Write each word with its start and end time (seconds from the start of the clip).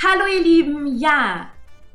Hallo 0.00 0.26
ihr 0.32 0.44
Lieben, 0.44 0.96
ja. 0.96 1.50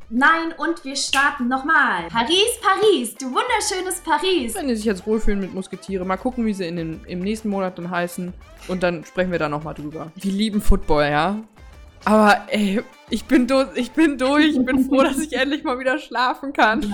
Nein, 0.10 0.54
und 0.58 0.84
wir 0.84 0.98
starten 0.98 1.48
nochmal. 1.48 2.10
Paris, 2.10 2.60
Paris, 2.62 3.16
du 3.16 3.28
wunderschönes 3.28 4.02
Paris. 4.02 4.56
Wenn 4.56 4.68
die 4.68 4.76
sich 4.76 4.84
jetzt 4.84 5.08
wohlfühlen 5.08 5.40
mit 5.40 5.54
Musketiere, 5.54 6.04
mal 6.04 6.18
gucken, 6.18 6.46
wie 6.46 6.54
sie 6.54 6.68
in 6.68 6.76
den, 6.76 7.02
im 7.06 7.20
nächsten 7.20 7.48
Monat 7.48 7.78
dann 7.78 7.90
heißen. 7.90 8.34
Und 8.68 8.84
dann 8.84 9.06
sprechen 9.06 9.32
wir 9.32 9.40
da 9.40 9.48
nochmal 9.48 9.74
drüber. 9.74 10.12
Wir 10.16 10.34
lieben 10.34 10.60
Football, 10.60 11.06
ja. 11.06 11.40
Aber 12.04 12.42
ey, 12.50 12.84
ich 13.10 13.24
bin, 13.24 13.48
durch, 13.48 13.70
ich 13.76 13.92
bin 13.92 14.18
durch. 14.18 14.48
Ich 14.48 14.66
bin 14.66 14.84
froh, 14.84 15.04
dass 15.04 15.20
ich 15.20 15.32
endlich 15.32 15.64
mal 15.64 15.80
wieder 15.80 15.98
schlafen 15.98 16.52
kann. 16.52 16.94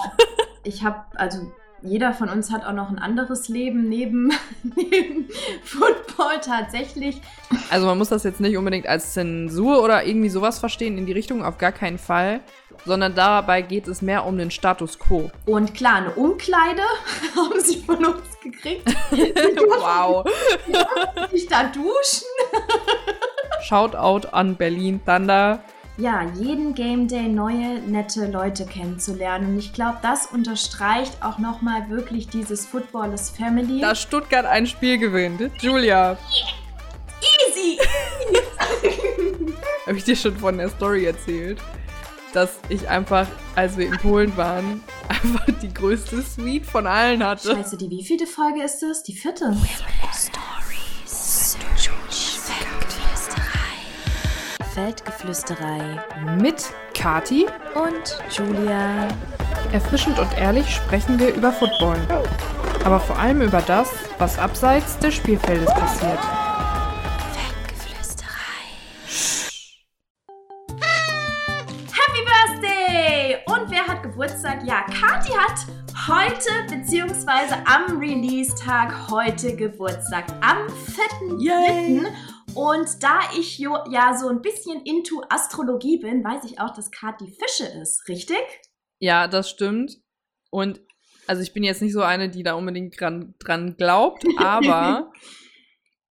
Ich 0.64 0.84
habe, 0.84 1.05
also 1.16 1.52
jeder 1.82 2.14
von 2.14 2.30
uns 2.30 2.52
hat 2.52 2.66
auch 2.66 2.73
noch 2.73 2.89
ein 2.89 3.00
anderes 3.00 3.48
Leben 3.50 3.88
neben, 3.88 4.32
neben 4.75 5.30
Football 5.64 6.39
tatsächlich. 6.41 7.21
Also 7.70 7.86
man 7.86 7.98
muss 7.98 8.09
das 8.09 8.23
jetzt 8.23 8.39
nicht 8.39 8.57
unbedingt 8.57 8.88
als 8.88 9.13
Zensur 9.13 9.84
oder 9.84 10.05
irgendwie 10.05 10.30
sowas 10.30 10.59
verstehen 10.59 10.98
in 10.98 11.05
die 11.05 11.13
Richtung, 11.13 11.44
auf 11.44 11.57
gar 11.57 11.71
keinen 11.71 11.98
Fall. 11.98 12.41
Sondern 12.85 13.13
dabei 13.13 13.62
geht 13.62 13.90
es 13.90 14.02
mehr 14.02 14.26
um 14.26 14.38
den 14.38 14.52
Status 14.52 14.98
quo. 14.98 15.30
Und 15.45 15.73
klar, 15.73 15.95
eine 15.95 16.12
Umkleide 16.12 16.81
haben 17.35 17.59
sie 17.59 17.82
von 17.82 18.05
uns 18.05 18.40
gekriegt. 18.41 18.88
wow. 19.12 20.26
Ich 21.34 21.48
da 21.48 21.63
duschen. 21.63 22.27
Shoutout 23.62 24.30
an 24.30 24.55
Berlin 24.55 25.02
Thunder. 25.05 25.62
Ja, 25.99 26.23
jeden 26.34 26.76
Game 26.76 27.09
Day 27.09 27.27
neue, 27.27 27.81
nette 27.81 28.31
Leute 28.31 28.66
kennenzulernen. 28.66 29.49
Und 29.49 29.59
ich 29.59 29.73
glaube, 29.73 29.98
das 30.02 30.27
unterstreicht 30.27 31.21
auch 31.21 31.40
nochmal 31.40 31.90
wirklich 31.90 32.30
dieses 32.30 32.66
Football 32.66 33.12
is 33.12 33.30
Family. 33.30 33.81
Da 33.81 33.94
Stuttgart 33.94 34.45
ein 34.45 34.66
Spiel 34.66 34.98
gewinnt. 34.98 35.41
Julia. 35.62 36.17
Easy! 37.20 37.80
Habe 39.88 39.98
ich 39.98 40.05
dir 40.05 40.16
schon 40.16 40.38
von 40.38 40.57
der 40.57 40.70
Story 40.70 41.04
erzählt? 41.04 41.59
Dass 42.31 42.59
ich 42.70 42.88
einfach, 42.88 43.27
als 43.55 43.76
wir 43.76 43.88
in 43.88 43.98
Polen 43.98 44.37
waren, 44.37 44.81
einfach 45.09 45.48
die 45.62 45.74
größte 45.74 46.21
Suite 46.21 46.65
von 46.65 46.87
allen 46.87 47.21
hatte. 47.26 47.54
Scheiße, 47.55 47.76
die 47.76 47.90
wievielte 47.90 48.26
Folge 48.26 48.63
ist 48.63 48.79
das? 48.81 49.04
Die 49.04 49.13
vierte. 49.13 49.54
Feldgeflüsterei 54.80 55.99
Mit 56.40 56.72
Kati. 56.94 57.48
und 57.76 58.18
Julia. 58.32 59.10
Erfrischend 59.74 60.18
und 60.18 60.38
ehrlich 60.38 60.74
sprechen 60.74 61.20
wir 61.20 61.34
über 61.36 61.52
Football. 61.52 61.98
Aber 62.86 63.02
vor 63.02 63.20
allem 63.20 63.41
über 63.41 63.62
das, 63.62 63.90
was 64.19 64.40
abseits 64.40 64.97
des 65.00 65.16
Spielfeldes 65.16 65.68
passiert. 65.74 66.19
Happy 71.91 72.24
Birthday! 72.24 73.38
Und 73.47 73.69
wer 73.69 73.86
hat 73.86 74.02
Geburtstag? 74.02 74.64
Ja, 74.64 74.84
Kathi 74.84 75.34
hat 75.34 75.68
heute, 76.08 76.74
beziehungsweise 76.74 77.56
am 77.66 78.00
Release-Tag 78.00 79.09
heute 79.12 79.58
Geburtstag. 79.58 80.24
Am 80.40 80.68
4.3. 81.28 82.08
Und 82.56 83.03
da 83.03 83.19
ich 83.38 83.59
jo, 83.59 83.78
ja 83.90 84.18
so 84.18 84.28
ein 84.28 84.42
bisschen 84.42 84.81
into 84.84 85.22
Astrologie 85.30 86.00
bin, 86.00 86.24
weiß 86.24 86.44
ich 86.46 86.59
auch, 86.59 86.74
dass 86.74 86.92
Kathi 86.92 87.28
Fische 87.28 87.66
ist, 87.81 88.08
richtig? 88.08 88.44
Ja, 89.00 89.28
das 89.28 89.50
stimmt. 89.50 89.97
Und 90.50 90.81
also 91.28 91.42
ich 91.42 91.53
bin 91.53 91.64
jetzt 91.64 91.81
nicht 91.81 91.94
so 91.94 92.02
eine, 92.02 92.30
die 92.30 92.44
da 92.44 92.53
unbedingt 92.53 93.00
dran, 93.00 93.36
dran 93.40 93.75
glaubt, 93.78 94.24
aber 94.38 95.12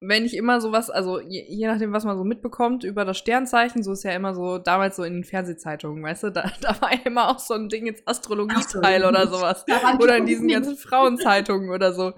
wenn 0.01 0.25
ich 0.25 0.37
immer 0.37 0.61
sowas, 0.61 0.91
also 0.91 1.21
je, 1.21 1.45
je 1.49 1.67
nachdem, 1.67 1.93
was 1.93 2.05
man 2.05 2.17
so 2.17 2.23
mitbekommt 2.23 2.85
über 2.85 3.05
das 3.05 3.19
Sternzeichen, 3.19 3.83
so 3.83 3.93
ist 3.93 4.05
ja 4.05 4.13
immer 4.13 4.33
so, 4.35 4.59
damals 4.59 4.95
so 4.95 5.03
in 5.03 5.15
den 5.15 5.25
Fernsehzeitungen, 5.25 6.05
weißt 6.05 6.25
du, 6.25 6.31
da, 6.31 6.51
da 6.61 6.81
war 6.81 6.93
ja 6.93 7.01
immer 7.05 7.31
auch 7.31 7.41
so 7.41 7.55
ein 7.55 7.69
Ding 7.69 7.87
ins 7.87 8.07
Astrologieteil 8.07 9.03
so. 9.03 9.09
oder 9.09 9.27
sowas. 9.27 9.65
Oder 10.01 10.19
in 10.19 10.27
diesen 10.27 10.49
ganzen 10.49 10.77
Frauenzeitungen 10.77 11.71
oder 11.71 11.93
so. 11.93 12.13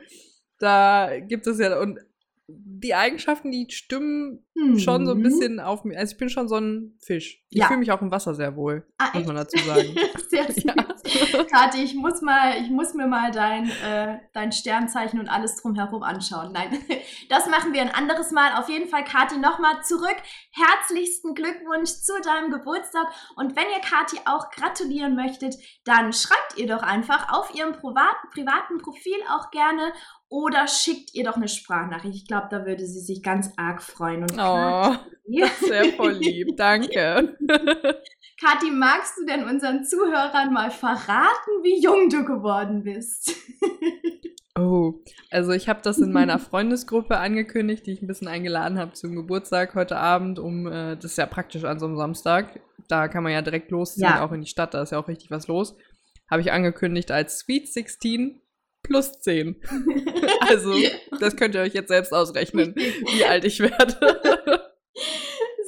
Da 0.59 1.20
gibt 1.20 1.47
es 1.47 1.59
ja, 1.59 1.80
und 1.80 1.98
die 2.58 2.94
Eigenschaften, 2.94 3.50
die 3.50 3.66
stimmen 3.70 4.44
schon 4.76 5.06
so 5.06 5.12
ein 5.12 5.18
Mhm. 5.18 5.22
bisschen 5.22 5.60
auf 5.60 5.84
mich. 5.84 5.96
Also 5.96 6.12
ich 6.12 6.18
bin 6.18 6.28
schon 6.28 6.46
so 6.48 6.56
ein 6.56 6.98
Fisch. 7.02 7.42
Ich 7.48 7.58
Ja. 7.60 7.66
fühle 7.66 7.78
mich 7.78 7.90
auch 7.92 8.02
im 8.02 8.10
Wasser 8.10 8.34
sehr 8.34 8.56
wohl, 8.56 8.86
Ah, 8.98 9.08
muss 9.14 9.26
man 9.26 9.36
dazu 9.36 9.56
sagen. 9.66 9.94
Sehr. 10.28 10.46
Ja. 10.64 10.74
Kathi, 11.50 11.82
ich 11.82 11.94
muss 11.94 12.20
mal, 12.20 12.60
ich 12.62 12.70
muss 12.70 12.92
mir 12.94 13.06
mal 13.06 13.30
dein, 13.32 13.70
äh, 13.70 14.18
dein 14.34 14.52
Sternzeichen 14.52 15.18
und 15.18 15.28
alles 15.28 15.56
drumherum 15.56 16.02
anschauen. 16.02 16.52
Nein, 16.52 16.70
das 17.30 17.48
machen 17.48 17.72
wir 17.72 17.80
ein 17.80 17.94
anderes 17.94 18.30
Mal. 18.32 18.58
Auf 18.60 18.68
jeden 18.68 18.88
Fall, 18.88 19.04
Kathi, 19.04 19.38
nochmal 19.38 19.82
zurück. 19.82 20.16
Herzlichsten 20.52 21.34
Glückwunsch 21.34 21.90
zu 21.90 22.12
deinem 22.22 22.50
Geburtstag. 22.50 23.06
Und 23.36 23.56
wenn 23.56 23.64
ihr 23.74 23.80
Kathi 23.80 24.18
auch 24.26 24.50
gratulieren 24.50 25.14
möchtet, 25.16 25.54
dann 25.84 26.12
schreibt 26.12 26.56
ihr 26.58 26.66
doch 26.66 26.82
einfach 26.82 27.32
auf 27.32 27.54
ihrem 27.54 27.72
privaten, 27.72 28.28
privaten 28.32 28.78
Profil 28.78 29.16
auch 29.30 29.50
gerne 29.50 29.92
oder 30.30 30.66
schickt 30.68 31.12
ihr 31.14 31.24
doch 31.24 31.36
eine 31.36 31.48
Sprachnachricht. 31.48 32.14
Ich 32.14 32.26
glaube, 32.26 32.46
da 32.50 32.64
würde 32.64 32.86
sie 32.86 33.00
sich 33.00 33.22
ganz 33.22 33.50
arg 33.56 33.82
freuen. 33.82 34.22
Und 34.22 34.32
Oh, 34.38 34.94
sehr 35.66 35.84
voll 35.96 36.12
lieb. 36.12 36.56
Danke. 36.56 37.36
Kathi, 38.41 38.70
magst 38.70 39.18
du 39.18 39.26
denn 39.26 39.44
unseren 39.44 39.84
Zuhörern 39.84 40.52
mal 40.52 40.70
verraten, 40.70 41.50
wie 41.62 41.82
jung 41.82 42.08
du 42.08 42.24
geworden 42.24 42.84
bist? 42.84 43.34
Oh, 44.58 44.94
also 45.30 45.52
ich 45.52 45.68
habe 45.68 45.80
das 45.82 45.98
in 45.98 46.12
meiner 46.12 46.38
Freundesgruppe 46.41 47.18
angekündigt, 47.18 47.86
die 47.86 47.92
ich 47.92 48.02
ein 48.02 48.06
bisschen 48.06 48.28
eingeladen 48.28 48.78
habe 48.78 48.92
zum 48.92 49.14
Geburtstag 49.14 49.74
heute 49.74 49.97
Abend, 49.97 50.38
um, 50.38 50.66
äh, 50.66 50.97
das 50.97 51.04
ist 51.12 51.18
ja 51.18 51.26
praktisch 51.26 51.64
an 51.64 51.78
so 51.78 51.86
einem 51.86 51.97
Samstag, 51.97 52.60
da 52.88 53.08
kann 53.08 53.22
man 53.22 53.32
ja 53.32 53.42
direkt 53.42 53.70
losziehen, 53.70 54.08
Ja. 54.08 54.24
auch 54.24 54.32
in 54.32 54.41
die 54.42 54.48
Stadt, 54.48 54.74
da 54.74 54.82
ist 54.82 54.92
ja 54.92 54.98
auch 54.98 55.08
richtig 55.08 55.30
was 55.30 55.47
los. 55.48 55.76
Habe 56.30 56.42
ich 56.42 56.52
angekündigt 56.52 57.10
als 57.10 57.38
Sweet 57.41 57.72
16 57.72 58.41
plus 58.90 59.20
10. 59.20 59.56
Also, 60.48 60.74
das 61.20 61.36
könnt 61.36 61.54
ihr 61.54 61.60
euch 61.60 61.74
jetzt 61.74 61.88
selbst 61.88 62.12
ausrechnen, 62.12 62.74
wie 62.74 63.24
alt 63.24 63.44
ich 63.44 63.60
werde. 63.60 63.94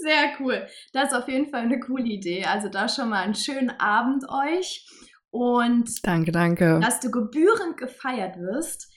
Sehr 0.00 0.32
cool. 0.40 0.66
Das 0.92 1.12
ist 1.12 1.14
auf 1.14 1.28
jeden 1.28 1.48
Fall 1.50 1.60
eine 1.60 1.78
coole 1.78 2.04
Idee. 2.04 2.44
Also 2.44 2.68
da 2.68 2.88
schon 2.88 3.10
mal 3.10 3.22
einen 3.22 3.36
schönen 3.36 3.70
Abend 3.70 4.24
euch 4.28 4.84
und 5.30 5.88
danke, 6.04 6.32
danke. 6.32 6.80
dass 6.82 6.98
du 6.98 7.10
gebührend 7.10 7.76
gefeiert 7.76 8.36
wirst. 8.38 8.92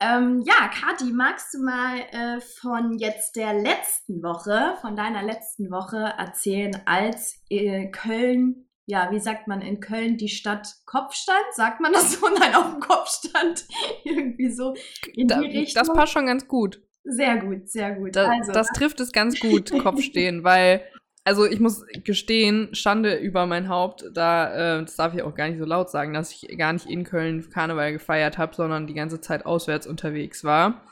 Ähm, 0.00 0.42
ja, 0.44 0.68
Kathi, 0.68 1.12
magst 1.12 1.54
du 1.54 1.62
mal 1.62 1.98
äh, 2.10 2.40
von 2.60 2.98
jetzt 2.98 3.36
der 3.36 3.54
letzten 3.54 4.22
Woche, 4.22 4.76
von 4.80 4.96
deiner 4.96 5.22
letzten 5.22 5.70
Woche 5.70 6.14
erzählen, 6.18 6.82
als 6.84 7.40
äh, 7.48 7.88
Köln, 7.90 8.68
ja, 8.86 9.10
wie 9.10 9.20
sagt 9.20 9.46
man 9.46 9.60
in 9.60 9.80
Köln, 9.80 10.16
die 10.16 10.28
Stadt 10.28 10.68
Kopf 10.86 11.14
stand? 11.14 11.44
Sagt 11.52 11.80
man 11.80 11.92
das 11.92 12.12
so? 12.12 12.28
Nein, 12.38 12.54
auf 12.54 12.70
dem 12.70 12.80
Kopf 12.80 13.08
stand. 13.08 13.64
Irgendwie 14.04 14.50
so 14.50 14.74
in 15.14 15.28
Da, 15.28 15.40
die 15.40 15.58
Richtung. 15.58 15.84
das 15.84 15.92
passt 15.92 16.12
schon 16.12 16.26
ganz 16.26 16.48
gut. 16.48 16.80
Sehr 17.04 17.38
gut, 17.38 17.68
sehr 17.68 17.92
gut. 17.92 18.14
Da, 18.14 18.28
also, 18.30 18.52
das 18.52 18.68
trifft 18.68 19.00
es 19.00 19.12
ganz 19.12 19.38
gut, 19.40 19.70
Kopfstehen, 19.82 20.44
weil, 20.44 20.82
also 21.24 21.44
ich 21.46 21.58
muss 21.58 21.84
gestehen, 22.04 22.74
Schande 22.74 23.16
über 23.16 23.46
mein 23.46 23.68
Haupt, 23.68 24.04
da, 24.14 24.78
äh, 24.78 24.82
das 24.82 24.96
darf 24.96 25.14
ich 25.14 25.22
auch 25.22 25.34
gar 25.34 25.48
nicht 25.48 25.58
so 25.58 25.64
laut 25.64 25.90
sagen, 25.90 26.14
dass 26.14 26.30
ich 26.30 26.56
gar 26.56 26.72
nicht 26.72 26.86
in 26.86 27.04
Köln 27.04 27.48
Karneval 27.50 27.92
gefeiert 27.92 28.38
habe, 28.38 28.54
sondern 28.54 28.86
die 28.86 28.94
ganze 28.94 29.20
Zeit 29.20 29.46
auswärts 29.46 29.86
unterwegs 29.86 30.44
war. 30.44 30.82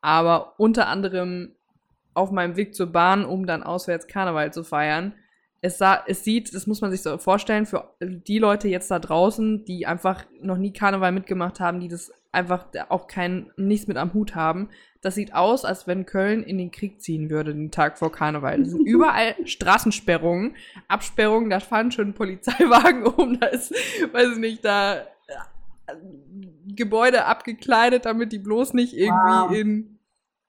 Aber 0.00 0.54
unter 0.58 0.88
anderem 0.88 1.54
auf 2.14 2.30
meinem 2.30 2.56
Weg 2.56 2.74
zur 2.74 2.86
Bahn, 2.86 3.24
um 3.24 3.46
dann 3.46 3.62
auswärts 3.62 4.06
Karneval 4.06 4.52
zu 4.52 4.64
feiern. 4.64 5.14
Es, 5.64 5.78
sah, 5.78 6.04
es 6.06 6.22
sieht, 6.24 6.54
das 6.54 6.66
muss 6.66 6.82
man 6.82 6.90
sich 6.90 7.00
so 7.00 7.16
vorstellen, 7.16 7.64
für 7.64 7.88
die 8.02 8.38
Leute 8.38 8.68
jetzt 8.68 8.90
da 8.90 8.98
draußen, 8.98 9.64
die 9.64 9.86
einfach 9.86 10.26
noch 10.42 10.58
nie 10.58 10.74
Karneval 10.74 11.10
mitgemacht 11.10 11.58
haben, 11.58 11.80
die 11.80 11.88
das 11.88 12.12
einfach 12.32 12.66
auch 12.90 13.06
kein, 13.06 13.50
nichts 13.56 13.86
mit 13.86 13.96
am 13.96 14.12
Hut 14.12 14.34
haben. 14.34 14.68
Das 15.00 15.14
sieht 15.14 15.34
aus, 15.34 15.64
als 15.64 15.86
wenn 15.86 16.04
Köln 16.04 16.42
in 16.42 16.58
den 16.58 16.70
Krieg 16.70 17.00
ziehen 17.00 17.30
würde, 17.30 17.54
den 17.54 17.70
Tag 17.70 17.96
vor 17.98 18.12
Karneval. 18.12 18.60
Es 18.60 18.72
sind 18.72 18.84
überall 18.86 19.34
Straßensperrungen, 19.46 20.54
Absperrungen, 20.86 21.48
da 21.48 21.60
fahren 21.60 21.90
schon 21.92 22.12
Polizeiwagen 22.12 23.06
um, 23.06 23.40
da 23.40 23.46
ist, 23.46 23.72
weiß 24.12 24.32
ich 24.32 24.38
nicht, 24.38 24.66
da 24.66 24.96
äh, 24.96 25.04
Gebäude 26.74 27.24
abgekleidet, 27.24 28.04
damit 28.04 28.32
die 28.32 28.38
bloß 28.38 28.74
nicht 28.74 28.92
irgendwie 28.92 29.14
Wow. 29.14 29.50
in 29.52 29.93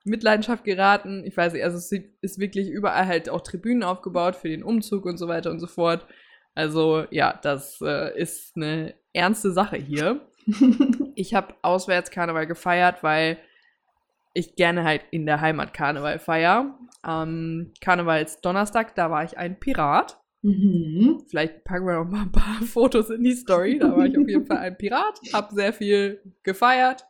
Mitleidenschaft 0.05 0.63
geraten. 0.63 1.23
Ich 1.25 1.35
weiß 1.35 1.53
nicht, 1.53 1.63
also 1.63 1.77
es 1.77 1.91
ist 2.21 2.39
wirklich 2.39 2.69
überall 2.69 3.07
halt 3.07 3.29
auch 3.29 3.41
Tribünen 3.41 3.83
aufgebaut 3.83 4.35
für 4.35 4.49
den 4.49 4.63
Umzug 4.63 5.05
und 5.05 5.17
so 5.17 5.27
weiter 5.27 5.51
und 5.51 5.59
so 5.59 5.67
fort. 5.67 6.05
Also 6.53 7.05
ja, 7.11 7.37
das 7.41 7.81
äh, 7.81 8.17
ist 8.17 8.55
eine 8.55 8.95
ernste 9.13 9.51
Sache 9.51 9.77
hier. 9.77 10.21
Ich 11.17 11.33
habe 11.33 11.55
auswärts 11.61 12.11
Karneval 12.11 12.45
gefeiert, 12.45 13.01
weil 13.01 13.37
ich 14.33 14.57
gerne 14.57 14.83
halt 14.83 15.01
in 15.11 15.25
der 15.25 15.39
Heimat 15.39 15.73
Karneval 15.73 16.19
feier. 16.19 16.77
Am 17.01 17.71
Karnevalsdonnerstag, 17.79 18.95
da 18.95 19.09
war 19.09 19.23
ich 19.23 19.37
ein 19.37 19.57
Pirat. 19.57 20.19
Mhm. 20.41 21.23
Vielleicht 21.27 21.63
packen 21.63 21.87
wir 21.87 22.03
noch 22.03 22.11
mal 22.11 22.23
ein 22.23 22.31
paar 22.33 22.61
Fotos 22.65 23.09
in 23.09 23.23
die 23.23 23.31
Story. 23.31 23.79
Da 23.79 23.95
war 23.95 24.05
ich 24.05 24.17
auf 24.17 24.27
jeden 24.27 24.45
Fall 24.45 24.57
ein 24.57 24.77
Pirat, 24.77 25.19
hab 25.31 25.51
sehr 25.51 25.71
viel 25.71 26.21
gefeiert. 26.43 27.05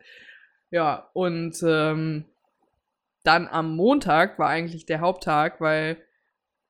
Ja, 0.70 1.10
und 1.14 1.56
ähm, 1.66 2.26
dann 3.28 3.48
am 3.48 3.76
Montag 3.76 4.40
war 4.40 4.50
eigentlich 4.50 4.86
der 4.86 5.02
Haupttag, 5.02 5.62
weil 5.62 5.98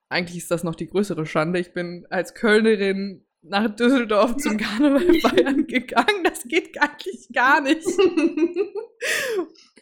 eigentlich 0.10 0.38
ist 0.38 0.52
das 0.52 0.64
noch 0.64 0.76
die 0.76 0.88
größere 0.88 1.26
Schande. 1.26 1.60
Ich 1.60 1.74
bin 1.74 2.06
als 2.10 2.34
Kölnerin 2.34 3.26
nach 3.42 3.74
Düsseldorf 3.76 4.38
zum 4.38 4.58
Karneval 4.58 5.20
feiern 5.20 5.68
gegangen. 5.68 6.24
Das 6.24 6.48
geht 6.48 6.80
eigentlich 6.82 7.30
gar 7.34 7.62
nicht. 7.62 7.86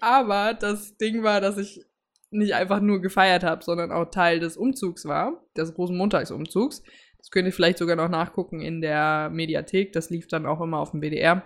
Aber 0.01 0.53
das 0.53 0.97
Ding 0.97 1.23
war, 1.23 1.41
dass 1.41 1.57
ich 1.57 1.85
nicht 2.31 2.55
einfach 2.55 2.81
nur 2.81 3.01
gefeiert 3.01 3.43
habe, 3.43 3.63
sondern 3.63 3.91
auch 3.91 4.05
Teil 4.05 4.39
des 4.39 4.57
Umzugs 4.57 5.05
war, 5.05 5.45
des 5.55 5.77
Rosenmontagsumzugs. 5.77 6.83
Das 7.19 7.31
könnt 7.31 7.45
ihr 7.45 7.53
vielleicht 7.53 7.77
sogar 7.77 7.95
noch 7.95 8.09
nachgucken 8.09 8.59
in 8.59 8.81
der 8.81 9.29
Mediathek. 9.29 9.93
Das 9.93 10.09
lief 10.09 10.27
dann 10.27 10.45
auch 10.45 10.59
immer 10.59 10.79
auf 10.79 10.91
dem 10.91 10.99
BDR. 10.99 11.43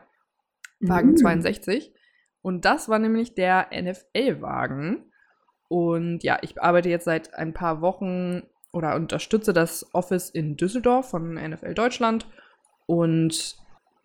Wagen 0.79 1.11
mhm. 1.11 1.17
62. 1.17 1.93
Und 2.41 2.65
das 2.65 2.89
war 2.89 2.99
nämlich 2.99 3.35
der 3.35 3.69
NFL-Wagen. 3.73 5.11
Und 5.69 6.23
ja, 6.23 6.37
ich 6.41 6.61
arbeite 6.61 6.89
jetzt 6.89 7.05
seit 7.05 7.33
ein 7.33 7.53
paar 7.53 7.81
Wochen 7.81 8.43
oder 8.71 8.95
unterstütze 8.95 9.53
das 9.53 9.93
Office 9.93 10.29
in 10.29 10.55
Düsseldorf 10.55 11.09
von 11.09 11.33
NFL 11.33 11.73
Deutschland. 11.73 12.27
Und 12.85 13.57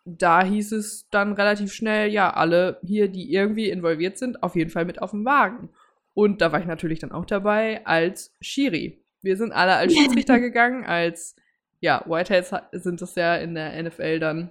da 0.04 0.44
hieß 0.44 0.72
es 0.72 1.08
dann 1.10 1.32
relativ 1.32 1.72
schnell, 1.72 2.10
ja, 2.10 2.32
alle 2.32 2.78
hier, 2.82 3.08
die 3.08 3.32
irgendwie 3.32 3.70
involviert 3.70 4.18
sind, 4.18 4.42
auf 4.42 4.56
jeden 4.56 4.70
Fall 4.70 4.84
mit 4.84 5.00
auf 5.00 5.10
dem 5.10 5.24
Wagen. 5.24 5.70
Und 6.14 6.40
da 6.40 6.52
war 6.52 6.60
ich 6.60 6.66
natürlich 6.66 6.98
dann 6.98 7.12
auch 7.12 7.24
dabei 7.24 7.86
als 7.86 8.34
Schiri. 8.40 9.04
Wir 9.22 9.36
sind 9.36 9.52
alle 9.52 9.76
als 9.76 9.92
Schiedsrichter 9.96 10.40
gegangen, 10.40 10.84
als, 10.84 11.36
ja, 11.80 12.02
Whiteheads 12.06 12.52
sind 12.72 13.00
das 13.00 13.14
ja 13.14 13.36
in 13.36 13.54
der 13.54 13.80
NFL 13.82 14.18
dann. 14.18 14.50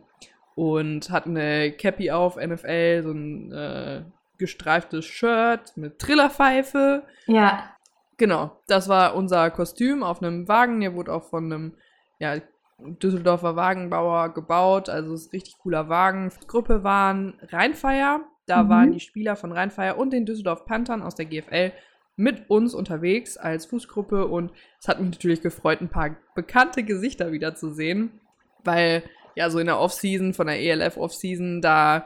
Und 0.56 1.10
hatten 1.10 1.38
eine 1.38 1.72
Cappy 1.72 2.12
auf, 2.12 2.36
NFL, 2.36 3.02
so 3.04 3.12
ein 3.12 3.52
äh, 3.52 4.04
gestreiftes 4.42 5.06
Shirt 5.06 5.78
mit 5.78 6.00
Trillerpfeife. 6.00 7.04
Ja. 7.28 7.70
Genau, 8.18 8.60
das 8.68 8.90
war 8.90 9.16
unser 9.16 9.50
Kostüm 9.52 10.04
auf 10.04 10.22
einem 10.22 10.48
Wagen. 10.48 10.82
Der 10.82 10.94
wurde 10.94 11.14
auch 11.14 11.30
von 11.30 11.46
einem 11.46 11.78
ja, 12.20 12.42
Düsseldorfer 12.80 13.56
Wagenbauer 13.56 14.34
gebaut. 14.34 14.90
Also 14.90 15.14
es 15.14 15.22
ist 15.22 15.28
ein 15.28 15.38
richtig 15.38 15.58
cooler 15.60 15.90
Wagen. 15.90 16.32
Die 16.42 16.48
Gruppe 16.48 16.84
waren 16.84 17.40
Rheinfeier. 17.50 18.22
Da 18.48 18.64
mhm. 18.64 18.70
waren 18.70 18.92
die 18.92 19.00
Spieler 19.00 19.36
von 19.36 19.52
Rheinfeier 19.52 19.98
und 19.98 20.12
den 20.12 20.26
Düsseldorf 20.26 20.66
Panthern 20.66 21.04
aus 21.04 21.16
der 21.16 21.26
GFL 21.26 21.72
mit 22.16 22.50
uns 22.50 22.74
unterwegs 22.74 23.38
als 23.38 23.68
Fußgruppe. 23.68 24.28
Und 24.28 24.52
es 24.80 24.88
hat 24.88 25.00
mich 25.00 25.12
natürlich 25.12 25.42
gefreut, 25.42 25.82
ein 25.82 25.90
paar 25.90 26.16
bekannte 26.36 26.84
Gesichter 26.84 27.32
wiederzusehen. 27.32 28.20
Weil 28.64 29.04
ja, 29.36 29.50
so 29.50 29.60
in 29.60 29.68
der 29.68 29.80
Offseason, 29.80 30.34
von 30.34 30.48
der 30.48 30.60
ELF 30.60 30.98
Offseason, 30.98 31.62
da 31.62 32.06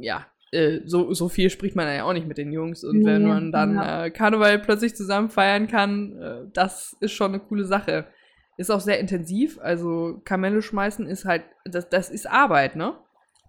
ja, 0.00 0.26
äh, 0.50 0.80
so, 0.84 1.12
so 1.12 1.28
viel 1.28 1.50
spricht 1.50 1.76
man 1.76 1.92
ja 1.92 2.04
auch 2.04 2.12
nicht 2.12 2.26
mit 2.26 2.38
den 2.38 2.52
Jungs. 2.52 2.84
Und 2.84 3.04
wenn 3.04 3.26
man 3.26 3.52
dann 3.52 3.74
ja. 3.74 4.06
äh, 4.06 4.10
Karneval 4.10 4.58
plötzlich 4.58 4.94
zusammen 4.94 5.30
feiern 5.30 5.66
kann, 5.66 6.18
äh, 6.20 6.50
das 6.52 6.96
ist 7.00 7.12
schon 7.12 7.32
eine 7.32 7.40
coole 7.40 7.64
Sache. 7.64 8.06
Ist 8.56 8.70
auch 8.70 8.80
sehr 8.80 8.98
intensiv. 8.98 9.58
Also 9.60 10.20
Kamelle 10.24 10.62
schmeißen 10.62 11.06
ist 11.06 11.24
halt, 11.24 11.42
das, 11.64 11.88
das 11.88 12.10
ist 12.10 12.28
Arbeit, 12.28 12.76
ne? 12.76 12.94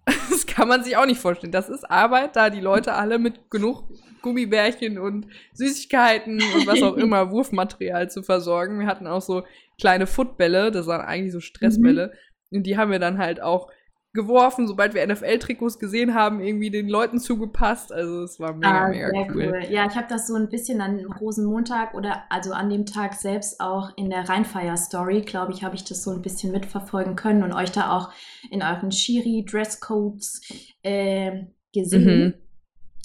Das 0.30 0.46
kann 0.46 0.68
man 0.68 0.82
sich 0.84 0.96
auch 0.96 1.06
nicht 1.06 1.20
vorstellen. 1.20 1.52
Das 1.52 1.68
ist 1.68 1.90
Arbeit, 1.90 2.36
da 2.36 2.50
die 2.50 2.60
Leute 2.60 2.94
alle 2.94 3.18
mit 3.18 3.50
genug 3.50 3.84
Gummibärchen 4.22 4.98
und 4.98 5.26
Süßigkeiten 5.54 6.34
und 6.34 6.66
was 6.66 6.82
auch 6.82 6.96
immer, 6.98 7.30
Wurfmaterial 7.30 8.10
zu 8.10 8.22
versorgen. 8.22 8.78
Wir 8.78 8.86
hatten 8.86 9.06
auch 9.06 9.22
so 9.22 9.44
kleine 9.80 10.06
Footbälle, 10.06 10.70
das 10.70 10.86
waren 10.86 11.00
eigentlich 11.00 11.32
so 11.32 11.40
Stressbälle. 11.40 12.12
Mhm. 12.50 12.58
Und 12.58 12.62
die 12.64 12.76
haben 12.76 12.90
wir 12.90 12.98
dann 12.98 13.18
halt 13.18 13.40
auch 13.40 13.70
geworfen, 14.12 14.66
sobald 14.66 14.94
wir 14.94 15.06
NFL-Trikots 15.06 15.78
gesehen 15.78 16.14
haben, 16.14 16.40
irgendwie 16.40 16.70
den 16.70 16.88
Leuten 16.88 17.20
zugepasst. 17.20 17.92
Also 17.92 18.24
es 18.24 18.40
war 18.40 18.54
mega, 18.54 18.86
ah, 18.86 18.88
mega 18.88 19.08
cool. 19.32 19.52
cool. 19.52 19.66
Ja, 19.70 19.86
ich 19.86 19.94
habe 19.94 20.08
das 20.08 20.26
so 20.26 20.34
ein 20.34 20.48
bisschen 20.48 20.80
an 20.80 21.04
Rosenmontag 21.06 21.94
oder 21.94 22.24
also 22.28 22.52
an 22.52 22.70
dem 22.70 22.86
Tag 22.86 23.14
selbst 23.14 23.60
auch 23.60 23.96
in 23.96 24.10
der 24.10 24.28
Rheinfeier-Story, 24.28 25.22
glaube 25.22 25.52
ich, 25.52 25.62
habe 25.62 25.76
ich 25.76 25.84
das 25.84 26.02
so 26.02 26.10
ein 26.10 26.22
bisschen 26.22 26.50
mitverfolgen 26.50 27.14
können 27.14 27.44
und 27.44 27.52
euch 27.52 27.70
da 27.70 27.96
auch 27.96 28.12
in 28.50 28.62
euren 28.62 28.90
Shiri-Dresscodes 28.90 30.40
äh, 30.82 31.44
gesehen. 31.72 32.24
Mhm. 32.24 32.34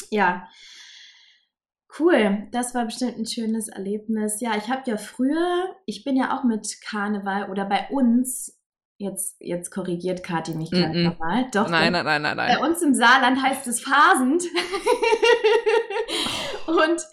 Ja. 0.10 0.48
Cool, 1.98 2.48
das 2.52 2.76
war 2.76 2.86
bestimmt 2.86 3.18
ein 3.18 3.26
schönes 3.26 3.70
Erlebnis. 3.70 4.42
Ja, 4.42 4.58
ich 4.58 4.70
habe 4.70 4.82
ja 4.86 4.98
früher, 4.98 5.76
ich 5.86 6.04
bin 6.04 6.18
ja 6.18 6.38
auch 6.38 6.44
mit 6.44 6.82
Karneval 6.82 7.50
oder 7.50 7.64
bei 7.66 7.88
uns 7.90 8.55
Jetzt, 8.98 9.36
jetzt 9.42 9.72
korrigiert 9.72 10.24
Kathi 10.24 10.54
mich 10.54 10.72
gleich 10.72 10.88
mm 10.88 10.98
-mm. 10.98 11.04
nochmal. 11.04 11.48
Doch, 11.52 11.68
nein, 11.68 11.92
nein, 11.92 12.06
nein, 12.06 12.22
nein, 12.22 12.38
nein. 12.38 12.58
Bei 12.58 12.66
uns 12.66 12.82
im 12.82 12.94
Saarland 12.94 13.44
heißt 13.44 13.68
es 13.68 13.82
Phasend. 13.82 14.44
und 16.68 17.06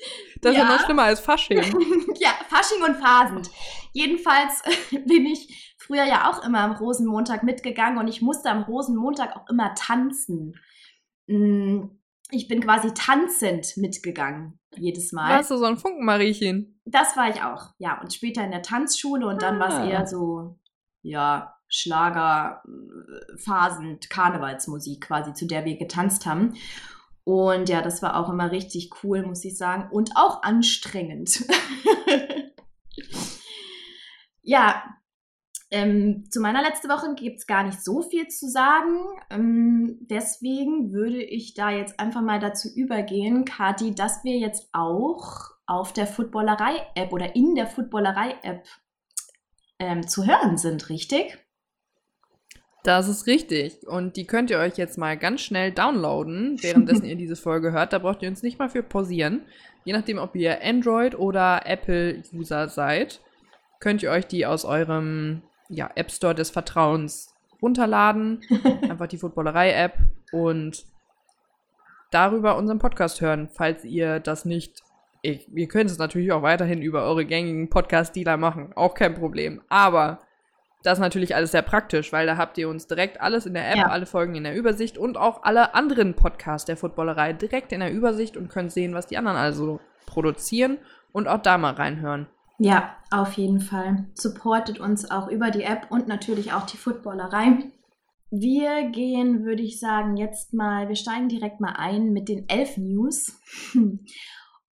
das 0.42 0.44
ja, 0.44 0.50
ist 0.50 0.56
ja 0.58 0.64
noch 0.64 0.84
schlimmer 0.84 1.02
als 1.02 1.18
Fasching. 1.18 1.58
ja, 2.20 2.30
Fasching 2.48 2.84
und 2.84 2.96
Phasend. 2.96 3.50
Jedenfalls 3.92 4.62
bin 5.06 5.26
ich 5.26 5.74
früher 5.76 6.04
ja 6.04 6.30
auch 6.30 6.44
immer 6.44 6.60
am 6.60 6.72
Rosenmontag 6.72 7.42
mitgegangen 7.42 7.98
und 7.98 8.06
ich 8.06 8.22
musste 8.22 8.50
am 8.50 8.62
Rosenmontag 8.62 9.36
auch 9.36 9.48
immer 9.48 9.74
tanzen. 9.74 10.54
Mm, 11.26 11.86
ich 12.30 12.46
bin 12.46 12.60
quasi 12.62 12.94
tanzend 12.94 13.76
mitgegangen, 13.76 14.60
jedes 14.76 15.10
Mal. 15.10 15.36
Warst 15.36 15.50
du 15.50 15.56
so 15.56 15.64
ein 15.64 15.76
Funkenmariechen? 15.76 16.80
Das 16.84 17.16
war 17.16 17.28
ich 17.28 17.42
auch, 17.42 17.74
ja. 17.78 18.00
Und 18.00 18.14
später 18.14 18.44
in 18.44 18.52
der 18.52 18.62
Tanzschule 18.62 19.26
und 19.26 19.42
dann 19.42 19.60
ah. 19.60 19.68
war 19.68 19.68
es 19.68 19.90
eher 19.90 20.06
so, 20.06 20.58
ja, 21.02 21.51
Schlager, 21.74 22.62
Phasen, 23.38 23.98
Karnevalsmusik 24.10 25.06
quasi, 25.06 25.32
zu 25.32 25.46
der 25.46 25.64
wir 25.64 25.78
getanzt 25.78 26.26
haben. 26.26 26.54
Und 27.24 27.68
ja, 27.68 27.80
das 27.80 28.02
war 28.02 28.16
auch 28.16 28.28
immer 28.28 28.50
richtig 28.50 28.90
cool, 29.02 29.22
muss 29.22 29.44
ich 29.44 29.56
sagen. 29.56 29.88
Und 29.90 30.10
auch 30.16 30.42
anstrengend. 30.42 31.44
ja, 34.42 34.82
ähm, 35.70 36.24
zu 36.30 36.40
meiner 36.40 36.60
letzten 36.60 36.90
Woche 36.90 37.14
gibt 37.14 37.38
es 37.38 37.46
gar 37.46 37.62
nicht 37.62 37.82
so 37.82 38.02
viel 38.02 38.28
zu 38.28 38.50
sagen. 38.50 38.98
Ähm, 39.30 39.96
deswegen 40.02 40.92
würde 40.92 41.22
ich 41.22 41.54
da 41.54 41.70
jetzt 41.70 41.98
einfach 41.98 42.20
mal 42.20 42.38
dazu 42.38 42.68
übergehen, 42.68 43.46
Kati, 43.46 43.94
dass 43.94 44.22
wir 44.24 44.36
jetzt 44.36 44.68
auch 44.72 45.52
auf 45.66 45.94
der 45.94 46.06
Footballerei-App 46.06 47.12
oder 47.12 47.34
in 47.34 47.54
der 47.54 47.66
Footballerei-App 47.66 48.66
ähm, 49.78 50.06
zu 50.06 50.26
hören 50.26 50.58
sind, 50.58 50.90
richtig? 50.90 51.38
Das 52.82 53.08
ist 53.08 53.26
richtig. 53.26 53.86
Und 53.86 54.16
die 54.16 54.26
könnt 54.26 54.50
ihr 54.50 54.58
euch 54.58 54.76
jetzt 54.76 54.98
mal 54.98 55.16
ganz 55.16 55.40
schnell 55.40 55.70
downloaden, 55.70 56.60
währenddessen 56.62 57.04
ihr 57.04 57.14
diese 57.14 57.36
Folge 57.36 57.70
hört. 57.72 57.92
Da 57.92 57.98
braucht 57.98 58.22
ihr 58.22 58.28
uns 58.28 58.42
nicht 58.42 58.58
mal 58.58 58.68
für 58.68 58.82
pausieren. 58.82 59.42
Je 59.84 59.92
nachdem, 59.92 60.18
ob 60.18 60.34
ihr 60.34 60.62
Android- 60.62 61.16
oder 61.16 61.62
Apple-User 61.64 62.68
seid, 62.68 63.20
könnt 63.78 64.02
ihr 64.02 64.10
euch 64.10 64.26
die 64.26 64.46
aus 64.46 64.64
eurem 64.64 65.42
ja, 65.68 65.90
App 65.94 66.10
Store 66.10 66.34
des 66.34 66.50
Vertrauens 66.50 67.34
runterladen. 67.60 68.40
Einfach 68.82 69.06
die 69.06 69.18
Footballerei-App 69.18 69.98
und 70.32 70.84
darüber 72.10 72.56
unseren 72.56 72.78
Podcast 72.78 73.20
hören, 73.20 73.48
falls 73.52 73.84
ihr 73.84 74.18
das 74.18 74.44
nicht. 74.44 74.82
Ich, 75.22 75.46
ihr 75.54 75.68
könnt 75.68 75.88
es 75.88 75.98
natürlich 75.98 76.32
auch 76.32 76.42
weiterhin 76.42 76.82
über 76.82 77.04
eure 77.04 77.24
gängigen 77.24 77.70
Podcast-Dealer 77.70 78.36
machen. 78.36 78.72
Auch 78.74 78.94
kein 78.94 79.14
Problem. 79.14 79.62
Aber 79.68 80.20
das 80.82 80.98
ist 80.98 81.02
natürlich 81.02 81.34
alles 81.34 81.52
sehr 81.52 81.62
praktisch, 81.62 82.12
weil 82.12 82.26
da 82.26 82.36
habt 82.36 82.58
ihr 82.58 82.68
uns 82.68 82.86
direkt 82.86 83.20
alles 83.20 83.46
in 83.46 83.54
der 83.54 83.70
App, 83.70 83.76
ja. 83.76 83.86
alle 83.86 84.06
Folgen 84.06 84.34
in 84.34 84.44
der 84.44 84.56
Übersicht 84.56 84.98
und 84.98 85.16
auch 85.16 85.42
alle 85.44 85.74
anderen 85.74 86.14
Podcasts 86.14 86.66
der 86.66 86.76
Footballerei 86.76 87.32
direkt 87.32 87.72
in 87.72 87.80
der 87.80 87.92
Übersicht 87.92 88.36
und 88.36 88.48
könnt 88.48 88.72
sehen, 88.72 88.94
was 88.94 89.06
die 89.06 89.16
anderen 89.16 89.36
also 89.36 89.80
produzieren 90.06 90.78
und 91.12 91.28
auch 91.28 91.40
da 91.40 91.58
mal 91.58 91.74
reinhören. 91.74 92.26
Ja, 92.58 92.96
auf 93.10 93.32
jeden 93.34 93.60
Fall. 93.60 94.06
Supportet 94.14 94.78
uns 94.78 95.10
auch 95.10 95.28
über 95.28 95.50
die 95.50 95.64
App 95.64 95.86
und 95.90 96.08
natürlich 96.08 96.52
auch 96.52 96.66
die 96.66 96.76
Footballerei. 96.76 97.70
Wir 98.30 98.88
gehen, 98.90 99.44
würde 99.44 99.62
ich 99.62 99.78
sagen, 99.78 100.16
jetzt 100.16 100.54
mal, 100.54 100.88
wir 100.88 100.96
steigen 100.96 101.28
direkt 101.28 101.60
mal 101.60 101.74
ein 101.76 102.12
mit 102.12 102.28
den 102.28 102.48
elf 102.48 102.76
News. 102.76 103.38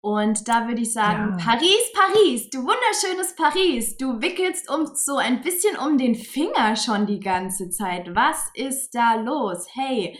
Und 0.08 0.48
da 0.48 0.66
würde 0.66 0.80
ich 0.80 0.94
sagen, 0.94 1.36
ja. 1.38 1.44
Paris, 1.44 1.92
Paris, 1.92 2.48
du 2.48 2.60
wunderschönes 2.60 3.36
Paris, 3.36 3.98
du 3.98 4.22
wickelst 4.22 4.70
uns 4.70 5.04
so 5.04 5.18
ein 5.18 5.42
bisschen 5.42 5.76
um 5.76 5.98
den 5.98 6.14
Finger 6.14 6.76
schon 6.76 7.06
die 7.06 7.20
ganze 7.20 7.68
Zeit. 7.68 8.14
Was 8.14 8.48
ist 8.54 8.94
da 8.94 9.16
los? 9.16 9.66
Hey, 9.74 10.18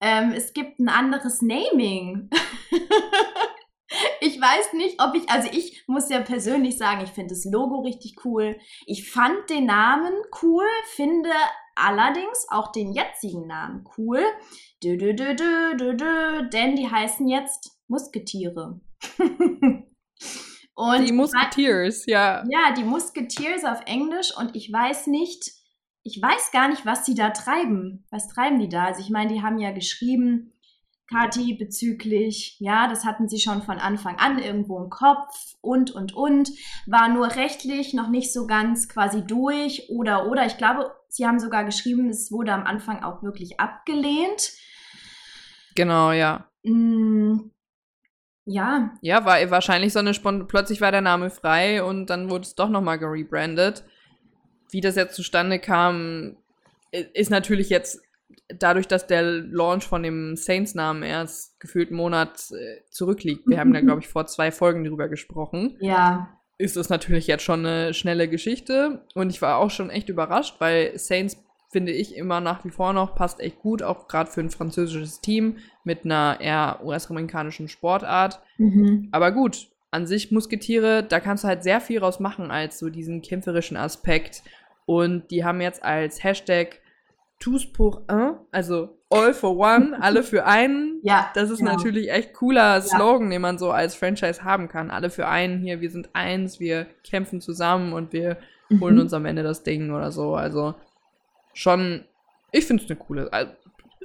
ähm, 0.00 0.30
es 0.36 0.52
gibt 0.52 0.78
ein 0.78 0.88
anderes 0.88 1.42
Naming. 1.42 2.30
ich 4.20 4.40
weiß 4.40 4.74
nicht, 4.74 5.02
ob 5.02 5.16
ich, 5.16 5.28
also 5.28 5.48
ich 5.50 5.82
muss 5.88 6.08
ja 6.10 6.20
persönlich 6.20 6.78
sagen, 6.78 7.02
ich 7.02 7.10
finde 7.10 7.34
das 7.34 7.44
Logo 7.44 7.80
richtig 7.80 8.24
cool. 8.24 8.56
Ich 8.86 9.10
fand 9.10 9.50
den 9.50 9.66
Namen 9.66 10.12
cool, 10.42 10.66
finde 10.94 11.30
allerdings 11.74 12.46
auch 12.50 12.70
den 12.70 12.92
jetzigen 12.92 13.48
Namen 13.48 13.84
cool. 13.98 14.22
Dö, 14.80 14.96
dö, 14.96 15.12
dö, 15.12 15.34
dö, 15.34 15.76
dö, 15.76 15.96
dö, 15.96 16.48
denn 16.50 16.76
die 16.76 16.88
heißen 16.88 17.26
jetzt 17.26 17.72
Musketiere. 17.88 18.80
und 20.74 21.08
die 21.08 21.12
Musketeers, 21.12 22.06
ja. 22.06 22.44
Ja, 22.48 22.72
die 22.76 22.84
Musketeers 22.84 23.64
auf 23.64 23.80
Englisch 23.86 24.36
und 24.36 24.54
ich 24.54 24.72
weiß 24.72 25.06
nicht, 25.08 25.52
ich 26.02 26.20
weiß 26.20 26.50
gar 26.52 26.68
nicht, 26.68 26.84
was 26.84 27.06
sie 27.06 27.14
da 27.14 27.30
treiben. 27.30 28.04
Was 28.10 28.28
treiben 28.28 28.58
die 28.58 28.68
da? 28.68 28.84
Also 28.84 29.00
ich 29.00 29.10
meine, 29.10 29.32
die 29.32 29.42
haben 29.42 29.58
ja 29.58 29.70
geschrieben, 29.72 30.52
Kati, 31.10 31.54
bezüglich, 31.54 32.56
ja, 32.60 32.88
das 32.88 33.04
hatten 33.04 33.28
sie 33.28 33.38
schon 33.38 33.62
von 33.62 33.78
Anfang 33.78 34.16
an 34.18 34.38
irgendwo 34.38 34.82
im 34.82 34.88
Kopf 34.88 35.54
und, 35.60 35.90
und, 35.90 36.14
und, 36.14 36.50
war 36.86 37.08
nur 37.08 37.36
rechtlich 37.36 37.92
noch 37.92 38.08
nicht 38.08 38.32
so 38.32 38.46
ganz 38.46 38.88
quasi 38.88 39.24
durch 39.24 39.90
oder, 39.90 40.28
oder. 40.28 40.46
Ich 40.46 40.56
glaube, 40.56 40.94
sie 41.08 41.26
haben 41.26 41.38
sogar 41.38 41.64
geschrieben, 41.64 42.08
es 42.08 42.32
wurde 42.32 42.52
am 42.52 42.64
Anfang 42.64 43.02
auch 43.02 43.22
wirklich 43.22 43.60
abgelehnt. 43.60 44.52
Genau, 45.74 46.12
ja. 46.12 46.48
Mm, 46.62 47.50
ja. 48.46 48.94
Ja, 49.00 49.24
war 49.24 49.50
wahrscheinlich 49.50 49.92
so 49.92 49.98
eine 49.98 50.14
Spont 50.14 50.48
plötzlich 50.48 50.80
war 50.80 50.92
der 50.92 51.00
Name 51.00 51.30
frei 51.30 51.82
und 51.82 52.06
dann 52.10 52.30
wurde 52.30 52.42
es 52.42 52.54
doch 52.54 52.68
nochmal 52.68 52.98
gerebrandet. 52.98 53.84
Wie 54.70 54.80
das 54.80 54.96
jetzt 54.96 55.14
zustande 55.14 55.58
kam, 55.58 56.36
ist 56.90 57.30
natürlich 57.30 57.70
jetzt 57.70 58.00
dadurch, 58.48 58.86
dass 58.86 59.06
der 59.06 59.22
Launch 59.22 59.84
von 59.84 60.02
dem 60.02 60.36
Saints-Namen 60.36 61.02
erst 61.02 61.58
gefühlt 61.60 61.88
einen 61.88 61.96
Monat 61.96 62.50
äh, 62.50 62.80
zurückliegt. 62.90 63.46
Wir 63.46 63.58
haben 63.58 63.72
da, 63.72 63.80
glaube 63.82 64.00
ich, 64.00 64.08
vor 64.08 64.26
zwei 64.26 64.50
Folgen 64.50 64.84
drüber 64.84 65.08
gesprochen. 65.08 65.76
Ja. 65.80 66.38
Ist 66.58 66.76
das 66.76 66.88
natürlich 66.88 67.26
jetzt 67.26 67.42
schon 67.42 67.66
eine 67.66 67.94
schnelle 67.94 68.28
Geschichte. 68.28 69.04
Und 69.14 69.30
ich 69.30 69.42
war 69.42 69.58
auch 69.58 69.70
schon 69.70 69.90
echt 69.90 70.08
überrascht, 70.08 70.56
weil 70.58 70.96
Saints 70.98 71.42
finde 71.74 71.90
ich 71.90 72.14
immer 72.14 72.40
nach 72.40 72.64
wie 72.64 72.70
vor 72.70 72.92
noch, 72.92 73.16
passt 73.16 73.40
echt 73.40 73.58
gut, 73.58 73.82
auch 73.82 74.06
gerade 74.06 74.30
für 74.30 74.40
ein 74.40 74.50
französisches 74.50 75.20
Team 75.20 75.56
mit 75.82 76.04
einer 76.04 76.38
eher 76.40 76.78
US-amerikanischen 76.84 77.66
Sportart. 77.66 78.40
Mhm. 78.58 79.08
Aber 79.10 79.32
gut, 79.32 79.66
an 79.90 80.06
sich 80.06 80.30
Musketiere, 80.30 81.02
da 81.02 81.18
kannst 81.18 81.42
du 81.42 81.48
halt 81.48 81.64
sehr 81.64 81.80
viel 81.80 81.98
raus 81.98 82.20
machen 82.20 82.52
als 82.52 82.78
so 82.78 82.90
diesen 82.90 83.22
kämpferischen 83.22 83.76
Aspekt. 83.76 84.44
Und 84.86 85.32
die 85.32 85.44
haben 85.44 85.60
jetzt 85.60 85.82
als 85.82 86.22
Hashtag 86.22 86.80
Tous 87.40 87.66
pour 87.66 88.04
un, 88.08 88.36
also 88.52 88.96
all 89.10 89.34
for 89.34 89.58
one, 89.58 89.98
alle 90.00 90.22
für 90.22 90.46
einen. 90.46 91.00
Ja. 91.02 91.32
Das 91.34 91.50
ist 91.50 91.58
genau. 91.58 91.72
natürlich 91.72 92.08
echt 92.08 92.34
cooler 92.34 92.80
Slogan, 92.82 93.30
den 93.30 93.42
man 93.42 93.58
so 93.58 93.72
als 93.72 93.96
Franchise 93.96 94.44
haben 94.44 94.68
kann. 94.68 94.92
Alle 94.92 95.10
für 95.10 95.26
einen 95.26 95.58
hier, 95.58 95.80
wir 95.80 95.90
sind 95.90 96.10
eins, 96.12 96.60
wir 96.60 96.86
kämpfen 97.02 97.40
zusammen 97.40 97.92
und 97.92 98.12
wir 98.12 98.36
Mhm. 98.68 98.80
holen 98.80 98.98
uns 98.98 99.12
am 99.12 99.26
Ende 99.26 99.42
das 99.42 99.62
Ding 99.62 99.90
oder 99.90 100.12
so. 100.12 100.34
Also 100.34 100.74
schon, 101.54 102.04
ich 102.52 102.66
finde 102.66 102.84
es 102.84 102.90
eine 102.90 102.98
coole. 102.98 103.32
Also, 103.32 103.52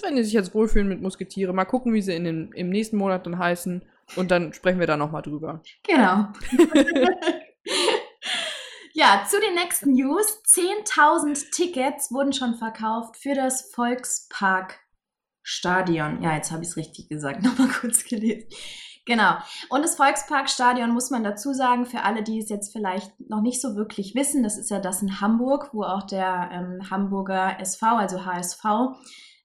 wenn 0.01 0.15
die 0.15 0.24
sich 0.24 0.34
jetzt 0.34 0.53
wohlfühlen 0.53 0.88
mit 0.88 1.01
Musketiere, 1.01 1.53
mal 1.53 1.65
gucken, 1.65 1.94
wie 1.94 2.01
sie 2.01 2.15
in 2.15 2.24
den, 2.24 2.51
im 2.53 2.70
nächsten 2.70 2.96
Monat 2.98 3.25
dann 3.25 3.38
heißen 3.38 3.84
und 4.15 4.32
dann 4.32 4.53
sprechen 4.53 4.79
wir 4.79 4.88
da 4.88 4.96
nochmal 4.98 5.22
drüber. 5.22 5.62
Genau. 5.84 6.27
ja, 8.94 9.25
zu 9.29 9.39
den 9.41 9.56
nächsten 9.56 9.91
News. 9.91 10.41
10.000 10.46 11.51
Tickets 11.51 12.12
wurden 12.12 12.34
schon 12.34 12.56
verkauft 12.56 13.18
für 13.18 13.36
das 13.36 13.72
Volkspark 13.74 14.79
Stadion. 15.44 16.22
Ja, 16.22 16.36
jetzt 16.36 16.51
habe 16.51 16.63
ich 16.63 16.70
es 16.70 16.77
richtig 16.77 17.10
gesagt. 17.10 17.44
Nochmal 17.44 17.70
kurz 17.70 18.03
gelesen. 18.03 18.48
Genau. 19.10 19.38
Und 19.70 19.84
das 19.84 19.96
Volksparkstadion 19.96 20.92
muss 20.92 21.10
man 21.10 21.24
dazu 21.24 21.51
sagen, 21.51 21.88
für 21.88 22.04
alle, 22.04 22.22
die 22.22 22.38
es 22.38 22.48
jetzt 22.48 22.72
vielleicht 22.72 23.12
noch 23.28 23.42
nicht 23.42 23.60
so 23.60 23.75
wirklich 23.75 24.13
wissen, 24.13 24.44
das 24.44 24.56
ist 24.56 24.70
ja 24.70 24.80
das 24.80 25.01
in 25.01 25.20
Hamburg, 25.20 25.72
wo 25.74 25.82
auch 25.82 26.04
der 26.04 26.51
ähm, 26.54 26.92
Hamburger 26.92 27.60
SV, 27.60 27.88
also 27.88 28.24
HSV, 28.24 28.63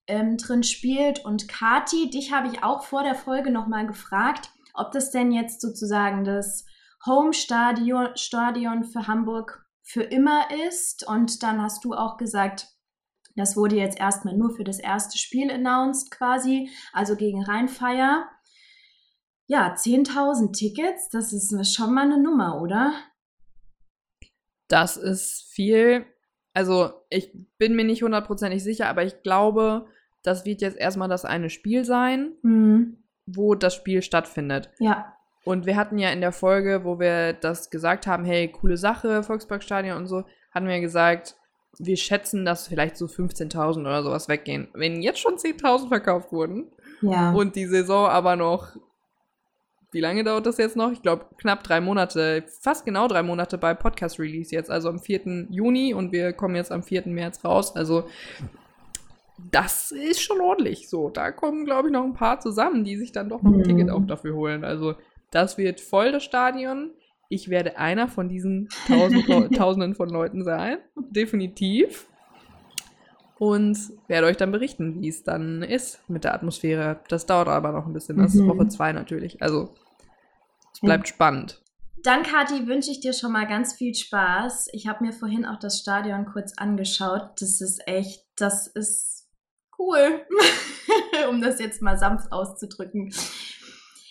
ähm, 0.06 0.36
drin 0.36 0.64
spielt. 0.64 1.24
Und 1.24 1.48
Kati, 1.48 2.10
dich 2.10 2.30
habe 2.30 2.48
ich 2.48 2.62
auch 2.62 2.82
vor 2.82 3.04
der 3.04 3.14
Folge 3.14 3.50
nochmal 3.50 3.86
gefragt, 3.86 4.50
ob 4.74 4.92
das 4.92 5.10
denn 5.10 5.32
jetzt 5.32 5.62
sozusagen 5.62 6.24
das 6.24 6.66
Home-Stadion 7.06 8.08
Stadion 8.16 8.84
für 8.84 9.06
Hamburg 9.06 9.64
für 9.82 10.02
immer 10.02 10.42
ist. 10.68 11.08
Und 11.08 11.42
dann 11.42 11.62
hast 11.62 11.86
du 11.86 11.94
auch 11.94 12.18
gesagt, 12.18 12.68
das 13.34 13.56
wurde 13.56 13.76
jetzt 13.76 13.98
erstmal 13.98 14.36
nur 14.36 14.50
für 14.50 14.64
das 14.64 14.78
erste 14.78 15.16
Spiel 15.16 15.50
announced 15.50 16.10
quasi, 16.10 16.68
also 16.92 17.16
gegen 17.16 17.42
Rheinfeier. 17.42 18.28
Ja, 19.46 19.74
10.000 19.74 20.52
Tickets, 20.52 21.10
das 21.10 21.32
ist 21.32 21.74
schon 21.74 21.92
mal 21.94 22.02
eine 22.04 22.22
Nummer, 22.22 22.60
oder? 22.62 22.92
Das 24.68 24.96
ist 24.96 25.46
viel. 25.52 26.06
Also, 26.54 26.92
ich 27.10 27.30
bin 27.58 27.74
mir 27.76 27.84
nicht 27.84 28.02
hundertprozentig 28.02 28.62
sicher, 28.62 28.88
aber 28.88 29.04
ich 29.04 29.22
glaube, 29.22 29.86
das 30.22 30.44
wird 30.46 30.62
jetzt 30.62 30.78
erstmal 30.78 31.08
das 31.08 31.24
eine 31.24 31.50
Spiel 31.50 31.84
sein, 31.84 32.32
Mhm. 32.42 33.04
wo 33.26 33.54
das 33.54 33.74
Spiel 33.74 34.00
stattfindet. 34.02 34.70
Ja. 34.78 35.14
Und 35.44 35.66
wir 35.66 35.76
hatten 35.76 35.98
ja 35.98 36.10
in 36.10 36.22
der 36.22 36.32
Folge, 36.32 36.84
wo 36.84 36.98
wir 36.98 37.34
das 37.34 37.68
gesagt 37.68 38.06
haben, 38.06 38.24
hey, 38.24 38.48
coole 38.50 38.78
Sache, 38.78 39.22
Volksparkstadion 39.22 39.96
und 39.98 40.06
so, 40.06 40.24
hatten 40.52 40.68
wir 40.68 40.80
gesagt, 40.80 41.36
wir 41.78 41.96
schätzen, 41.98 42.44
dass 42.46 42.68
vielleicht 42.68 42.96
so 42.96 43.06
15.000 43.08 43.80
oder 43.80 44.02
sowas 44.02 44.28
weggehen. 44.28 44.68
Wenn 44.72 45.02
jetzt 45.02 45.18
schon 45.18 45.36
10.000 45.36 45.88
verkauft 45.88 46.32
wurden 46.32 46.70
Ja. 47.02 47.32
und 47.32 47.56
die 47.56 47.66
Saison 47.66 48.06
aber 48.08 48.36
noch, 48.36 48.76
wie 49.94 50.00
lange 50.00 50.24
dauert 50.24 50.44
das 50.46 50.58
jetzt 50.58 50.76
noch? 50.76 50.92
Ich 50.92 51.00
glaube, 51.02 51.26
knapp 51.38 51.62
drei 51.62 51.80
Monate, 51.80 52.44
fast 52.60 52.84
genau 52.84 53.08
drei 53.08 53.22
Monate 53.22 53.56
bei 53.56 53.72
Podcast-Release 53.74 54.54
jetzt, 54.54 54.70
also 54.70 54.88
am 54.88 54.98
4. 54.98 55.46
Juni 55.50 55.94
und 55.94 56.12
wir 56.12 56.32
kommen 56.32 56.56
jetzt 56.56 56.72
am 56.72 56.82
4. 56.82 57.04
März 57.06 57.44
raus. 57.44 57.74
Also 57.76 58.04
das 59.50 59.90
ist 59.90 60.20
schon 60.20 60.40
ordentlich 60.40 60.88
so. 60.88 61.10
Da 61.10 61.30
kommen, 61.32 61.64
glaube 61.64 61.88
ich, 61.88 61.92
noch 61.92 62.04
ein 62.04 62.12
paar 62.14 62.40
zusammen, 62.40 62.84
die 62.84 62.96
sich 62.96 63.12
dann 63.12 63.28
doch 63.28 63.42
noch 63.42 63.52
ein 63.52 63.58
Mhm. 63.58 63.64
Ticket 63.64 63.90
auch 63.90 64.06
dafür 64.06 64.34
holen. 64.34 64.64
Also 64.64 64.94
das 65.30 65.58
wird 65.58 65.80
voll 65.80 66.12
das 66.12 66.22
Stadion. 66.24 66.90
Ich 67.28 67.48
werde 67.48 67.78
einer 67.78 68.06
von 68.08 68.28
diesen 68.28 68.68
tausend, 68.86 69.26
Tausenden 69.56 69.94
von 69.94 70.08
Leuten 70.08 70.44
sein. 70.44 70.78
Definitiv. 71.10 72.06
Und 73.38 73.76
werde 74.06 74.28
euch 74.28 74.36
dann 74.36 74.52
berichten, 74.52 75.02
wie 75.02 75.08
es 75.08 75.24
dann 75.24 75.62
ist 75.62 75.98
mit 76.08 76.22
der 76.22 76.34
Atmosphäre. 76.34 77.00
Das 77.08 77.26
dauert 77.26 77.48
aber 77.48 77.72
noch 77.72 77.86
ein 77.86 77.92
bisschen. 77.92 78.16
Das 78.18 78.34
ist 78.34 78.42
Mhm. 78.42 78.48
Woche 78.48 78.68
zwei 78.68 78.92
natürlich. 78.92 79.42
Also 79.42 79.70
es 80.74 80.80
bleibt 80.80 81.08
spannend. 81.08 81.62
Dann, 82.02 82.22
Kathi, 82.22 82.66
wünsche 82.66 82.90
ich 82.90 83.00
dir 83.00 83.14
schon 83.14 83.32
mal 83.32 83.46
ganz 83.46 83.72
viel 83.72 83.94
Spaß. 83.94 84.68
Ich 84.72 84.86
habe 84.86 85.04
mir 85.04 85.12
vorhin 85.12 85.46
auch 85.46 85.58
das 85.58 85.78
Stadion 85.80 86.26
kurz 86.26 86.52
angeschaut. 86.58 87.30
Das 87.40 87.62
ist 87.62 87.88
echt, 87.88 88.26
das 88.36 88.66
ist 88.66 89.26
cool, 89.78 90.26
um 91.30 91.40
das 91.40 91.58
jetzt 91.60 91.80
mal 91.80 91.98
sanft 91.98 92.30
auszudrücken. 92.30 93.14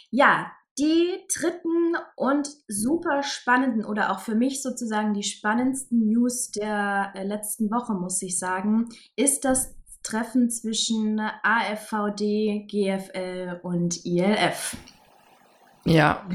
Ja, 0.10 0.52
die 0.80 1.20
dritten 1.32 1.96
und 2.16 2.50
super 2.68 3.22
spannenden 3.22 3.86
oder 3.86 4.12
auch 4.12 4.20
für 4.20 4.34
mich 4.34 4.64
sozusagen 4.64 5.14
die 5.14 5.22
spannendsten 5.22 6.08
News 6.08 6.50
der 6.50 7.12
äh, 7.14 7.24
letzten 7.24 7.70
Woche, 7.70 7.94
muss 7.94 8.22
ich 8.24 8.40
sagen, 8.40 8.90
ist 9.16 9.46
das 9.46 9.76
Treffen 10.02 10.50
zwischen 10.50 11.20
AFVD, 11.20 12.66
GFL 12.68 13.60
und 13.62 14.04
ILF. 14.04 14.76
Ja. 15.86 16.26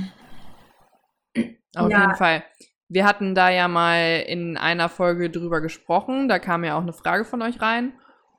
Auf 1.76 1.90
Ja. 1.90 2.00
jeden 2.00 2.17
Fall. 2.17 2.45
Wir 2.88 3.05
hatten 3.05 3.35
da 3.35 3.50
ja 3.50 3.69
mal 3.69 4.25
in 4.26 4.57
einer 4.57 4.88
Folge 4.88 5.31
drüber 5.31 5.61
gesprochen. 5.61 6.28
Da 6.28 6.38
kam 6.38 6.64
ja 6.64 6.76
auch 6.76 6.83
eine 6.83 6.93
Frage 6.93 7.25
von 7.25 7.43
euch 7.43 7.61
rein. 7.61 7.93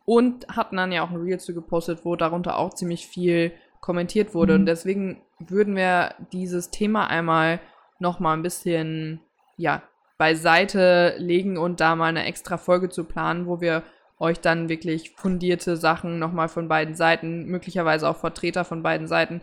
Und 0.05 0.47
hatten 0.47 0.77
dann 0.77 0.91
ja 0.91 1.03
auch 1.03 1.11
ein 1.11 1.21
Reel 1.21 1.39
zu 1.39 1.53
gepostet, 1.53 2.03
wo 2.03 2.15
darunter 2.15 2.57
auch 2.57 2.73
ziemlich 2.73 3.05
viel 3.05 3.51
kommentiert 3.79 4.33
wurde. 4.33 4.53
Mhm. 4.53 4.61
Und 4.61 4.65
deswegen 4.65 5.21
würden 5.37 5.75
wir 5.75 6.15
dieses 6.33 6.71
Thema 6.71 7.07
einmal 7.07 7.59
noch 7.99 8.19
mal 8.19 8.33
ein 8.33 8.41
bisschen, 8.41 9.21
ja, 9.55 9.83
beiseite 10.17 11.15
legen 11.17 11.57
und 11.57 11.79
da 11.79 11.95
mal 11.95 12.07
eine 12.07 12.25
extra 12.25 12.57
Folge 12.57 12.89
zu 12.89 13.03
planen, 13.03 13.45
wo 13.45 13.61
wir 13.61 13.83
euch 14.17 14.41
dann 14.41 14.67
wirklich 14.67 15.11
fundierte 15.15 15.77
Sachen 15.77 16.19
nochmal 16.19 16.49
von 16.49 16.67
beiden 16.67 16.95
Seiten, 16.95 17.45
möglicherweise 17.45 18.09
auch 18.09 18.17
Vertreter 18.17 18.65
von 18.65 18.83
beiden 18.83 19.07
Seiten 19.07 19.41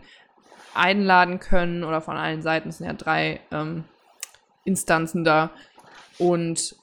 einladen 0.73 1.39
können 1.39 1.83
oder 1.83 2.01
von 2.01 2.17
allen 2.17 2.41
Seiten. 2.41 2.69
Es 2.69 2.77
sind 2.77 2.87
ja 2.87 2.93
drei 2.93 3.39
ähm, 3.51 3.83
Instanzen 4.63 5.23
da. 5.23 5.51
Und 6.19 6.75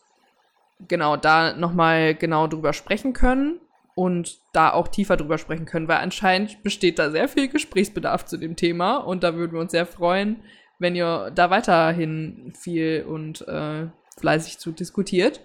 genau 0.88 1.16
da 1.16 1.54
nochmal 1.54 2.14
genau 2.14 2.46
drüber 2.46 2.72
sprechen 2.72 3.12
können 3.12 3.60
und 3.94 4.38
da 4.52 4.72
auch 4.72 4.88
tiefer 4.88 5.16
drüber 5.16 5.38
sprechen 5.38 5.66
können, 5.66 5.88
weil 5.88 5.98
anscheinend 5.98 6.62
besteht 6.62 6.98
da 6.98 7.10
sehr 7.10 7.28
viel 7.28 7.48
Gesprächsbedarf 7.48 8.24
zu 8.24 8.36
dem 8.36 8.56
Thema 8.56 8.96
und 8.96 9.22
da 9.22 9.34
würden 9.34 9.52
wir 9.52 9.60
uns 9.60 9.72
sehr 9.72 9.86
freuen, 9.86 10.42
wenn 10.78 10.96
ihr 10.96 11.30
da 11.34 11.50
weiterhin 11.50 12.52
viel 12.58 13.04
und 13.06 13.46
äh, 13.46 13.86
fleißig 14.18 14.58
zu 14.58 14.72
diskutiert. 14.72 15.40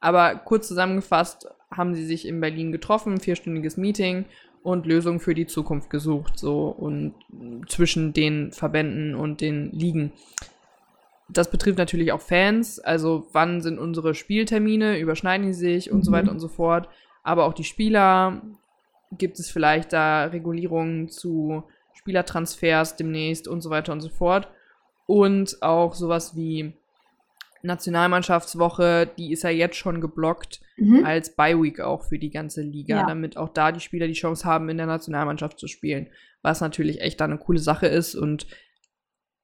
Aber 0.00 0.34
kurz 0.34 0.68
zusammengefasst 0.68 1.48
haben 1.70 1.94
sie 1.94 2.04
sich 2.04 2.28
in 2.28 2.40
Berlin 2.40 2.72
getroffen, 2.72 3.20
vierstündiges 3.20 3.76
Meeting 3.76 4.26
und 4.64 4.86
Lösungen 4.86 5.20
für 5.20 5.34
die 5.34 5.46
Zukunft 5.46 5.90
gesucht, 5.90 6.38
so 6.38 6.68
und 6.68 7.14
zwischen 7.68 8.12
den 8.14 8.50
Verbänden 8.50 9.14
und 9.14 9.40
den 9.40 9.70
Ligen. 9.70 10.12
Das 11.28 11.50
betrifft 11.50 11.78
natürlich 11.78 12.12
auch 12.12 12.20
Fans, 12.20 12.80
also 12.80 13.28
wann 13.32 13.60
sind 13.60 13.78
unsere 13.78 14.14
Spieltermine, 14.14 14.98
überschneiden 14.98 15.46
die 15.46 15.52
sich 15.52 15.92
und 15.92 16.02
so 16.02 16.10
Mhm. 16.10 16.14
weiter 16.14 16.30
und 16.32 16.40
so 16.40 16.48
fort. 16.48 16.88
Aber 17.22 17.44
auch 17.44 17.52
die 17.52 17.64
Spieler, 17.64 18.42
gibt 19.12 19.38
es 19.38 19.50
vielleicht 19.50 19.92
da 19.92 20.24
Regulierungen 20.24 21.08
zu 21.08 21.62
Spielertransfers 21.92 22.96
demnächst 22.96 23.46
und 23.46 23.60
so 23.60 23.70
weiter 23.70 23.92
und 23.92 24.00
so 24.00 24.08
fort. 24.08 24.48
Und 25.06 25.62
auch 25.62 25.94
sowas 25.94 26.34
wie 26.36 26.72
Nationalmannschaftswoche, 27.64 29.10
die 29.18 29.32
ist 29.32 29.42
ja 29.42 29.50
jetzt 29.50 29.76
schon 29.76 30.00
geblockt 30.00 30.60
mhm. 30.76 31.04
als 31.04 31.34
Bye-Week 31.34 31.80
auch 31.80 32.04
für 32.04 32.18
die 32.18 32.30
ganze 32.30 32.62
Liga, 32.62 32.96
ja. 32.96 33.06
damit 33.06 33.36
auch 33.36 33.48
da 33.48 33.72
die 33.72 33.80
Spieler 33.80 34.06
die 34.06 34.12
Chance 34.12 34.44
haben, 34.44 34.68
in 34.68 34.76
der 34.76 34.86
Nationalmannschaft 34.86 35.58
zu 35.58 35.66
spielen. 35.66 36.08
Was 36.42 36.60
natürlich 36.60 37.00
echt 37.00 37.20
dann 37.20 37.30
eine 37.30 37.40
coole 37.40 37.58
Sache 37.58 37.86
ist 37.86 38.14
und 38.14 38.46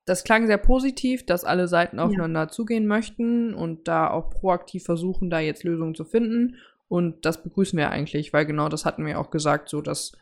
das 0.05 0.25
klang 0.25 0.47
sehr 0.47 0.59
positiv, 0.59 1.25
dass 1.25 1.45
alle 1.45 1.69
Seiten 1.69 1.99
aufeinander 1.99 2.41
ja. 2.41 2.49
zugehen 2.49 2.87
möchten 2.87 3.55
und 3.55 3.87
da 3.87 4.11
auch 4.11 4.31
proaktiv 4.31 4.85
versuchen, 4.85 5.31
da 5.31 5.41
jetzt 5.41 5.65
Lösungen 5.65 5.95
zu 5.95 6.05
finden. 6.05 6.57
Und 6.89 7.25
das 7.25 7.43
begrüßen 7.43 7.79
wir 7.79 7.91
eigentlich, 7.91 8.33
weil 8.33 8.47
genau 8.47 8.69
das 8.69 8.85
hatten 8.85 9.07
wir 9.07 9.21
auch 9.21 9.31
gesagt, 9.31 9.69
so 9.69 9.81
dass 9.81 10.13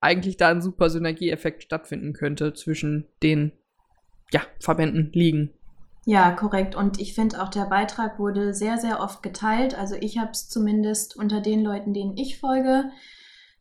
eigentlich 0.00 0.36
da 0.36 0.48
ein 0.48 0.62
super 0.62 0.90
Synergieeffekt 0.90 1.62
stattfinden 1.62 2.12
könnte 2.12 2.52
zwischen 2.54 3.06
den 3.22 3.52
ja, 4.32 4.42
Verbänden, 4.60 5.10
Ligen. 5.12 5.50
Ja, 6.08 6.30
korrekt. 6.30 6.74
Und 6.74 6.98
ich 6.98 7.12
finde 7.12 7.42
auch, 7.42 7.50
der 7.50 7.66
Beitrag 7.66 8.18
wurde 8.18 8.54
sehr, 8.54 8.78
sehr 8.78 9.00
oft 9.00 9.22
geteilt. 9.22 9.74
Also 9.74 9.94
ich 9.94 10.16
habe 10.16 10.30
es 10.30 10.48
zumindest 10.48 11.14
unter 11.18 11.42
den 11.42 11.62
Leuten, 11.62 11.92
denen 11.92 12.16
ich 12.16 12.40
folge, 12.40 12.90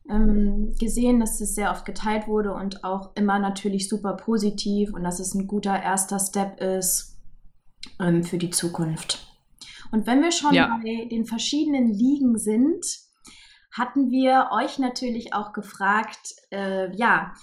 ähm, 0.10 0.74
gesehen, 0.80 1.20
dass 1.20 1.42
es 1.42 1.56
sehr 1.56 1.72
oft 1.72 1.84
geteilt 1.84 2.26
wurde 2.26 2.54
und 2.54 2.86
auch 2.86 3.14
immer 3.18 3.38
natürlich 3.38 3.90
super 3.90 4.14
positiv 4.14 4.94
und 4.94 5.04
dass 5.04 5.20
es 5.20 5.34
ein 5.34 5.46
guter 5.46 5.78
erster 5.78 6.20
Step 6.20 6.62
ist 6.62 7.18
ähm, 8.00 8.24
für 8.24 8.38
die 8.38 8.52
Zukunft. 8.52 9.28
Und 9.92 10.08
wenn 10.08 10.22
wir 10.22 10.32
schon 10.32 10.54
ja. 10.54 10.80
bei 10.82 11.04
den 11.04 11.26
verschiedenen 11.26 11.90
Ligen 11.90 12.38
sind, 12.38 12.86
hatten 13.74 14.10
wir 14.10 14.52
euch 14.54 14.80
natürlich 14.80 15.34
auch 15.34 15.52
gefragt, 15.52 16.34
äh, 16.52 16.96
ja, 16.96 17.34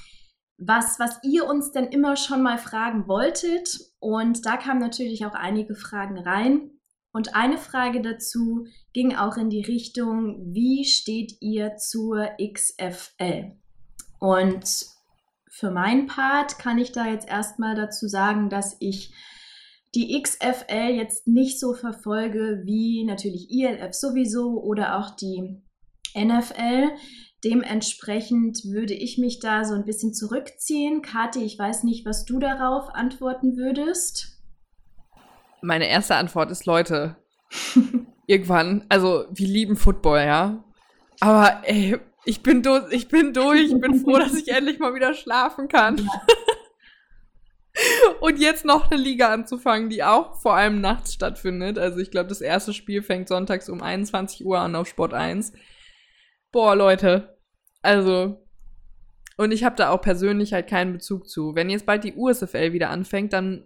was, 0.59 0.99
was 0.99 1.19
ihr 1.23 1.47
uns 1.47 1.73
denn 1.73 1.87
immer 1.87 2.17
schon 2.17 2.43
mal 2.43 2.59
fragen 2.59 3.09
wolltet. 3.09 3.81
Und 3.99 4.47
da 4.47 4.57
kamen 4.57 4.81
natürlich 4.81 5.27
auch 5.27 5.35
einige 5.35 5.75
Fragen 5.75 6.19
rein. 6.19 6.71
Und 7.13 7.37
eine 7.37 7.59
Frage 7.59 8.03
dazu 8.03 8.67
ging 8.93 9.15
auch 9.15 9.37
in 9.37 9.49
die 9.49 9.63
Richtung, 9.63 10.53
wie 10.53 10.85
steht 10.85 11.37
ihr 11.41 11.77
zur 11.77 12.31
XFL? 12.43 13.53
Und 14.19 14.87
für 15.49 15.71
meinen 15.71 16.09
Part 16.09 16.59
kann 16.59 16.79
ich 16.79 16.91
da 16.91 17.07
jetzt 17.07 17.29
erstmal 17.29 17.77
dazu 17.77 18.09
sagen, 18.09 18.49
dass 18.49 18.77
ich 18.81 19.15
die 19.95 20.21
XFL 20.21 20.91
jetzt 20.97 21.29
nicht 21.29 21.61
so 21.61 21.73
verfolge 21.73 22.63
wie 22.65 23.05
natürlich 23.05 23.49
ILF 23.49 23.95
sowieso 23.95 24.61
oder 24.61 24.99
auch 24.99 25.11
die 25.15 25.63
NFL. 26.17 26.91
Dementsprechend 27.45 28.65
würde 28.65 28.95
ich 28.95 29.19
mich 29.19 29.39
da 29.39 29.65
so 29.65 29.75
ein 29.75 29.85
bisschen 29.85 30.15
zurückziehen. 30.15 31.03
Kathi, 31.03 31.45
ich 31.45 31.59
weiß 31.59 31.85
nicht, 31.85 32.07
was 32.07 32.25
du 32.25 32.39
darauf 32.39 32.89
antworten 32.95 33.57
würdest. 33.57 34.39
Meine 35.61 35.89
erste 35.89 36.17
Antwort 36.17 36.51
ist, 36.51 36.65
Leute, 36.65 37.17
irgendwann, 38.27 38.85
also 38.89 39.27
wir 39.31 39.47
lieben 39.47 39.77
Football, 39.77 40.21
ja. 40.21 40.65
Aber 41.21 41.63
ey, 41.65 41.99
ich 42.25 42.43
bin, 42.43 42.63
durch, 42.63 42.91
ich 42.93 43.09
bin 43.09 43.35
durch. 43.35 43.73
Ich 43.73 43.81
bin 43.81 44.01
froh, 44.01 44.19
dass 44.19 44.35
ich 44.35 44.49
endlich 44.49 44.79
mal 44.79 44.95
wieder 44.95 45.13
schlafen 45.15 45.69
kann. 45.69 45.99
Ja. 45.99 46.11
Und 48.21 48.39
jetzt 48.39 48.65
noch 48.65 48.91
eine 48.91 49.01
Liga 49.01 49.33
anzufangen, 49.33 49.91
die 49.91 50.05
auch 50.05 50.41
vor 50.41 50.55
allem 50.55 50.81
nachts 50.81 51.13
stattfindet. 51.13 51.79
Also 51.79 51.99
ich 51.99 52.11
glaube, 52.11 52.29
das 52.29 52.41
erste 52.41 52.73
Spiel 52.73 53.03
fängt 53.03 53.29
sonntags 53.29 53.69
um 53.69 53.83
21 53.83 54.47
Uhr 54.47 54.59
an 54.59 54.77
auf 54.77 54.89
Sport 54.89 55.13
1. 55.13 55.53
Boah, 56.53 56.77
Leute. 56.77 57.34
Also. 57.85 58.41
Und 59.37 59.53
ich 59.53 59.65
habe 59.65 59.75
da 59.75 59.91
auch 59.91 60.01
persönlich 60.01 60.53
halt 60.53 60.69
keinen 60.69 60.93
Bezug 60.93 61.29
zu. 61.29 61.57
Wenn 61.57 61.69
jetzt 61.69 61.87
bald 61.87 62.05
die 62.05 62.15
USFL 62.15 62.73
wieder 62.73 62.91
anfängt, 62.91 63.33
dann 63.33 63.65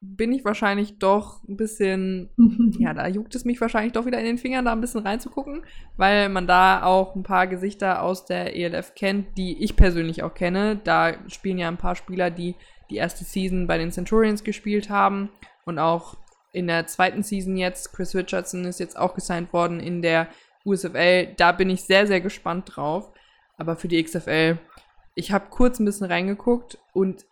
bin 0.00 0.32
ich 0.32 0.44
wahrscheinlich 0.44 0.98
doch 0.98 1.42
ein 1.48 1.56
bisschen, 1.56 2.30
ja, 2.78 2.92
da 2.92 3.06
juckt 3.06 3.34
es 3.34 3.44
mich 3.44 3.60
wahrscheinlich 3.60 3.92
doch 3.92 4.06
wieder 4.06 4.18
in 4.18 4.24
den 4.24 4.38
Fingern, 4.38 4.64
da 4.64 4.72
ein 4.72 4.80
bisschen 4.80 5.02
reinzugucken, 5.02 5.64
weil 5.96 6.28
man 6.28 6.46
da 6.48 6.82
auch 6.82 7.14
ein 7.14 7.22
paar 7.22 7.46
Gesichter 7.46 8.02
aus 8.02 8.26
der 8.26 8.56
ELF 8.56 8.94
kennt, 8.94 9.38
die 9.38 9.62
ich 9.62 9.76
persönlich 9.76 10.22
auch 10.22 10.34
kenne. 10.34 10.80
Da 10.82 11.14
spielen 11.28 11.58
ja 11.58 11.68
ein 11.68 11.76
paar 11.78 11.94
Spieler, 11.94 12.30
die 12.30 12.56
die 12.90 12.96
erste 12.96 13.24
Season 13.24 13.66
bei 13.68 13.78
den 13.78 13.92
Centurions 13.92 14.42
gespielt 14.42 14.90
haben 14.90 15.30
und 15.64 15.78
auch 15.78 16.16
in 16.52 16.66
der 16.66 16.86
zweiten 16.86 17.22
Season 17.22 17.56
jetzt, 17.56 17.92
Chris 17.92 18.14
Richardson 18.14 18.64
ist 18.64 18.80
jetzt 18.80 18.98
auch 18.98 19.14
gesigned 19.14 19.52
worden 19.52 19.80
in 19.80 20.02
der 20.02 20.28
USFL. 20.64 21.34
Da 21.36 21.52
bin 21.52 21.70
ich 21.70 21.84
sehr, 21.84 22.06
sehr 22.06 22.20
gespannt 22.20 22.72
drauf. 22.74 23.12
Aber 23.62 23.76
für 23.76 23.86
die 23.86 24.02
XFL, 24.02 24.58
ich 25.14 25.30
habe 25.30 25.44
kurz 25.48 25.78
ein 25.78 25.84
bisschen 25.84 26.08
reingeguckt 26.08 26.78
und 26.92 27.24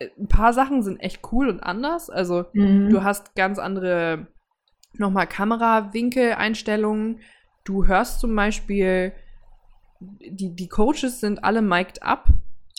ein 0.00 0.26
paar 0.26 0.52
Sachen 0.52 0.82
sind 0.82 0.98
echt 0.98 1.20
cool 1.30 1.48
und 1.48 1.60
anders. 1.60 2.10
Also 2.10 2.46
mhm. 2.54 2.88
du 2.90 3.04
hast 3.04 3.36
ganz 3.36 3.60
andere 3.60 4.26
nochmal 4.94 5.28
Kamerawinkel-Einstellungen. 5.28 7.20
Du 7.62 7.86
hörst 7.86 8.18
zum 8.18 8.34
Beispiel, 8.34 9.12
die, 10.00 10.56
die 10.56 10.68
Coaches 10.68 11.20
sind 11.20 11.44
alle 11.44 11.62
mic'd 11.62 12.02
up. 12.02 12.30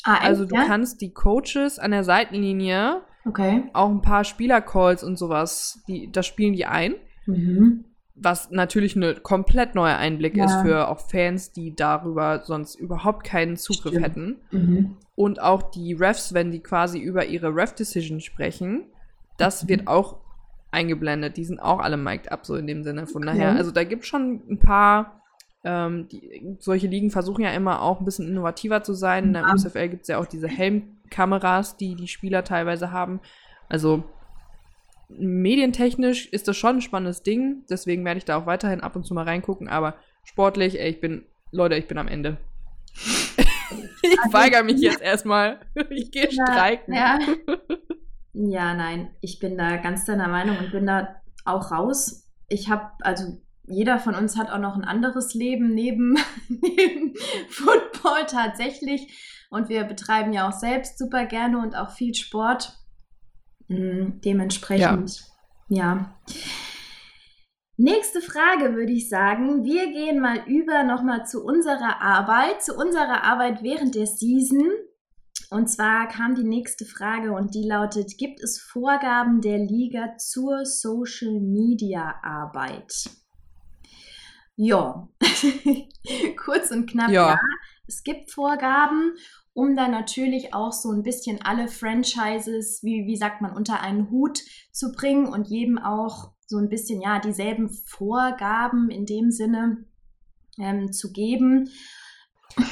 Ah, 0.03 0.17
also 0.17 0.43
du 0.43 0.55
ja? 0.55 0.65
kannst 0.65 0.99
die 0.99 1.13
Coaches 1.13 1.79
an 1.79 1.91
der 1.91 2.03
Seitenlinie 2.03 3.03
okay. 3.23 3.69
auch 3.71 3.89
ein 3.89 4.01
paar 4.01 4.25
Spielercalls 4.25 5.01
und 5.01 5.15
sowas, 5.15 5.81
die, 5.87 6.11
das 6.11 6.27
spielen 6.27 6.51
die 6.51 6.65
ein. 6.65 6.95
Mhm 7.25 7.85
was 8.15 8.51
natürlich 8.51 8.95
ein 8.95 9.23
komplett 9.23 9.75
neuer 9.75 9.97
Einblick 9.97 10.35
ja. 10.35 10.45
ist 10.45 10.61
für 10.61 10.89
auch 10.89 10.99
Fans, 10.99 11.51
die 11.51 11.75
darüber 11.75 12.43
sonst 12.43 12.75
überhaupt 12.75 13.23
keinen 13.25 13.57
Zugriff 13.57 13.93
Stimmt. 13.93 14.05
hätten. 14.05 14.35
Mhm. 14.51 14.97
Und 15.15 15.41
auch 15.41 15.71
die 15.71 15.93
Refs, 15.93 16.33
wenn 16.33 16.51
die 16.51 16.59
quasi 16.59 16.99
über 16.99 17.25
ihre 17.25 17.55
Ref-Decision 17.55 18.19
sprechen, 18.19 18.85
das 19.37 19.63
mhm. 19.63 19.69
wird 19.69 19.87
auch 19.87 20.17
eingeblendet. 20.71 21.37
Die 21.37 21.45
sind 21.45 21.59
auch 21.59 21.79
alle 21.79 21.97
mic'd 21.97 22.31
up, 22.31 22.45
so 22.45 22.55
in 22.55 22.67
dem 22.67 22.83
Sinne. 22.83 23.07
Von 23.07 23.27
okay. 23.27 23.37
daher, 23.37 23.55
also 23.55 23.71
da 23.71 23.83
gibt 23.83 24.03
es 24.03 24.07
schon 24.07 24.41
ein 24.49 24.59
paar, 24.59 25.21
ähm, 25.63 26.07
die, 26.09 26.57
solche 26.59 26.87
Ligen 26.87 27.11
versuchen 27.11 27.43
ja 27.43 27.51
immer 27.51 27.81
auch 27.81 27.99
ein 27.99 28.05
bisschen 28.05 28.27
innovativer 28.27 28.83
zu 28.83 28.93
sein. 28.93 29.25
In 29.25 29.33
der. 29.33 29.53
USFL 29.53 29.89
gibt 29.89 30.03
es 30.03 30.07
ja 30.09 30.17
auch 30.17 30.25
diese 30.25 30.47
Helmkameras, 30.47 31.77
die 31.77 31.95
die 31.95 32.07
Spieler 32.07 32.43
teilweise 32.43 32.91
haben. 32.91 33.19
Also 33.69 34.03
medientechnisch 35.17 36.27
ist 36.27 36.47
das 36.47 36.57
schon 36.57 36.77
ein 36.77 36.81
spannendes 36.81 37.23
Ding. 37.23 37.63
Deswegen 37.69 38.05
werde 38.05 38.17
ich 38.17 38.25
da 38.25 38.37
auch 38.37 38.45
weiterhin 38.45 38.81
ab 38.81 38.95
und 38.95 39.05
zu 39.05 39.13
mal 39.13 39.25
reingucken. 39.25 39.67
Aber 39.67 39.95
sportlich, 40.23 40.79
ey, 40.79 40.89
ich 40.89 40.99
bin, 40.99 41.25
Leute, 41.51 41.75
ich 41.75 41.87
bin 41.87 41.97
am 41.97 42.07
Ende. 42.07 42.37
ich 44.01 44.19
also, 44.19 44.33
weigere 44.33 44.63
mich 44.63 44.79
jetzt 44.79 45.01
erstmal. 45.01 45.59
Ich 45.89 46.11
gehe 46.11 46.31
streiken. 46.31 46.93
Ja. 46.93 47.19
ja, 48.33 48.73
nein, 48.73 49.09
ich 49.21 49.39
bin 49.39 49.57
da 49.57 49.77
ganz 49.77 50.05
deiner 50.05 50.27
Meinung 50.27 50.57
und 50.57 50.71
bin 50.71 50.85
da 50.85 51.15
auch 51.45 51.71
raus. 51.71 52.29
Ich 52.47 52.69
habe, 52.69 52.91
also 53.01 53.39
jeder 53.67 53.99
von 53.99 54.15
uns 54.15 54.37
hat 54.37 54.51
auch 54.51 54.59
noch 54.59 54.75
ein 54.75 54.83
anderes 54.83 55.33
Leben 55.33 55.73
neben, 55.73 56.17
neben 56.49 57.13
Football 57.49 58.25
tatsächlich. 58.27 59.47
Und 59.49 59.69
wir 59.69 59.83
betreiben 59.83 60.33
ja 60.33 60.47
auch 60.47 60.53
selbst 60.53 60.97
super 60.97 61.25
gerne 61.25 61.59
und 61.59 61.75
auch 61.75 61.91
viel 61.91 62.13
Sport. 62.15 62.77
Mhm, 63.71 64.21
dementsprechend, 64.21 65.23
ja. 65.69 65.77
ja. 65.77 66.15
Nächste 67.77 68.21
Frage 68.21 68.75
würde 68.75 68.91
ich 68.91 69.09
sagen. 69.09 69.63
Wir 69.63 69.91
gehen 69.91 70.19
mal 70.19 70.43
über 70.45 70.83
nochmal 70.83 71.25
zu 71.25 71.43
unserer 71.43 72.01
Arbeit, 72.01 72.61
zu 72.61 72.75
unserer 72.75 73.23
Arbeit 73.23 73.63
während 73.63 73.95
der 73.95 74.05
Season. 74.05 74.69
Und 75.49 75.67
zwar 75.67 76.07
kam 76.07 76.35
die 76.35 76.43
nächste 76.43 76.85
Frage 76.85 77.31
und 77.31 77.55
die 77.55 77.67
lautet, 77.67 78.17
gibt 78.17 78.41
es 78.41 78.59
Vorgaben 78.59 79.41
der 79.41 79.57
Liga 79.57 80.15
zur 80.17 80.65
Social 80.65 81.39
Media 81.41 82.15
Arbeit? 82.23 83.09
Ja, 84.55 85.09
kurz 86.45 86.71
und 86.71 86.89
knapp 86.89 87.09
ja. 87.09 87.29
ja. 87.29 87.39
Es 87.87 88.03
gibt 88.03 88.31
Vorgaben 88.31 89.13
um 89.53 89.75
dann 89.75 89.91
natürlich 89.91 90.53
auch 90.53 90.71
so 90.71 90.91
ein 90.91 91.03
bisschen 91.03 91.41
alle 91.43 91.67
Franchises, 91.67 92.81
wie, 92.83 93.05
wie 93.05 93.17
sagt 93.17 93.41
man, 93.41 93.55
unter 93.55 93.81
einen 93.81 94.09
Hut 94.09 94.39
zu 94.71 94.91
bringen 94.91 95.27
und 95.27 95.47
jedem 95.47 95.77
auch 95.77 96.31
so 96.47 96.57
ein 96.57 96.69
bisschen, 96.69 97.01
ja, 97.01 97.19
dieselben 97.19 97.69
Vorgaben 97.69 98.89
in 98.89 99.05
dem 99.05 99.31
Sinne 99.31 99.85
ähm, 100.59 100.91
zu 100.91 101.11
geben. 101.11 101.69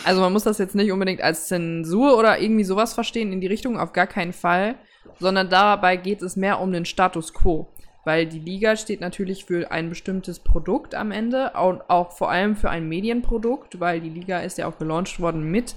Also 0.03 0.21
man 0.21 0.33
muss 0.33 0.43
das 0.43 0.57
jetzt 0.57 0.75
nicht 0.75 0.91
unbedingt 0.91 1.21
als 1.21 1.47
Zensur 1.47 2.17
oder 2.17 2.39
irgendwie 2.39 2.65
sowas 2.65 2.93
verstehen 2.93 3.31
in 3.31 3.41
die 3.41 3.47
Richtung, 3.47 3.79
auf 3.79 3.93
gar 3.93 4.07
keinen 4.07 4.33
Fall, 4.33 4.75
sondern 5.19 5.49
dabei 5.49 5.95
geht 5.95 6.21
es 6.21 6.35
mehr 6.35 6.59
um 6.59 6.71
den 6.71 6.85
Status 6.85 7.33
quo. 7.33 7.67
Weil 8.05 8.25
die 8.25 8.39
Liga 8.39 8.75
steht 8.75 9.01
natürlich 9.01 9.45
für 9.45 9.71
ein 9.71 9.89
bestimmtes 9.89 10.39
Produkt 10.39 10.95
am 10.95 11.11
Ende 11.11 11.51
und 11.61 11.89
auch 11.89 12.11
vor 12.11 12.31
allem 12.31 12.55
für 12.55 12.69
ein 12.69 12.87
Medienprodukt, 12.87 13.79
weil 13.79 14.01
die 14.01 14.09
Liga 14.09 14.39
ist 14.39 14.57
ja 14.57 14.67
auch 14.67 14.77
gelauncht 14.77 15.19
worden 15.19 15.43
mit 15.51 15.75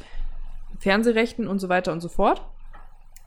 Fernsehrechten 0.82 1.46
und 1.46 1.60
so 1.60 1.68
weiter 1.68 1.92
und 1.92 2.00
so 2.00 2.08
fort. 2.08 2.42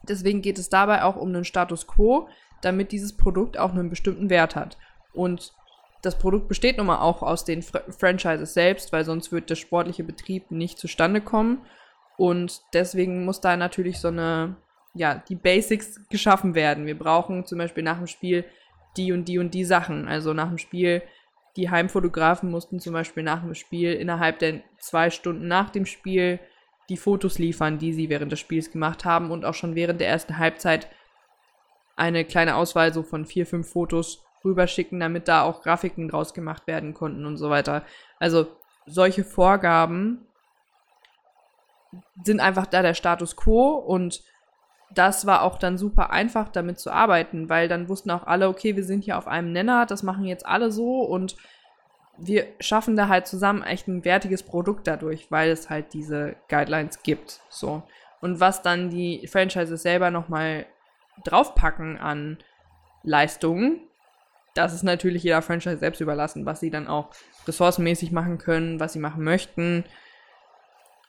Deswegen 0.04 0.42
geht 0.42 0.60
es 0.60 0.70
dabei 0.70 1.04
auch 1.04 1.16
um 1.16 1.30
einen 1.30 1.46
Status 1.46 1.88
quo, 1.88 2.28
damit 2.62 2.92
dieses 2.92 3.16
Produkt 3.16 3.58
auch 3.58 3.72
einen 3.72 3.90
bestimmten 3.90 4.30
Wert 4.30 4.56
hat. 4.56 4.78
Und 5.14 5.54
das 6.02 6.20
Produkt 6.20 6.48
besteht 6.48 6.78
nun 6.78 6.88
mal 6.88 7.00
auch 7.00 7.24
aus 7.24 7.46
den 7.46 7.64
Fr 7.64 7.82
Franchises 7.90 8.54
selbst, 8.54 8.92
weil 8.92 9.06
sonst 9.06 9.32
wird 9.32 9.50
der 9.50 9.56
sportliche 9.56 10.04
Betrieb 10.04 10.52
nicht 10.52 10.78
zustande 10.78 11.22
kommen. 11.22 11.62
Und 12.18 12.62
deswegen 12.74 13.26
muss 13.26 13.42
da 13.42 13.58
natürlich 13.58 14.00
so 14.00 14.10
eine, 14.10 14.58
ja, 14.94 15.24
die 15.28 15.36
Basics 15.36 16.02
geschaffen 16.10 16.56
werden. 16.56 16.86
Wir 16.86 16.98
brauchen 16.98 17.46
zum 17.46 17.58
Beispiel 17.58 17.84
nach 17.84 17.98
dem 17.98 18.08
Spiel 18.08 18.46
die 18.98 19.12
und 19.12 19.28
die 19.28 19.40
und 19.40 19.54
die 19.54 19.66
Sachen. 19.66 20.08
Also 20.08 20.34
nach 20.34 20.50
dem 20.50 20.58
Spiel, 20.58 21.02
die 21.56 21.70
Heimfotografen 21.70 22.52
mussten 22.52 22.80
zum 22.80 22.94
Beispiel 22.94 23.24
nach 23.24 23.42
dem 23.42 23.56
Spiel 23.56 23.94
innerhalb 23.94 24.40
der 24.40 24.62
zwei 24.78 25.10
Stunden 25.10 25.48
nach 25.48 25.70
dem 25.70 25.86
Spiel 25.86 26.40
die 26.90 26.98
Fotos 26.98 27.40
liefern, 27.40 27.78
die 27.78 27.94
sie 27.94 28.10
während 28.10 28.32
des 28.32 28.40
Spiels 28.40 28.72
gemacht 28.72 29.06
haben 29.06 29.32
und 29.32 29.46
auch 29.46 29.54
schon 29.54 29.76
während 29.76 30.02
der 30.02 30.10
ersten 30.10 30.38
Halbzeit 30.38 30.88
eine 31.96 32.26
kleine 32.26 32.56
Auswahl 32.56 32.94
so 32.94 33.04
von 33.04 33.26
vier, 33.26 33.46
fünf 33.46 33.70
Fotos 33.70 34.24
rüberschicken, 34.44 35.00
damit 35.00 35.28
da 35.28 35.44
auch 35.44 35.62
Grafiken 35.62 36.08
draus 36.08 36.34
gemacht 36.34 36.68
werden 36.68 36.94
konnten 36.94 37.26
und 37.26 37.38
so 37.38 37.50
weiter. 37.50 37.84
Also 38.20 38.48
solche 38.86 39.24
Vorgaben 39.24 40.28
sind 42.24 42.40
einfach 42.40 42.68
da 42.68 42.82
der 42.82 42.94
Status 42.94 43.36
quo 43.36 43.72
und 43.72 44.24
das 44.94 45.26
war 45.26 45.42
auch 45.42 45.58
dann 45.58 45.78
super 45.78 46.12
einfach 46.12 46.50
damit 46.50 46.80
zu 46.80 46.92
arbeiten, 46.92 47.50
weil 47.50 47.68
dann 47.68 47.90
wussten 47.90 48.12
auch 48.12 48.28
alle, 48.28 48.48
okay, 48.48 48.76
wir 48.76 48.84
sind 48.84 49.04
hier 49.04 49.18
auf 49.18 49.28
einem 49.28 49.52
Nenner, 49.52 49.86
das 49.86 50.04
machen 50.04 50.26
jetzt 50.26 50.46
alle 50.46 50.72
so 50.72 51.02
und 51.02 51.36
wir 52.18 52.48
schaffen 52.60 52.96
da 52.96 53.08
halt 53.08 53.28
zusammen 53.28 53.64
echt 53.64 53.88
ein 53.88 54.06
wertiges 54.06 54.44
Produkt 54.44 54.88
dadurch, 54.88 55.30
weil 55.30 55.50
es 55.50 55.70
halt 55.70 55.94
diese 55.94 56.36
Guidelines 56.50 57.04
gibt. 57.04 57.42
So. 57.50 57.84
Und 58.22 58.40
was 58.40 58.62
dann 58.62 58.90
die 58.90 59.28
Franchises 59.28 59.82
selber 59.82 60.12
nochmal 60.12 60.66
draufpacken 61.24 61.98
an 61.98 62.38
Leistungen, 63.04 63.82
das 64.56 64.74
ist 64.74 64.84
natürlich 64.84 65.24
jeder 65.24 65.42
Franchise 65.42 65.78
selbst 65.78 66.02
überlassen, 66.02 66.46
was 66.46 66.62
sie 66.62 66.72
dann 66.72 66.88
auch 66.88 67.10
ressourcenmäßig 67.46 68.12
machen 68.12 68.38
können, 68.38 68.80
was 68.80 68.94
sie 68.94 69.00
machen 69.00 69.24
möchten. 69.24 69.84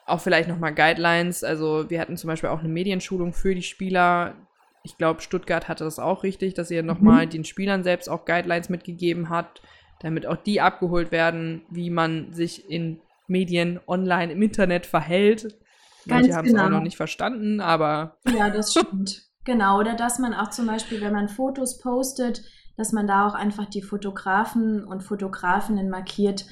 Auch 0.05 0.21
vielleicht 0.21 0.49
nochmal 0.49 0.75
Guidelines. 0.75 1.45
Also 1.45 1.89
wir 1.89 2.01
hatten 2.01 2.17
zum 2.17 2.29
Beispiel 2.29 2.51
auch 2.51 2.61
eine 2.61 2.69
Medienschulung 2.69 3.33
für 3.33 3.55
die 3.55 3.63
Spieler. 3.63 4.35
Ich 4.83 4.99
glaube, 4.99 5.21
Stuttgart 5.21 5.69
hatte 5.69 5.85
das 5.85 5.99
auch 5.99 6.25
richtig, 6.25 6.55
dass 6.55 6.71
ihr 6.71 6.83
nochmal 6.83 7.27
mhm. 7.27 7.31
den 7.31 7.45
Spielern 7.45 7.85
selbst 7.85 8.09
auch 8.09 8.25
Guidelines 8.25 8.69
mitgegeben 8.69 9.31
hat, 9.31 9.63
damit 10.01 10.27
auch 10.27 10.37
die 10.37 10.61
abgeholt 10.61 11.13
werden, 11.13 11.63
wie 11.71 11.91
man 11.91 12.33
sich 12.33 12.69
in 12.71 13.01
Medien, 13.29 13.81
online, 13.87 14.33
im 14.33 14.43
Internet 14.43 14.87
verhält. 14.87 15.57
Manche 16.05 16.35
haben 16.35 16.47
es 16.47 16.53
genau. 16.53 16.67
auch 16.67 16.71
noch 16.71 16.83
nicht 16.83 16.97
verstanden, 16.97 17.61
aber. 17.61 18.19
Ja, 18.37 18.51
das 18.51 18.73
stimmt. 18.73 19.23
genau. 19.45 19.79
Oder 19.81 19.95
dass 19.95 20.19
man 20.19 20.35
auch 20.35 20.51
zum 20.51 20.67
Beispiel, 20.67 21.01
wenn 21.01 21.13
man 21.13 21.29
Fotos 21.29 21.79
postet, 21.79 22.45
dass 22.77 22.93
man 22.93 23.07
da 23.07 23.27
auch 23.27 23.35
einfach 23.35 23.67
die 23.67 23.83
Fotografen 23.83 24.85
und 24.85 25.03
Fotografinnen 25.03 25.89
markiert 25.89 26.47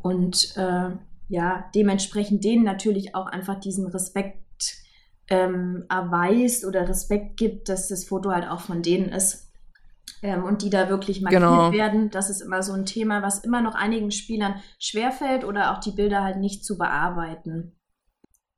und 0.00 0.56
äh, 0.56 0.90
ja, 1.28 1.64
dementsprechend 1.74 2.44
denen 2.44 2.64
natürlich 2.64 3.14
auch 3.14 3.26
einfach 3.26 3.60
diesen 3.60 3.86
Respekt 3.86 4.40
ähm, 5.28 5.84
erweist 5.88 6.64
oder 6.64 6.88
Respekt 6.88 7.36
gibt, 7.36 7.68
dass 7.68 7.88
das 7.88 8.04
Foto 8.04 8.30
halt 8.30 8.48
auch 8.48 8.60
von 8.60 8.82
denen 8.82 9.10
ist. 9.10 9.49
Ähm, 10.22 10.44
und 10.44 10.62
die 10.62 10.70
da 10.70 10.88
wirklich 10.88 11.20
markiert 11.20 11.42
genau. 11.42 11.72
werden. 11.72 12.10
Das 12.10 12.30
ist 12.30 12.40
immer 12.40 12.62
so 12.62 12.72
ein 12.72 12.86
Thema, 12.86 13.22
was 13.22 13.44
immer 13.44 13.62
noch 13.62 13.74
einigen 13.74 14.10
Spielern 14.10 14.54
schwerfällt 14.78 15.44
oder 15.44 15.72
auch 15.72 15.80
die 15.80 15.92
Bilder 15.92 16.22
halt 16.22 16.38
nicht 16.38 16.64
zu 16.64 16.76
bearbeiten. 16.76 17.76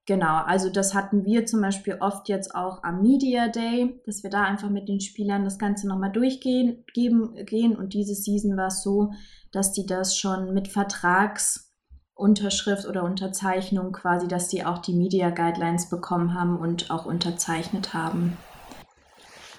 Genau, 0.05 0.39
also 0.39 0.69
das 0.69 0.95
hatten 0.95 1.25
wir 1.25 1.47
zum 1.47 1.61
Beispiel 1.61 1.99
oft 2.01 2.29
jetzt 2.29 2.57
auch 2.57 2.83
am 2.83 3.03
Media 3.03 3.47
Day, 3.47 4.03
dass 4.05 4.25
wir 4.25 4.31
da 4.31 4.43
einfach 4.43 4.69
mit 4.69 4.89
den 4.89 5.01
Spielern 5.01 5.45
das 5.45 5.61
Ganze 5.61 5.87
nochmal 5.87 6.11
durchgehen 6.11 6.85
geben, 6.93 7.37
gehen. 7.47 7.77
Und 7.77 7.95
diese 7.95 8.17
Season 8.17 8.57
war 8.57 8.67
es 8.67 8.83
so, 8.83 9.13
dass 9.53 9.71
die 9.73 9.87
das 9.87 10.19
schon 10.19 10.55
mit 10.55 10.67
Vertragsunterschrift 10.67 12.89
oder 12.89 13.05
Unterzeichnung 13.05 13.93
quasi, 13.93 14.27
dass 14.27 14.49
die 14.49 14.65
auch 14.65 14.79
die 14.79 14.95
Media 14.95 15.31
Guidelines 15.31 15.89
bekommen 15.89 16.35
haben 16.35 16.59
und 16.59 16.91
auch 16.91 17.07
unterzeichnet 17.07 17.95
haben. 17.95 18.37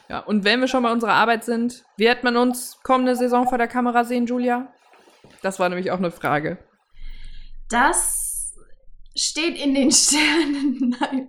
Ja, 0.10 0.20
und 0.20 0.44
wenn 0.44 0.60
wir 0.60 0.68
schon 0.68 0.84
bei 0.84 0.92
unserer 0.92 1.14
Arbeit 1.14 1.44
sind, 1.44 1.84
wird 1.98 2.24
man 2.24 2.38
uns 2.38 2.80
kommende 2.84 3.16
Saison 3.16 3.48
vor 3.48 3.58
der 3.58 3.68
Kamera 3.68 4.04
sehen, 4.04 4.26
Julia? 4.26 4.72
Das 5.42 5.60
war 5.60 5.70
nämlich 5.70 5.92
auch 5.92 5.98
eine 5.98 6.12
Frage. 6.12 6.58
Das 7.70 8.54
steht 9.16 9.58
in 9.64 9.74
den 9.74 9.92
Sternen. 9.92 10.96
Nein. 11.00 11.28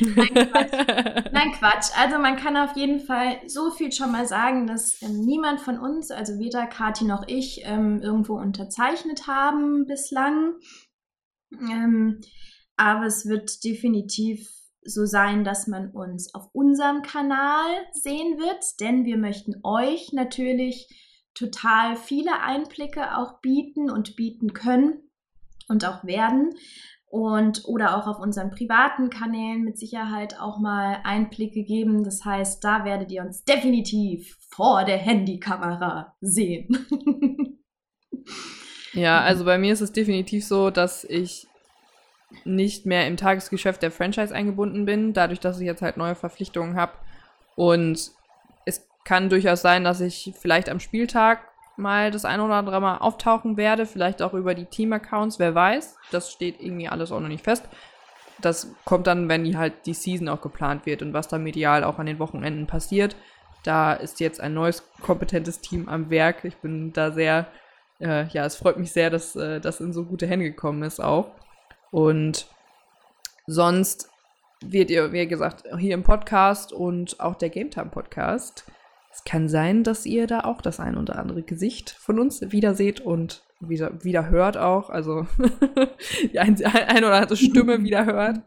Nein, 0.00 0.50
Quatsch. 0.50 1.32
Nein, 1.32 1.52
Quatsch. 1.52 1.90
Also 1.96 2.18
man 2.18 2.36
kann 2.36 2.56
auf 2.56 2.76
jeden 2.76 3.00
Fall 3.00 3.40
so 3.46 3.70
viel 3.70 3.92
schon 3.92 4.12
mal 4.12 4.26
sagen, 4.26 4.66
dass 4.66 5.00
ähm, 5.02 5.20
niemand 5.20 5.60
von 5.60 5.78
uns, 5.78 6.10
also 6.10 6.38
weder 6.38 6.66
Kati 6.66 7.04
noch 7.04 7.24
ich, 7.26 7.62
ähm, 7.64 8.00
irgendwo 8.02 8.34
unterzeichnet 8.34 9.26
haben 9.26 9.86
bislang. 9.86 10.54
Ähm, 11.52 12.20
aber 12.76 13.06
es 13.06 13.26
wird 13.26 13.62
definitiv 13.64 14.48
so 14.84 15.06
sein, 15.06 15.44
dass 15.44 15.66
man 15.66 15.90
uns 15.90 16.34
auf 16.34 16.48
unserem 16.52 17.02
Kanal 17.02 17.70
sehen 17.92 18.38
wird, 18.38 18.80
denn 18.80 19.04
wir 19.04 19.16
möchten 19.16 19.60
euch 19.62 20.12
natürlich 20.12 20.88
total 21.34 21.96
viele 21.96 22.40
Einblicke 22.42 23.16
auch 23.16 23.40
bieten 23.40 23.90
und 23.90 24.16
bieten 24.16 24.52
können 24.52 25.10
und 25.68 25.84
auch 25.84 26.04
werden 26.04 26.54
und 27.14 27.64
oder 27.66 27.96
auch 27.96 28.08
auf 28.08 28.18
unseren 28.18 28.50
privaten 28.50 29.08
Kanälen 29.08 29.62
mit 29.62 29.78
Sicherheit 29.78 30.40
auch 30.40 30.58
mal 30.58 30.98
Einblicke 31.04 31.62
geben. 31.62 32.02
Das 32.02 32.24
heißt, 32.24 32.64
da 32.64 32.84
werdet 32.84 33.12
ihr 33.12 33.22
uns 33.22 33.44
definitiv 33.44 34.36
vor 34.50 34.84
der 34.84 34.98
Handykamera 34.98 36.16
sehen. 36.20 36.88
ja, 38.92 39.20
also 39.20 39.44
bei 39.44 39.58
mir 39.58 39.72
ist 39.72 39.80
es 39.80 39.92
definitiv 39.92 40.44
so, 40.44 40.70
dass 40.70 41.04
ich 41.04 41.46
nicht 42.44 42.86
mehr 42.86 43.06
im 43.06 43.16
Tagesgeschäft 43.16 43.82
der 43.82 43.90
Franchise 43.90 44.34
eingebunden 44.34 44.84
bin, 44.84 45.12
dadurch, 45.12 45.40
dass 45.40 45.60
ich 45.60 45.66
jetzt 45.66 45.82
halt 45.82 45.96
neue 45.96 46.14
Verpflichtungen 46.14 46.76
habe. 46.76 46.92
Und 47.56 48.10
es 48.64 48.86
kann 49.04 49.28
durchaus 49.28 49.62
sein, 49.62 49.84
dass 49.84 50.00
ich 50.00 50.32
vielleicht 50.38 50.68
am 50.68 50.80
Spieltag 50.80 51.40
mal 51.76 52.10
das 52.10 52.24
ein 52.24 52.40
oder 52.40 52.54
andere 52.54 52.80
Mal 52.80 52.98
auftauchen 52.98 53.56
werde, 53.56 53.86
vielleicht 53.86 54.22
auch 54.22 54.34
über 54.34 54.54
die 54.54 54.66
Team-Accounts, 54.66 55.38
wer 55.38 55.54
weiß. 55.54 55.96
Das 56.10 56.30
steht 56.30 56.60
irgendwie 56.60 56.88
alles 56.88 57.12
auch 57.12 57.20
noch 57.20 57.28
nicht 57.28 57.44
fest. 57.44 57.64
Das 58.40 58.68
kommt 58.84 59.06
dann, 59.06 59.28
wenn 59.28 59.44
die 59.44 59.56
halt 59.56 59.86
die 59.86 59.94
Season 59.94 60.28
auch 60.28 60.40
geplant 60.40 60.86
wird 60.86 61.02
und 61.02 61.12
was 61.12 61.28
da 61.28 61.38
medial 61.38 61.84
auch 61.84 61.98
an 61.98 62.06
den 62.06 62.18
Wochenenden 62.18 62.66
passiert. 62.66 63.16
Da 63.62 63.94
ist 63.94 64.20
jetzt 64.20 64.40
ein 64.40 64.54
neues 64.54 64.84
kompetentes 65.00 65.60
Team 65.60 65.88
am 65.88 66.10
Werk. 66.10 66.44
Ich 66.44 66.56
bin 66.56 66.92
da 66.92 67.10
sehr, 67.10 67.46
äh, 68.00 68.26
ja, 68.28 68.44
es 68.44 68.56
freut 68.56 68.78
mich 68.78 68.92
sehr, 68.92 69.10
dass 69.10 69.36
äh, 69.36 69.60
das 69.60 69.80
in 69.80 69.92
so 69.92 70.04
gute 70.04 70.26
Hände 70.26 70.44
gekommen 70.44 70.82
ist 70.82 71.00
auch. 71.02 71.30
Und 71.94 72.48
sonst 73.46 74.10
wird 74.60 74.90
ihr, 74.90 75.12
wie 75.12 75.28
gesagt, 75.28 75.64
hier 75.78 75.94
im 75.94 76.02
Podcast 76.02 76.72
und 76.72 77.20
auch 77.20 77.36
der 77.36 77.50
Game 77.50 77.70
Time 77.70 77.90
Podcast 77.90 78.64
es 79.14 79.22
kann 79.22 79.48
sein, 79.48 79.84
dass 79.84 80.06
ihr 80.06 80.26
da 80.26 80.40
auch 80.40 80.60
das 80.60 80.80
ein 80.80 80.98
oder 80.98 81.20
andere 81.20 81.42
Gesicht 81.42 81.90
von 81.90 82.18
uns 82.18 82.40
wieder 82.50 82.74
seht 82.74 83.00
und 83.00 83.44
wieder, 83.60 84.02
wieder 84.02 84.28
hört 84.28 84.56
auch. 84.56 84.90
Also 84.90 85.28
die 86.32 86.40
ein, 86.40 86.60
ein 86.64 87.04
oder 87.04 87.14
andere 87.14 87.36
Stimme 87.36 87.80
wieder 87.84 88.06
hört. 88.06 88.40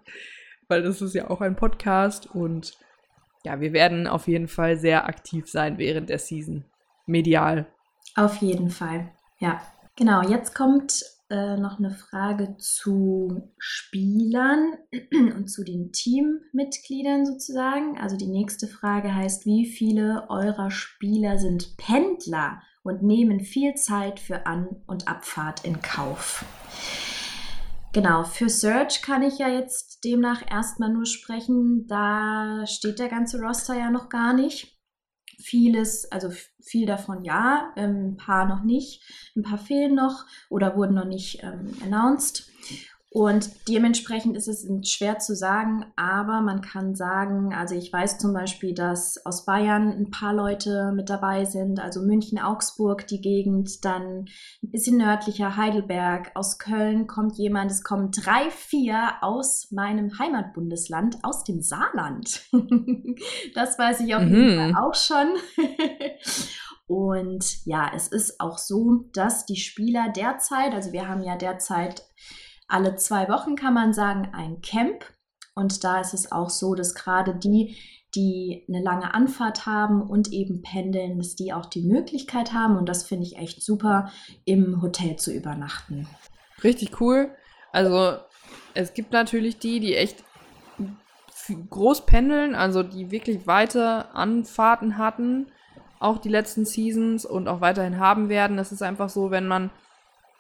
Weil 0.68 0.84
das 0.84 1.02
ist 1.02 1.16
ja 1.16 1.30
auch 1.30 1.40
ein 1.40 1.56
Podcast. 1.56 2.28
Und 2.36 2.78
ja, 3.46 3.62
wir 3.62 3.72
werden 3.72 4.08
auf 4.08 4.28
jeden 4.28 4.50
Fall 4.50 4.76
sehr 4.76 5.08
aktiv 5.08 5.50
sein 5.50 5.78
während 5.78 6.10
der 6.10 6.20
Season. 6.20 6.66
Medial. 7.06 7.66
Auf 8.18 8.36
jeden 8.42 8.70
Fall. 8.70 9.10
Ja. 9.40 9.62
Genau, 9.96 10.22
jetzt 10.22 10.54
kommt 10.54 11.17
äh, 11.30 11.58
noch 11.58 11.80
eine 11.80 11.92
Frage 11.92 12.56
zu 12.58 13.52
Spielern 13.58 14.74
und 15.36 15.48
zu 15.50 15.64
den 15.64 15.92
Teammitgliedern 15.92 17.26
sozusagen. 17.26 17.98
Also 18.00 18.16
die 18.16 18.28
nächste 18.28 18.68
Frage 18.68 19.14
heißt, 19.14 19.46
wie 19.46 19.66
viele 19.66 20.30
eurer 20.30 20.72
Spieler 20.72 21.38
sind 21.38 21.76
Pendler 21.78 22.62
und 22.84 23.04
nehmen 23.04 23.42
viel 23.42 23.76
Zeit 23.76 24.20
für 24.20 24.46
An- 24.46 24.78
und 24.88 25.08
Abfahrt 25.08 25.66
in 25.66 25.82
Kauf? 25.82 26.46
Genau, 27.94 28.24
für 28.24 28.48
Search 28.48 29.02
kann 29.02 29.24
ich 29.24 29.40
ja 29.40 29.50
jetzt 29.50 30.04
demnach 30.04 30.44
erstmal 30.50 30.94
nur 30.94 31.06
sprechen. 31.06 31.88
Da 31.88 32.66
steht 32.68 33.00
der 33.00 33.10
ganze 33.10 33.42
Roster 33.42 33.78
ja 33.78 33.90
noch 33.90 34.10
gar 34.10 34.34
nicht. 34.34 34.77
Vieles, 35.48 36.12
also 36.12 36.30
viel 36.60 36.86
davon 36.86 37.24
ja, 37.24 37.72
ähm, 37.78 38.10
ein 38.10 38.18
paar 38.18 38.46
noch 38.46 38.64
nicht, 38.64 39.02
ein 39.34 39.44
paar 39.44 39.58
fehlen 39.58 39.96
noch 39.96 40.26
oder 40.50 40.76
wurden 40.76 40.96
noch 40.96 41.06
nicht 41.06 41.42
ähm, 41.42 41.74
announced. 41.82 42.52
Und 43.10 43.50
dementsprechend 43.70 44.36
ist 44.36 44.50
es 44.50 44.68
schwer 44.92 45.18
zu 45.18 45.34
sagen, 45.34 45.86
aber 45.96 46.42
man 46.42 46.60
kann 46.60 46.94
sagen, 46.94 47.54
also 47.54 47.74
ich 47.74 47.92
weiß 47.92 48.18
zum 48.18 48.34
Beispiel, 48.34 48.74
dass 48.74 49.26
aus 49.26 49.46
Bayern 49.46 49.92
ein 49.92 50.12
paar 50.12 50.34
Leute 50.34 50.92
mit 50.94 51.10
dabei 51.10 51.46
sind, 51.46 51.80
also 51.80 52.02
München, 52.02 52.38
Augsburg, 52.38 53.08
die 53.08 53.22
Gegend, 53.22 53.86
dann 53.86 54.26
ein 54.62 54.72
bisschen 54.72 54.98
nördlicher 54.98 55.56
Heidelberg, 55.56 56.32
aus 56.36 56.60
Köln 56.60 57.08
kommt 57.08 57.38
jemand, 57.38 57.72
es 57.72 57.82
kommen 57.82 58.12
drei, 58.12 58.52
vier 58.52 59.14
aus 59.22 59.72
meinem 59.72 60.20
Heimatbundesland, 60.20 61.18
aus 61.24 61.46
dem 61.46 61.62
Saarland. 61.62 62.42
das 63.56 63.80
weiß 63.80 64.02
ich 64.02 64.16
auf 64.16 64.24
jeden 64.24 64.54
mhm. 64.54 64.74
Fall 64.74 64.84
auch 64.84 64.96
schon. 64.96 65.28
Und 66.88 67.66
ja, 67.66 67.92
es 67.96 68.08
ist 68.10 68.40
auch 68.40 68.58
so, 68.58 69.10
dass 69.14 69.46
die 69.46 69.58
Spieler 69.58 70.10
derzeit, 70.16 70.74
also 70.74 70.92
wir 70.92 71.08
haben 71.08 71.22
ja 71.22 71.36
derzeit 71.36 72.04
alle 72.68 72.96
zwei 72.96 73.30
Wochen 73.30 73.56
kann 73.56 73.74
man 73.74 73.94
sagen 73.94 74.30
ein 74.34 74.62
Camp. 74.62 75.06
Und 75.56 75.84
da 75.84 76.00
ist 76.00 76.14
es 76.14 76.32
auch 76.32 76.50
so, 76.50 76.76
dass 76.76 76.94
gerade 76.94 77.36
die, 77.36 77.78
die 78.14 78.66
eine 78.68 78.82
lange 78.84 79.14
Anfahrt 79.14 79.66
haben 79.66 80.02
und 80.02 80.32
eben 80.32 80.62
pendeln, 80.62 81.18
dass 81.18 81.36
die 81.36 81.52
auch 81.54 81.66
die 81.66 81.82
Möglichkeit 81.82 82.54
haben. 82.54 82.78
Und 82.78 82.88
das 82.88 83.04
finde 83.04 83.26
ich 83.26 83.38
echt 83.38 83.64
super, 83.64 84.12
im 84.46 84.82
Hotel 84.82 85.16
zu 85.16 85.34
übernachten. 85.34 86.08
Richtig 86.64 87.02
cool. 87.02 87.32
Also 87.72 88.18
es 88.74 88.94
gibt 88.94 89.12
natürlich 89.12 89.58
die, 89.58 89.80
die 89.80 89.96
echt 89.96 90.24
groß 91.70 92.06
pendeln, 92.06 92.56
also 92.56 92.84
die 92.84 93.12
wirklich 93.12 93.48
weite 93.48 94.14
Anfahrten 94.14 94.98
hatten, 94.98 95.48
auch 96.00 96.18
die 96.18 96.30
letzten 96.30 96.66
Seasons 96.66 97.26
und 97.26 97.48
auch 97.48 97.62
weiterhin 97.62 98.00
haben 98.00 98.30
werden. 98.30 98.60
Es 98.60 98.72
ist 98.72 98.84
einfach 98.84 99.10
so, 99.10 99.32
wenn 99.32 99.48
man 99.48 99.72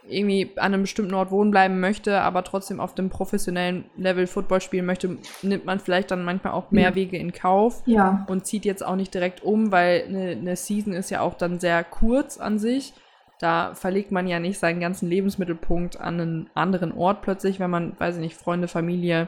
irgendwie 0.10 0.52
an 0.56 0.74
einem 0.74 0.84
bestimmten 0.84 1.14
Ort 1.14 1.32
wohnen 1.32 1.52
bleiben 1.52 1.80
möchte, 1.80 2.22
aber 2.22 2.44
trotzdem 2.44 2.80
auf 2.80 2.96
dem 2.96 3.10
professionellen 3.10 3.86
Level 3.98 4.28
Football 4.28 4.62
spielen 4.62 4.86
möchte, 4.86 5.18
nimmt 5.42 5.66
man 5.66 5.80
vielleicht 5.80 6.12
dann 6.12 6.24
manchmal 6.24 6.54
auch 6.54 6.72
mehr. 6.72 6.96
Wege 6.96 7.18
in 7.18 7.34
Kauf 7.34 7.84
ja. 7.86 8.26
und 8.28 8.46
zieht 8.46 8.66
jetzt 8.66 8.86
auch 8.86 8.96
nicht 8.96 9.14
direkt 9.14 9.44
um, 9.44 9.72
weil 9.72 10.06
eine, 10.08 10.32
eine 10.32 10.56
Season 10.56 10.94
ist 10.94 11.10
ja 11.10 11.22
auch 11.22 11.36
dann 11.36 11.60
sehr 11.60 11.84
kurz 11.84 12.38
an 12.38 12.60
sich. 12.60 12.94
Da 13.40 13.76
verlegt 13.76 14.12
man 14.12 14.28
ja 14.28 14.40
nicht 14.40 14.58
seinen 14.58 14.80
ganzen 14.80 15.10
Lebensmittelpunkt 15.10 16.00
an 16.00 16.20
einen 16.20 16.50
anderen 16.56 16.92
Ort 16.92 17.22
plötzlich, 17.22 17.60
wenn 17.60 17.70
man, 17.70 18.00
weiß 18.00 18.16
ich 18.16 18.22
nicht, 18.22 18.38
Freunde, 18.38 18.68
Familie, 18.68 19.28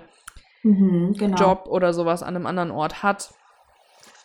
mhm, 0.64 1.14
genau. 1.18 1.38
Job 1.38 1.68
oder 1.68 1.94
sowas 1.94 2.24
an 2.24 2.36
einem 2.36 2.48
anderen 2.48 2.72
Ort 2.72 3.04
hat. 3.04 3.34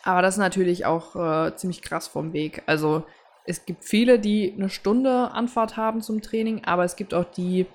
Aber 0.03 0.21
das 0.21 0.35
ist 0.35 0.39
natürlich 0.39 0.85
auch 0.85 1.15
äh, 1.15 1.55
ziemlich 1.55 1.81
krass 1.81 2.07
vom 2.07 2.31
Weg. 2.33 2.63
Also 2.67 3.03
es 3.45 3.65
gibt 3.65 3.83
viele, 3.83 4.19
die 4.19 4.53
eine 4.55 4.69
Stunde 4.69 5.31
Anfahrt 5.31 5.77
haben 5.77 6.01
zum 6.01 6.21
Training, 6.21 6.63
aber 6.65 6.83
es 6.83 6.95
gibt 6.95 7.13
auch 7.13 7.25
die, 7.25 7.67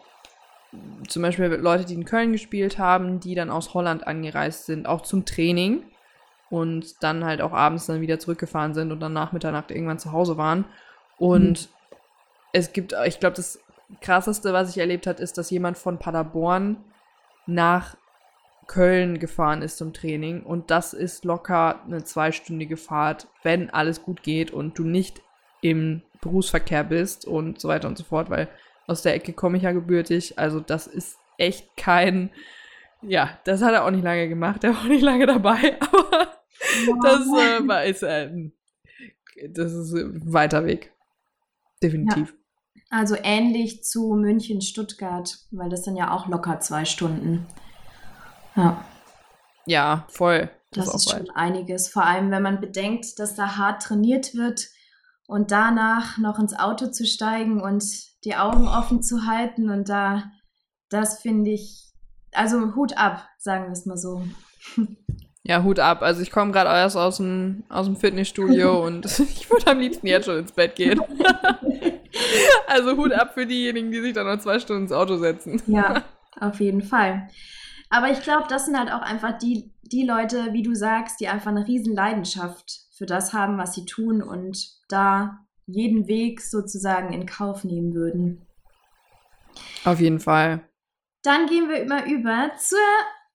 zum 1.09 1.23
Beispiel 1.23 1.47
Leute, 1.47 1.85
die 1.85 1.95
in 1.95 2.05
Köln 2.05 2.33
gespielt 2.33 2.79
haben, 2.79 3.21
die 3.21 3.35
dann 3.35 3.51
aus 3.51 3.75
Holland 3.75 4.07
angereist 4.07 4.67
sind, 4.67 4.87
auch 4.87 5.03
zum 5.03 5.25
Training 5.25 5.85
und 6.49 7.03
dann 7.03 7.25
halt 7.25 7.41
auch 7.41 7.53
abends 7.53 7.87
dann 7.87 8.01
wieder 8.01 8.19
zurückgefahren 8.19 8.75
sind 8.75 8.91
und 8.91 9.01
dann 9.01 9.13
nach 9.13 9.33
Mitternacht 9.33 9.71
irgendwann 9.71 9.99
zu 9.99 10.13
Hause 10.13 10.37
waren. 10.37 10.65
Und 11.19 11.69
mhm 11.71 11.81
es 12.53 12.73
gibt, 12.73 12.95
ich 13.07 13.21
glaube, 13.21 13.37
das 13.37 13.61
krasseste, 14.01 14.53
was 14.53 14.71
ich 14.71 14.79
erlebt 14.79 15.07
habe, 15.07 15.23
ist, 15.23 15.39
dass 15.39 15.51
jemand 15.51 15.79
von 15.79 15.99
Paderborn 15.99 16.77
nach 17.47 17.97
Köln 18.67 19.19
gefahren 19.19 19.63
ist 19.63 19.79
zum 19.79 19.93
Training 19.93 20.43
und 20.43 20.71
das 20.71 20.95
ist 20.95 21.25
locker 21.25 21.81
eine 21.85 22.05
zweistündige 22.05 22.77
Fahrt, 22.77 23.27
wenn 23.43 23.69
alles 23.71 24.03
gut 24.03 24.23
geht 24.23 24.53
und 24.53 24.79
du 24.79 24.85
nicht 24.85 25.23
im 25.61 26.03
Berufsverkehr 26.21 26.85
bist 26.85 27.25
und 27.25 27.61
so 27.61 27.69
weiter 27.69 27.89
und 27.89 27.97
so 27.99 28.05
fort, 28.05 28.31
weil 28.31 28.49
aus 28.87 29.03
der 29.03 29.15
Ecke 29.15 29.33
komme 29.33 29.57
ich 29.57 29.63
ja 29.63 29.73
gebürtig. 29.73 30.39
Also 30.39 30.61
das 30.61 30.87
ist 30.87 31.17
echt 31.39 31.77
kein, 31.77 32.31
ja, 33.03 33.39
das 33.45 33.63
hat 33.63 33.73
er 33.73 33.85
auch 33.85 33.91
nicht 33.91 34.05
lange 34.05 34.29
gemacht, 34.29 34.65
er 34.65 34.75
war 34.75 34.81
auch 34.81 34.89
nicht 34.89 35.03
lange 35.03 35.27
dabei, 35.27 35.81
aber 35.81 36.29
wow. 36.87 36.99
das 37.03 37.21
äh, 37.27 37.69
war 37.69 37.85
ist, 37.85 38.03
äh, 38.03 38.31
das 39.49 39.73
ist 39.73 39.95
ein 39.95 40.33
weiter 40.33 40.65
Weg. 40.67 40.93
Definitiv. 41.83 42.31
Ja. 42.31 42.37
Also 42.91 43.17
ähnlich 43.23 43.85
zu 43.85 44.15
München, 44.15 44.61
Stuttgart, 44.61 45.39
weil 45.53 45.71
das 45.71 45.85
sind 45.85 45.97
ja 45.97 46.11
auch 46.11 46.27
locker 46.27 46.61
zwei 46.61 46.85
Stunden. 46.85 47.47
Ja. 48.57 48.85
Ja, 49.65 50.07
voll. 50.09 50.51
Das, 50.73 50.87
das 50.87 50.95
ist, 50.97 51.11
schon 51.11 51.31
einiges. 51.31 51.89
Vor 51.89 52.05
allem, 52.05 52.31
wenn 52.31 52.43
man 52.43 52.61
bedenkt, 52.61 53.19
dass 53.19 53.37
da 53.37 53.57
hart 53.57 53.83
trainiert 53.83 54.35
wird 54.35 54.69
und 55.31 55.53
danach 55.53 56.19
noch 56.19 56.41
ins 56.41 56.59
Auto 56.59 56.89
zu 56.89 57.07
steigen 57.07 57.63
und 57.63 57.85
die 58.25 58.35
Augen 58.35 58.67
offen 58.67 59.01
zu 59.01 59.27
halten 59.27 59.71
und 59.71 59.89
da, 59.89 60.25
das 60.89 61.21
finde 61.21 61.53
ich, 61.53 61.93
also 62.33 62.75
Hut 62.75 62.99
ab, 62.99 63.29
sagen 63.39 63.67
wir 63.67 63.73
es 63.73 63.87
mal 63.87 63.97
so. 63.97 64.25
Ja, 65.45 65.63
Hut 65.63 65.79
ab. 65.79 66.03
Also 66.03 66.21
ich 66.21 66.33
komme 66.33 66.51
gerade 66.51 66.71
erst 66.71 66.97
aus 66.97 67.19
dem, 67.19 67.63
aus 67.69 67.87
dem 67.87 67.95
Fitnessstudio 67.95 68.85
und 68.87 69.07
ich 69.21 69.49
würde 69.49 69.71
am 69.71 69.79
liebsten 69.79 70.09
jetzt 70.09 70.25
schon 70.25 70.39
ins 70.39 70.51
Bett 70.51 70.75
gehen. 70.75 71.01
also 72.67 72.97
Hut 72.97 73.13
ab 73.13 73.35
für 73.35 73.47
diejenigen, 73.47 73.93
die 73.93 74.01
sich 74.01 74.13
dann 74.13 74.27
noch 74.27 74.41
zwei 74.41 74.59
Stunden 74.59 74.83
ins 74.83 74.93
Auto 74.93 75.17
setzen. 75.17 75.63
Ja, 75.69 76.03
auf 76.41 76.59
jeden 76.59 76.83
Fall. 76.83 77.29
Aber 77.89 78.11
ich 78.11 78.21
glaube, 78.23 78.47
das 78.49 78.67
sind 78.67 78.77
halt 78.77 78.91
auch 78.93 79.03
einfach 79.03 79.39
die, 79.39 79.73
die 79.83 80.05
Leute, 80.05 80.53
wie 80.53 80.65
du 80.65 80.75
sagst, 80.75 81.21
die 81.21 81.29
einfach 81.29 81.53
eine 81.53 81.69
riesen 81.69 81.95
Leidenschaft 81.95 82.90
für 83.01 83.07
das 83.07 83.33
haben, 83.33 83.57
was 83.57 83.75
sie 83.75 83.87
tun 83.87 84.23
und 84.23 84.75
da 84.91 85.47
jeden 85.65 86.07
Weg 86.07 86.43
sozusagen 86.43 87.15
in 87.15 87.25
Kauf 87.25 87.65
nehmen 87.65 87.95
würden. 87.95 88.47
Auf 89.87 90.01
jeden 90.01 90.21
Fall. 90.21 90.69
Dann 91.23 91.47
gehen 91.47 91.71
wir 91.71 91.81
immer 91.81 92.05
über 92.05 92.51
zur 92.59 92.79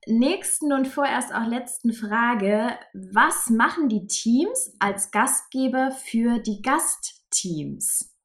nächsten 0.05 0.71
und 0.71 0.87
vorerst 0.87 1.33
auch 1.33 1.47
letzten 1.47 1.93
Frage. 1.93 2.77
Was 2.93 3.49
machen 3.49 3.89
die 3.89 4.05
Teams 4.05 4.75
als 4.77 5.09
Gastgeber 5.09 5.89
für 5.89 6.37
die 6.37 6.61
Gastteams? 6.61 8.15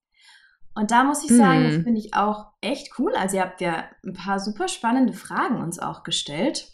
Und 0.75 0.91
da 0.91 1.05
muss 1.05 1.25
ich 1.25 1.35
sagen, 1.35 1.65
das 1.65 1.79
mhm. 1.79 1.85
finde 1.85 2.01
ich 2.01 2.13
auch 2.13 2.49
echt 2.61 2.99
cool. 2.99 3.15
Also 3.15 3.37
ihr 3.37 3.43
habt 3.43 3.63
ja 3.63 3.89
ein 4.05 4.13
paar 4.13 4.41
super 4.41 4.69
spannende 4.69 5.15
Fragen 5.15 5.63
uns 5.63 5.79
auch 5.79 6.03
gestellt. 6.03 6.71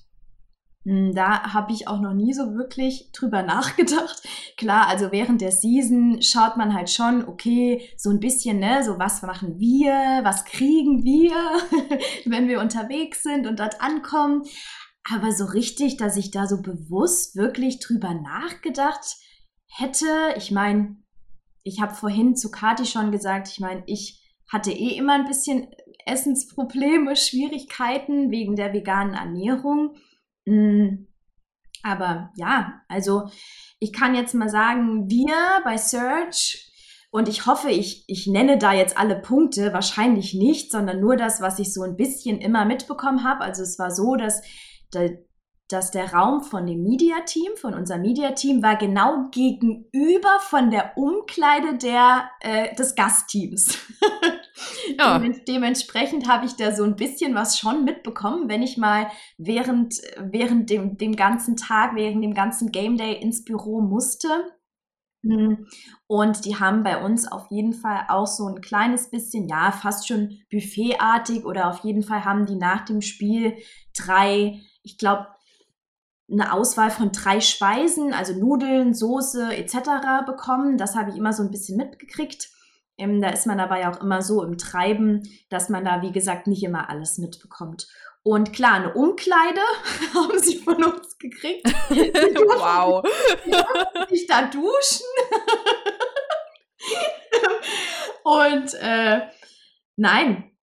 Hm, 0.87 1.15
da 1.17 1.53
habe 1.53 1.73
ich 1.73 1.89
auch 1.89 2.01
noch 2.01 2.15
nie 2.15 2.33
so 2.33 2.55
wirklich 2.55 3.11
drüber 3.13 3.43
nachgedacht. 3.43 4.23
Klar, 4.57 4.87
also 4.87 5.11
während 5.11 5.41
der 5.41 5.51
Season 5.51 6.23
schaut 6.23 6.57
man 6.57 6.75
halt 6.75 6.91
schon, 6.91 7.27
okay, 7.27 7.91
so 7.97 8.11
ein 8.11 8.21
bisschen, 8.21 8.61
ne, 8.61 8.85
so 8.85 8.97
was 8.97 9.21
machen 9.23 9.59
wir, 9.59 10.21
was 10.23 10.45
kriegen 10.45 11.03
wir, 11.03 11.35
wenn 12.25 12.47
wir 12.47 12.61
unterwegs 12.61 13.25
sind 13.25 13.49
und 13.49 13.59
dort 13.59 13.81
ankommen. 13.81 14.45
Aber 15.13 15.33
so 15.33 15.45
richtig, 15.45 15.97
dass 15.97 16.17
ich 16.17 16.31
da 16.31 16.47
so 16.47 16.63
bewusst 16.63 17.35
wirklich 17.35 17.81
drüber 17.81 18.15
nachgedacht 18.15 19.17
hätte, 19.67 20.07
ich 20.37 20.53
meine, 20.53 20.97
ich 21.65 21.81
habe 21.81 21.95
vorhin 21.95 22.37
zu 22.37 22.53
Kati 22.53 22.87
schon 22.87 23.11
gesagt, 23.11 23.49
ich 23.49 23.59
meine, 23.59 23.83
ich 23.87 24.23
hatte 24.53 24.71
eh 24.71 24.97
immer 24.97 25.15
ein 25.15 25.27
bisschen 25.27 25.67
Essensprobleme, 26.07 27.17
Schwierigkeiten 27.17 28.31
wegen 28.31 28.55
der 28.55 28.73
veganen 28.73 29.15
Ernährung. 29.15 29.97
Mm, 30.47 31.07
aber 31.83 32.33
ja, 32.37 32.81
also 32.89 33.29
ich 33.79 33.93
kann 33.93 34.15
jetzt 34.15 34.35
mal 34.35 34.49
sagen, 34.49 35.09
wir 35.09 35.35
bei 35.65 35.77
Search 35.77 36.73
und 37.11 37.29
ich 37.29 37.47
hoffe, 37.47 37.71
ich, 37.71 38.05
ich 38.09 38.27
nenne 38.27 38.59
da 38.59 38.73
jetzt 38.73 38.99
alle 38.99 39.21
Punkte, 39.21 39.73
wahrscheinlich 39.73 40.35
nicht, 40.35 40.71
sondern 40.73 41.01
nur 41.01 41.17
das, 41.17 41.41
was 41.41 41.59
ich 41.59 41.73
so 41.73 41.83
ein 41.83 41.97
bisschen 41.97 42.41
immer 42.41 42.65
mitbekommen 42.65 43.25
habe. 43.25 43.43
Also 43.43 43.63
es 43.63 43.79
war 43.79 43.91
so, 43.91 44.17
dass 44.17 44.43
dass 45.69 45.91
der 45.91 46.13
Raum 46.13 46.43
von 46.43 46.67
dem 46.67 46.83
Media-Team, 46.83 47.57
von 47.57 47.75
unserem 47.75 48.03
Media-Team, 48.03 48.63
war 48.63 48.77
genau 48.77 49.29
gegenüber 49.31 50.39
von 50.41 50.71
der 50.71 50.97
Umkleide 50.97 51.77
der, 51.77 52.31
äh, 52.41 52.75
des 52.77 52.95
Gastteams. 52.95 53.79
ja. 54.99 55.19
dementsprechend 55.49 56.29
habe 56.29 56.47
ich 56.47 56.57
da 56.57 56.75
so 56.75 56.85
ein 56.85 56.97
bisschen 56.97 57.35
was 57.35 57.59
schon 57.59 57.85
mitbekommen, 57.85 58.49
wenn 58.49 58.63
ich 58.63 58.77
mal 58.77 59.09
während, 59.39 60.01
während 60.19 60.71
dem, 60.71 60.97
dem 60.97 61.17
ganzen 61.17 61.57
Tag, 61.57 61.95
während 61.95 62.23
dem 62.23 62.35
ganzen 62.35 62.73
Game 62.73 62.97
Day 62.97 63.15
ins 63.21 63.45
Büro 63.45 63.81
musste. 63.81 64.29
Hm. 65.23 65.67
Und 66.07 66.45
die 66.45 66.57
haben 66.57 66.83
bei 66.83 67.03
uns 67.03 67.31
auf 67.31 67.51
jeden 67.51 67.73
Fall 67.73 68.07
auch 68.09 68.27
so 68.27 68.47
ein 68.47 68.61
kleines 68.61 69.11
bisschen, 69.11 69.49
ja, 69.49 69.73
fast 69.73 70.07
schon 70.07 70.39
buffetartig 70.51 71.45
oder 71.45 71.69
auf 71.69 71.81
jeden 71.81 72.03
Fall 72.03 72.25
haben 72.25 72.47
die 72.47 72.57
nach 72.57 72.85
dem 72.85 73.03
Spiel 73.03 73.57
drei, 73.95 74.61
ich 74.83 74.99
glaube, 74.99 75.27
eine 76.31 76.53
Auswahl 76.53 76.91
von 76.91 77.13
drei 77.13 77.41
Speisen, 77.41 78.13
also 78.13 78.33
Nudeln, 78.35 78.95
Soße 78.95 79.57
etc. 79.57 80.25
bekommen. 80.27 80.77
Das 80.77 80.97
habe 80.97 81.11
ich 81.11 81.17
immer 81.17 81.33
so 81.33 81.43
ein 81.43 81.51
bisschen 81.51 81.77
mitgekriegt. 81.77 82.49
Ähm, 82.99 83.21
da 83.21 83.31
ist 83.31 83.47
man 83.47 83.61
aber 83.61 83.79
ja 83.79 83.93
auch 83.93 84.01
immer 84.01 84.23
so 84.23 84.43
im 84.43 84.57
Treiben, 84.59 85.23
dass 85.51 85.69
man 85.69 85.85
da, 85.85 86.03
wie 86.03 86.13
gesagt, 86.13 86.47
nicht 86.47 86.63
immer 86.63 86.89
alles 86.89 87.19
mitbekommt. 87.19 87.87
Und 88.23 88.53
klar, 88.53 88.75
eine 88.75 88.95
Umkleide 88.95 89.61
haben 90.15 90.39
sie 90.39 90.57
von 90.57 90.83
uns 90.83 91.17
gekriegt. 91.19 91.65
wow. 91.91 93.05
Ich 94.11 94.27
da 94.27 94.47
duschen. 94.47 95.07
Und 98.25 98.75
äh, 98.75 99.21
nein, 99.95 100.56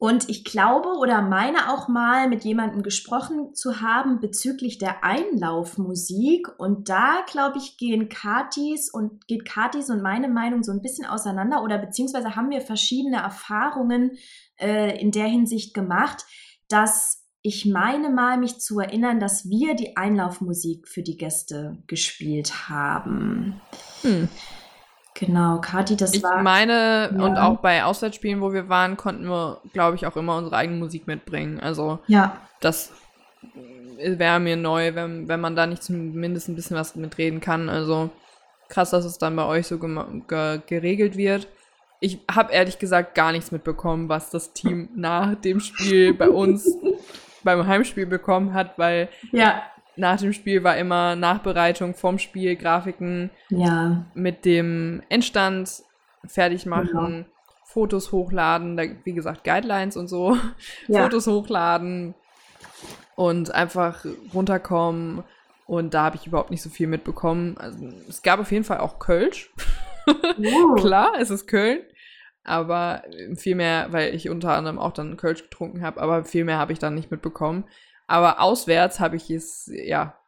und 0.00 0.28
ich 0.28 0.44
glaube 0.44 0.90
oder 1.00 1.22
meine 1.22 1.72
auch 1.72 1.88
mal 1.88 2.28
mit 2.28 2.44
jemandem 2.44 2.84
gesprochen 2.84 3.54
zu 3.54 3.80
haben 3.80 4.20
bezüglich 4.20 4.78
der 4.78 5.02
Einlaufmusik. 5.02 6.48
Und 6.56 6.88
da, 6.88 7.24
glaube 7.28 7.58
ich, 7.58 7.76
gehen 7.78 8.08
Katis 8.08 8.90
und 8.90 9.26
geht 9.26 9.44
Katis 9.44 9.90
und 9.90 10.00
meine 10.00 10.28
Meinung 10.28 10.62
so 10.62 10.70
ein 10.70 10.82
bisschen 10.82 11.04
auseinander 11.04 11.64
oder 11.64 11.78
beziehungsweise 11.78 12.36
haben 12.36 12.50
wir 12.50 12.60
verschiedene 12.60 13.16
Erfahrungen 13.16 14.18
äh, 14.60 15.00
in 15.00 15.10
der 15.10 15.26
Hinsicht 15.26 15.74
gemacht, 15.74 16.24
dass 16.68 17.24
ich 17.42 17.66
meine 17.66 18.08
mal 18.08 18.38
mich 18.38 18.60
zu 18.60 18.78
erinnern, 18.78 19.18
dass 19.18 19.48
wir 19.48 19.74
die 19.74 19.96
Einlaufmusik 19.96 20.86
für 20.86 21.02
die 21.02 21.16
Gäste 21.16 21.82
gespielt 21.88 22.68
haben. 22.68 23.60
Hm. 24.02 24.28
Genau, 25.18 25.60
Kati, 25.60 25.96
das 25.96 26.14
ich 26.14 26.22
war. 26.22 26.38
Ich 26.38 26.42
meine, 26.44 27.10
ja. 27.12 27.24
und 27.24 27.36
auch 27.36 27.58
bei 27.58 27.82
Auswärtsspielen, 27.82 28.40
wo 28.40 28.52
wir 28.52 28.68
waren, 28.68 28.96
konnten 28.96 29.28
wir, 29.28 29.60
glaube 29.72 29.96
ich, 29.96 30.06
auch 30.06 30.16
immer 30.16 30.36
unsere 30.36 30.56
eigene 30.56 30.78
Musik 30.78 31.08
mitbringen. 31.08 31.58
Also, 31.58 31.98
ja. 32.06 32.40
das 32.60 32.92
wäre 34.00 34.38
mir 34.38 34.56
neu, 34.56 34.94
wenn, 34.94 35.26
wenn 35.26 35.40
man 35.40 35.56
da 35.56 35.66
nicht 35.66 35.82
zumindest 35.82 36.48
ein 36.48 36.54
bisschen 36.54 36.76
was 36.76 36.94
mitreden 36.94 37.40
kann. 37.40 37.68
Also 37.68 38.10
krass, 38.68 38.90
dass 38.90 39.04
es 39.04 39.18
dann 39.18 39.34
bei 39.34 39.44
euch 39.44 39.66
so 39.66 39.78
ge 39.78 40.60
geregelt 40.66 41.16
wird. 41.16 41.48
Ich 42.00 42.20
habe 42.30 42.52
ehrlich 42.52 42.78
gesagt 42.78 43.16
gar 43.16 43.32
nichts 43.32 43.50
mitbekommen, 43.50 44.08
was 44.08 44.30
das 44.30 44.52
Team 44.52 44.88
nach 44.94 45.34
dem 45.34 45.58
Spiel 45.58 46.14
bei 46.14 46.28
uns 46.28 46.76
beim 47.42 47.66
Heimspiel 47.66 48.06
bekommen 48.06 48.54
hat, 48.54 48.78
weil 48.78 49.08
ja. 49.32 49.62
Nach 49.98 50.20
dem 50.20 50.32
Spiel 50.32 50.64
war 50.64 50.76
immer 50.76 51.16
Nachbereitung 51.16 51.94
vom 51.94 52.18
Spiel, 52.18 52.56
Grafiken 52.56 53.30
ja. 53.50 54.06
mit 54.14 54.44
dem 54.44 55.02
Endstand 55.08 55.82
fertig 56.26 56.66
machen. 56.66 57.24
Genau. 57.24 57.26
Fotos 57.64 58.12
hochladen, 58.12 58.76
da, 58.76 58.84
wie 59.04 59.12
gesagt, 59.12 59.44
Guidelines 59.44 59.96
und 59.96 60.08
so, 60.08 60.38
ja. 60.88 61.02
Fotos 61.02 61.26
hochladen 61.26 62.14
und 63.14 63.54
einfach 63.54 64.06
runterkommen. 64.32 65.22
Und 65.66 65.92
da 65.92 66.04
habe 66.04 66.16
ich 66.16 66.26
überhaupt 66.26 66.50
nicht 66.50 66.62
so 66.62 66.70
viel 66.70 66.86
mitbekommen. 66.86 67.58
Also, 67.58 67.86
es 68.08 68.22
gab 68.22 68.40
auf 68.40 68.50
jeden 68.50 68.64
Fall 68.64 68.78
auch 68.78 68.98
Kölsch. 68.98 69.52
Uh. 70.06 70.74
Klar, 70.76 71.12
es 71.20 71.28
ist 71.28 71.46
Köln. 71.46 71.80
Aber 72.42 73.02
viel 73.34 73.54
mehr, 73.54 73.88
weil 73.90 74.14
ich 74.14 74.30
unter 74.30 74.54
anderem 74.54 74.78
auch 74.78 74.92
dann 74.92 75.18
Kölsch 75.18 75.42
getrunken 75.42 75.82
habe, 75.82 76.00
aber 76.00 76.24
viel 76.24 76.44
mehr 76.44 76.56
habe 76.56 76.72
ich 76.72 76.78
dann 76.78 76.94
nicht 76.94 77.10
mitbekommen. 77.10 77.64
Aber 78.08 78.40
auswärts 78.40 78.98
habe 78.98 79.14
ich 79.14 79.30
es, 79.30 79.70
ja, 79.72 80.18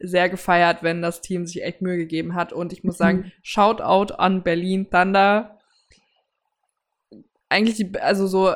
sehr 0.00 0.28
gefeiert, 0.28 0.82
wenn 0.82 1.02
das 1.02 1.20
Team 1.20 1.46
sich 1.46 1.62
echt 1.62 1.82
Mühe 1.82 1.98
gegeben 1.98 2.34
hat. 2.34 2.52
Und 2.52 2.72
ich 2.72 2.82
muss 2.82 2.96
sagen, 2.96 3.18
mhm. 3.18 3.32
Shoutout 3.42 4.14
an 4.14 4.42
Berlin 4.42 4.90
Thunder 4.90 5.60
eigentlich 7.50 7.76
die, 7.76 7.98
also 8.00 8.26
so 8.26 8.54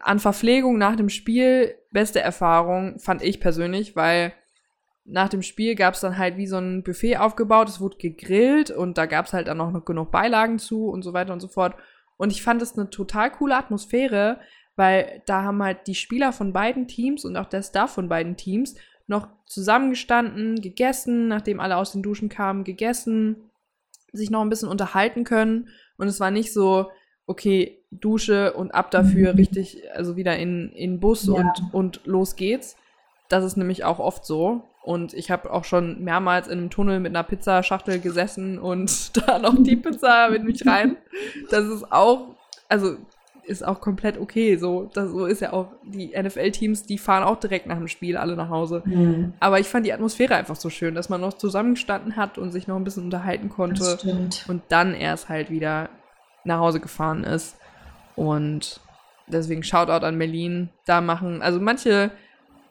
an 0.00 0.20
Verpflegung 0.20 0.78
nach 0.78 0.96
dem 0.96 1.08
Spiel 1.08 1.74
beste 1.90 2.20
Erfahrung, 2.20 2.98
fand 3.00 3.22
ich 3.22 3.40
persönlich, 3.40 3.96
weil 3.96 4.34
nach 5.04 5.30
dem 5.30 5.42
Spiel 5.42 5.74
gab 5.74 5.94
es 5.94 6.00
dann 6.00 6.18
halt 6.18 6.36
wie 6.36 6.46
so 6.46 6.58
ein 6.58 6.82
Buffet 6.82 7.16
aufgebaut, 7.16 7.68
es 7.68 7.80
wurde 7.80 7.96
gegrillt 7.96 8.70
und 8.70 8.96
da 8.98 9.06
gab 9.06 9.26
es 9.26 9.32
halt 9.32 9.48
dann 9.48 9.60
auch 9.60 9.70
noch 9.70 9.84
genug 9.84 10.10
Beilagen 10.10 10.58
zu 10.58 10.88
und 10.88 11.02
so 11.02 11.12
weiter 11.14 11.32
und 11.32 11.40
so 11.40 11.48
fort. 11.48 11.74
Und 12.16 12.30
ich 12.30 12.42
fand 12.42 12.62
es 12.62 12.78
eine 12.78 12.90
total 12.90 13.30
coole 13.32 13.56
Atmosphäre, 13.56 14.38
weil 14.76 15.22
da 15.26 15.42
haben 15.42 15.62
halt 15.62 15.86
die 15.86 15.94
Spieler 15.94 16.32
von 16.32 16.52
beiden 16.52 16.88
Teams 16.88 17.24
und 17.24 17.36
auch 17.36 17.46
der 17.46 17.62
Staff 17.62 17.92
von 17.92 18.08
beiden 18.08 18.36
Teams 18.36 18.74
noch 19.06 19.28
zusammengestanden, 19.46 20.60
gegessen, 20.60 21.28
nachdem 21.28 21.60
alle 21.60 21.76
aus 21.76 21.92
den 21.92 22.02
Duschen 22.02 22.28
kamen, 22.28 22.64
gegessen, 22.64 23.50
sich 24.12 24.30
noch 24.30 24.40
ein 24.40 24.48
bisschen 24.48 24.68
unterhalten 24.68 25.24
können. 25.24 25.68
Und 25.98 26.08
es 26.08 26.20
war 26.20 26.30
nicht 26.30 26.52
so, 26.52 26.90
okay, 27.26 27.78
Dusche 27.90 28.54
und 28.54 28.74
ab 28.74 28.90
dafür 28.90 29.32
mhm. 29.32 29.38
richtig, 29.38 29.82
also 29.94 30.16
wieder 30.16 30.36
in, 30.36 30.70
in 30.72 31.00
Bus 31.00 31.26
ja. 31.26 31.34
und, 31.34 31.72
und 31.72 32.00
los 32.04 32.36
geht's. 32.36 32.76
Das 33.28 33.44
ist 33.44 33.56
nämlich 33.56 33.84
auch 33.84 33.98
oft 33.98 34.24
so. 34.24 34.62
Und 34.82 35.14
ich 35.14 35.30
habe 35.30 35.50
auch 35.50 35.64
schon 35.64 36.02
mehrmals 36.04 36.46
in 36.46 36.58
einem 36.58 36.70
Tunnel 36.70 37.00
mit 37.00 37.10
einer 37.10 37.22
Pizzaschachtel 37.22 38.00
gesessen 38.00 38.58
und 38.58 39.16
da 39.28 39.38
noch 39.38 39.54
die 39.62 39.76
Pizza 39.76 40.28
mit 40.30 40.44
mich 40.44 40.66
rein. 40.66 40.96
Das 41.50 41.64
ist 41.64 41.90
auch, 41.90 42.34
also 42.68 42.96
ist 43.46 43.64
auch 43.64 43.80
komplett 43.80 44.18
okay. 44.18 44.56
So, 44.56 44.90
das, 44.92 45.10
so 45.10 45.26
ist 45.26 45.40
ja 45.40 45.52
auch 45.52 45.68
die 45.82 46.12
NFL-Teams, 46.16 46.84
die 46.84 46.98
fahren 46.98 47.24
auch 47.24 47.38
direkt 47.38 47.66
nach 47.66 47.76
dem 47.76 47.88
Spiel 47.88 48.16
alle 48.16 48.36
nach 48.36 48.48
Hause. 48.48 48.82
Mhm. 48.84 49.34
Aber 49.40 49.60
ich 49.60 49.68
fand 49.68 49.86
die 49.86 49.92
Atmosphäre 49.92 50.34
einfach 50.34 50.56
so 50.56 50.70
schön, 50.70 50.94
dass 50.94 51.08
man 51.08 51.20
noch 51.20 51.34
zusammengestanden 51.34 52.16
hat 52.16 52.38
und 52.38 52.50
sich 52.50 52.66
noch 52.66 52.76
ein 52.76 52.84
bisschen 52.84 53.04
unterhalten 53.04 53.48
konnte. 53.48 53.98
Und 54.48 54.62
dann 54.68 54.94
erst 54.94 55.28
halt 55.28 55.50
wieder 55.50 55.88
nach 56.44 56.58
Hause 56.58 56.80
gefahren 56.80 57.24
ist. 57.24 57.56
Und 58.16 58.80
deswegen 59.26 59.62
Shoutout 59.62 60.04
an 60.04 60.18
Berlin. 60.18 60.70
Da 60.86 61.00
machen, 61.00 61.42
also 61.42 61.60
manche 61.60 62.10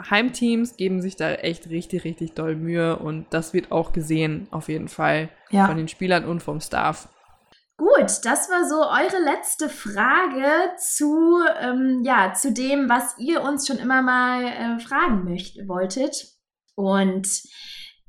Heimteams 0.09 0.77
geben 0.77 1.01
sich 1.01 1.15
da 1.15 1.31
echt 1.31 1.69
richtig, 1.69 2.03
richtig 2.03 2.33
doll 2.33 2.55
Mühe 2.55 2.97
und 2.97 3.25
das 3.29 3.53
wird 3.53 3.71
auch 3.71 3.93
gesehen, 3.93 4.47
auf 4.51 4.69
jeden 4.69 4.87
Fall. 4.87 5.29
Ja. 5.49 5.67
Von 5.67 5.77
den 5.77 5.87
Spielern 5.87 6.25
und 6.25 6.41
vom 6.41 6.59
Staff. 6.59 7.09
Gut, 7.77 8.19
das 8.23 8.49
war 8.49 8.67
so 8.69 8.81
eure 8.81 9.23
letzte 9.23 9.67
Frage 9.67 10.75
zu, 10.77 11.39
ähm, 11.59 12.01
ja, 12.03 12.33
zu 12.33 12.51
dem, 12.51 12.87
was 12.87 13.17
ihr 13.17 13.41
uns 13.41 13.67
schon 13.67 13.77
immer 13.77 14.01
mal 14.01 14.43
äh, 14.43 14.79
fragen 14.79 15.23
möcht 15.23 15.57
wolltet. 15.67 16.27
Und 16.75 17.27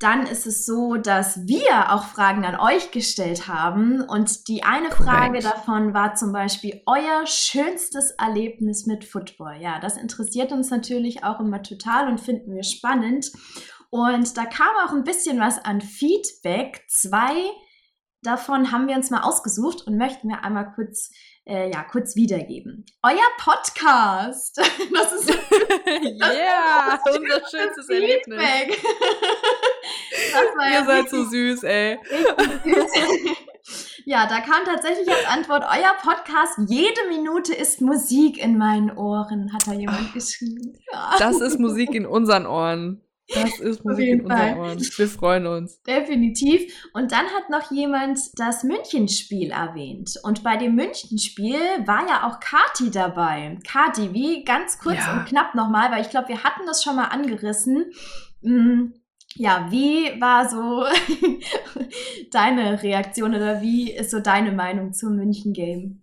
dann 0.01 0.27
ist 0.27 0.47
es 0.47 0.67
so, 0.67 0.97
dass 0.97 1.47
wir 1.47 1.93
auch 1.93 2.05
Fragen 2.05 2.45
an 2.45 2.61
euch 2.61 2.91
gestellt 2.91 3.49
haben. 3.49 4.03
Und 4.03 4.49
die 4.49 4.63
eine 4.65 4.89
Korrekt. 4.89 5.05
Frage 5.05 5.41
davon 5.41 5.95
war 5.95 6.15
zum 6.15 6.33
Beispiel 6.33 6.83
euer 6.85 7.27
schönstes 7.27 8.11
Erlebnis 8.19 8.85
mit 8.85 9.05
Football. 9.05 9.57
Ja, 9.63 9.79
das 9.81 9.97
interessiert 9.97 10.53
uns 10.53 10.71
natürlich 10.71 11.25
auch 11.25 11.41
immer 11.41 11.63
total 11.63 12.09
und 12.09 12.21
finden 12.21 12.55
wir 12.55 12.65
spannend. 12.65 13.33
Und 13.89 14.37
da 14.37 14.45
kam 14.45 14.69
auch 14.85 14.93
ein 14.93 15.05
bisschen 15.05 15.41
was 15.41 15.65
an 15.65 15.81
Feedback. 15.81 16.85
Zwei 16.89 17.33
davon 18.25 18.73
haben 18.73 18.89
wir 18.89 18.97
uns 18.97 19.11
mal 19.11 19.23
ausgesucht 19.23 19.87
und 19.87 19.97
möchten 19.97 20.29
wir 20.29 20.43
einmal 20.43 20.73
kurz 20.75 21.11
äh, 21.47 21.71
ja, 21.71 21.83
kurz 21.83 22.17
wiedergeben. 22.17 22.87
Euer 23.03 23.19
Podcast. 23.39 24.61
Das 24.95 25.13
ist 25.13 25.29
yeah, 25.29 27.01
unser 27.07 27.41
schönstes 27.51 27.89
Erlebnis. 27.89 28.41
Ihr 30.73 30.85
seid 30.85 31.11
so 31.11 31.25
süß, 31.25 31.65
ey. 31.65 31.99
ja, 34.05 34.27
da 34.27 34.41
kam 34.41 34.65
tatsächlich 34.65 35.09
als 35.09 35.27
Antwort, 35.27 35.65
euer 35.65 35.95
Podcast, 36.01 36.59
jede 36.69 37.09
Minute 37.09 37.53
ist 37.55 37.81
Musik 37.81 38.43
in 38.43 38.57
meinen 38.57 38.97
Ohren, 38.97 39.53
hat 39.53 39.67
da 39.67 39.73
jemand 39.73 40.15
geschrieben. 40.15 40.79
Das 41.19 41.41
ist 41.41 41.59
Musik 41.59 41.95
in 41.95 42.07
unseren 42.07 42.47
Ohren. 42.47 43.04
Das 43.29 43.59
ist 43.59 43.85
Musik 43.85 44.09
in 44.09 44.21
unseren 44.23 44.59
Ohren. 44.59 44.81
Wir 44.81 45.09
freuen 45.09 45.47
uns. 45.47 45.81
Definitiv. 45.83 46.73
Und 46.93 47.13
dann 47.13 47.27
hat 47.27 47.51
noch 47.51 47.71
jemand 47.71 48.19
das 48.37 48.65
Münchenspiel 48.65 49.51
erwähnt. 49.51 50.15
Und 50.23 50.43
bei 50.43 50.57
dem 50.57 50.75
Münchenspiel 50.75 51.59
war 51.87 52.07
ja 52.09 52.29
auch 52.29 52.41
Kati 52.41 52.91
dabei. 52.91 53.59
Kati, 53.67 54.13
wie 54.13 54.45
ganz 54.45 54.79
kurz 54.79 54.99
ja. 54.99 55.19
und 55.19 55.27
knapp 55.27 55.55
nochmal, 55.55 55.91
weil 55.91 56.03
ich 56.03 56.11
glaube, 56.11 56.29
wir 56.29 56.45
hatten 56.45 56.67
das 56.67 56.83
schon 56.83 56.97
mal 56.97 57.07
angerissen. 57.07 57.93
Mm, 58.43 58.93
ja, 59.37 59.67
wie 59.71 60.21
war 60.21 60.49
so 60.49 60.85
deine 62.31 62.83
Reaktion 62.83 63.35
oder 63.35 63.63
wie 63.63 63.91
ist 63.91 64.11
so 64.11 64.21
deine 64.21 64.53
Meinung 64.53 64.93
zum 64.93 65.17
München-Game? 65.17 66.03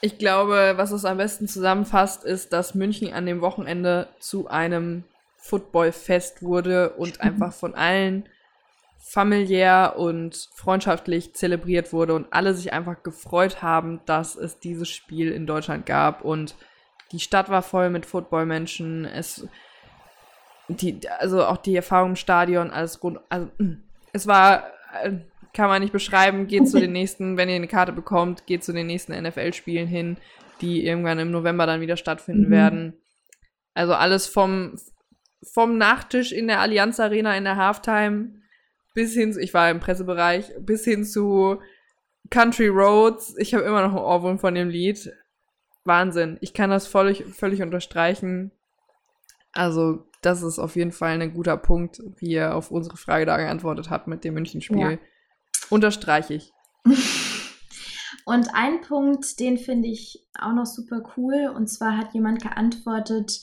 Ich 0.00 0.18
glaube, 0.18 0.74
was 0.76 0.90
es 0.90 1.04
am 1.04 1.16
besten 1.16 1.46
zusammenfasst, 1.46 2.24
ist, 2.24 2.52
dass 2.52 2.74
München 2.74 3.12
an 3.12 3.26
dem 3.26 3.40
Wochenende 3.40 4.08
zu 4.18 4.48
einem 4.48 5.04
Footballfest 5.44 6.42
wurde 6.42 6.90
und 6.90 7.20
einfach 7.20 7.52
von 7.52 7.74
allen 7.74 8.28
familiär 9.06 9.96
und 9.98 10.48
freundschaftlich 10.54 11.34
zelebriert 11.34 11.92
wurde 11.92 12.14
und 12.14 12.32
alle 12.32 12.54
sich 12.54 12.72
einfach 12.72 13.02
gefreut 13.02 13.62
haben, 13.62 14.00
dass 14.06 14.34
es 14.34 14.58
dieses 14.58 14.88
Spiel 14.88 15.30
in 15.30 15.46
Deutschland 15.46 15.84
gab 15.84 16.24
und 16.24 16.54
die 17.12 17.20
Stadt 17.20 17.50
war 17.50 17.62
voll 17.62 17.90
mit 17.90 18.06
Footballmenschen. 18.06 19.04
Es 19.04 19.46
die 20.68 21.06
also 21.18 21.44
auch 21.44 21.58
die 21.58 21.76
Erfahrung 21.76 22.10
im 22.10 22.16
Stadion 22.16 22.70
alles 22.70 23.02
rund 23.02 23.20
also 23.28 23.50
es 24.14 24.26
war 24.26 24.64
äh, 25.02 25.12
kann 25.52 25.68
man 25.68 25.82
nicht 25.82 25.92
beschreiben, 25.92 26.46
geht 26.46 26.66
zu 26.68 26.80
den 26.80 26.92
nächsten, 26.98 27.36
wenn 27.36 27.50
ihr 27.50 27.56
eine 27.56 27.68
Karte 27.68 27.92
bekommt, 27.92 28.46
geht 28.46 28.64
zu 28.64 28.72
den 28.72 28.86
nächsten 28.86 29.12
NFL 29.12 29.52
Spielen 29.52 29.86
hin, 29.86 30.16
die 30.62 30.86
irgendwann 30.86 31.18
im 31.18 31.30
November 31.30 31.66
dann 31.66 31.82
wieder 31.82 31.98
stattfinden 31.98 32.46
mhm. 32.46 32.50
werden. 32.50 32.94
Also 33.74 33.92
alles 33.92 34.26
vom 34.26 34.76
vom 35.52 35.78
Nachtisch 35.78 36.32
in 36.32 36.48
der 36.48 36.60
Allianz 36.60 36.98
Arena 37.00 37.36
in 37.36 37.44
der 37.44 37.56
Halftime 37.56 38.42
bis 38.94 39.12
hin 39.12 39.32
zu, 39.32 39.40
ich 39.40 39.52
war 39.52 39.70
im 39.70 39.80
Pressebereich, 39.80 40.52
bis 40.60 40.84
hin 40.84 41.04
zu 41.04 41.60
Country 42.30 42.68
Roads. 42.68 43.34
Ich 43.38 43.52
habe 43.52 43.64
immer 43.64 43.82
noch 43.82 43.90
einen 43.90 44.04
Ohrwurm 44.04 44.38
von 44.38 44.54
dem 44.54 44.68
Lied. 44.68 45.12
Wahnsinn. 45.84 46.38
Ich 46.40 46.54
kann 46.54 46.70
das 46.70 46.86
völlig, 46.86 47.24
völlig 47.34 47.60
unterstreichen. 47.60 48.52
Also, 49.52 50.06
das 50.22 50.42
ist 50.42 50.58
auf 50.58 50.76
jeden 50.76 50.92
Fall 50.92 51.20
ein 51.20 51.34
guter 51.34 51.56
Punkt, 51.56 52.00
wie 52.16 52.34
er 52.34 52.54
auf 52.54 52.70
unsere 52.70 52.96
Frage 52.96 53.26
da 53.26 53.36
geantwortet 53.36 53.90
hat 53.90 54.06
mit 54.06 54.24
dem 54.24 54.34
Münchenspiel. 54.34 54.92
Ja. 54.92 54.98
Unterstreiche 55.68 56.34
ich. 56.34 56.52
Und 58.24 58.54
ein 58.54 58.80
Punkt, 58.80 59.38
den 59.38 59.58
finde 59.58 59.88
ich 59.88 60.26
auch 60.38 60.54
noch 60.54 60.64
super 60.64 61.02
cool. 61.16 61.52
Und 61.54 61.66
zwar 61.66 61.98
hat 61.98 62.14
jemand 62.14 62.42
geantwortet, 62.42 63.42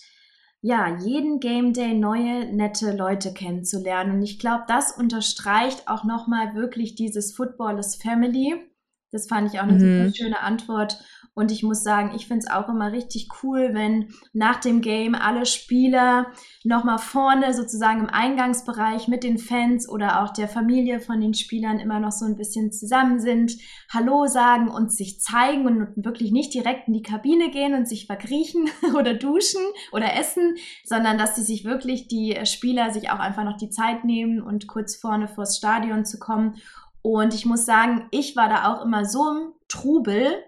ja, 0.62 0.98
jeden 1.00 1.40
Game 1.40 1.74
Day 1.74 1.94
neue, 1.94 2.46
nette 2.54 2.96
Leute 2.96 3.34
kennenzulernen. 3.34 4.18
Und 4.18 4.22
ich 4.22 4.38
glaube, 4.38 4.64
das 4.68 4.92
unterstreicht 4.92 5.88
auch 5.88 6.04
nochmal 6.04 6.56
wirklich 6.56 6.96
dieses 6.96 7.34
Football 7.34 7.80
is 7.80 7.96
Family. 7.96 8.71
Das 9.12 9.28
fand 9.28 9.52
ich 9.52 9.60
auch 9.60 9.64
eine 9.64 9.74
mhm. 9.74 10.06
super 10.06 10.16
schöne 10.16 10.40
Antwort. 10.42 10.98
Und 11.34 11.52
ich 11.52 11.64
muss 11.64 11.82
sagen, 11.82 12.12
ich 12.14 12.28
finde 12.28 12.40
es 12.46 12.52
auch 12.52 12.68
immer 12.68 12.92
richtig 12.92 13.30
cool, 13.42 13.70
wenn 13.72 14.10
nach 14.34 14.60
dem 14.60 14.82
Game 14.82 15.16
alle 15.16 15.46
Spieler 15.46 16.28
nochmal 16.66 16.98
vorne 16.98 17.54
sozusagen 17.54 18.02
im 18.02 18.10
Eingangsbereich 18.10 19.08
mit 19.08 19.24
den 19.24 19.38
Fans 19.38 19.88
oder 19.88 20.22
auch 20.22 20.34
der 20.34 20.50
Familie 20.50 21.00
von 21.00 21.22
den 21.22 21.34
Spielern 21.34 21.80
immer 21.80 22.02
noch 22.02 22.12
so 22.12 22.26
ein 22.26 22.36
bisschen 22.36 22.74
zusammen 22.74 23.22
sind, 23.22 23.54
Hallo 23.90 24.28
sagen 24.28 24.68
und 24.68 24.92
sich 24.92 25.22
zeigen 25.22 25.66
und 25.68 26.04
wirklich 26.04 26.34
nicht 26.34 26.54
direkt 26.54 26.90
in 26.90 26.94
die 26.94 27.02
Kabine 27.02 27.50
gehen 27.50 27.76
und 27.76 27.88
sich 27.88 28.08
verkriechen 28.08 28.70
oder 28.98 29.14
duschen 29.14 29.62
oder 29.94 30.18
essen, 30.18 30.56
sondern 30.84 31.18
dass 31.18 31.38
sie 31.38 31.44
sich 31.44 31.64
wirklich, 31.64 32.10
die 32.10 32.38
Spieler 32.44 32.92
sich 32.92 33.10
auch 33.10 33.20
einfach 33.20 33.46
noch 33.46 33.56
die 33.56 33.70
Zeit 33.70 34.04
nehmen 34.04 34.42
und 34.42 34.68
kurz 34.68 34.98
vorne 34.98 35.30
vors 35.30 35.56
Stadion 35.56 36.04
zu 36.04 36.20
kommen. 36.20 36.56
Und 37.02 37.34
ich 37.34 37.46
muss 37.46 37.66
sagen, 37.66 38.08
ich 38.12 38.36
war 38.36 38.50
da 38.50 38.72
auch 38.72 38.84
immer 38.84 39.06
so 39.06 39.30
im 39.30 39.54
Trubel, 39.68 40.44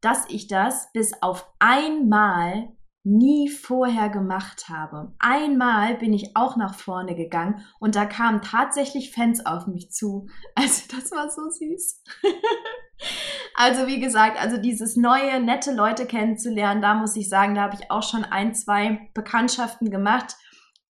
dass 0.00 0.24
ich 0.28 0.46
das 0.46 0.90
bis 0.92 1.22
auf 1.22 1.50
einmal 1.58 2.68
nie 3.04 3.48
vorher 3.48 4.10
gemacht 4.10 4.68
habe. 4.68 5.14
Einmal 5.18 5.96
bin 5.96 6.12
ich 6.12 6.36
auch 6.36 6.56
nach 6.56 6.74
vorne 6.74 7.14
gegangen 7.14 7.64
und 7.80 7.94
da 7.94 8.04
kamen 8.04 8.42
tatsächlich 8.42 9.12
Fans 9.12 9.44
auf 9.46 9.66
mich 9.66 9.90
zu. 9.90 10.28
Also 10.54 10.82
das 10.94 11.10
war 11.12 11.30
so 11.30 11.48
süß. 11.48 12.02
also 13.54 13.86
wie 13.86 14.00
gesagt, 14.00 14.40
also 14.40 14.58
dieses 14.58 14.96
neue, 14.96 15.40
nette 15.40 15.72
Leute 15.72 16.06
kennenzulernen, 16.06 16.82
da 16.82 16.94
muss 16.94 17.16
ich 17.16 17.28
sagen, 17.28 17.54
da 17.54 17.62
habe 17.62 17.76
ich 17.80 17.90
auch 17.90 18.02
schon 18.02 18.24
ein, 18.24 18.54
zwei 18.54 19.08
Bekanntschaften 19.14 19.90
gemacht, 19.90 20.36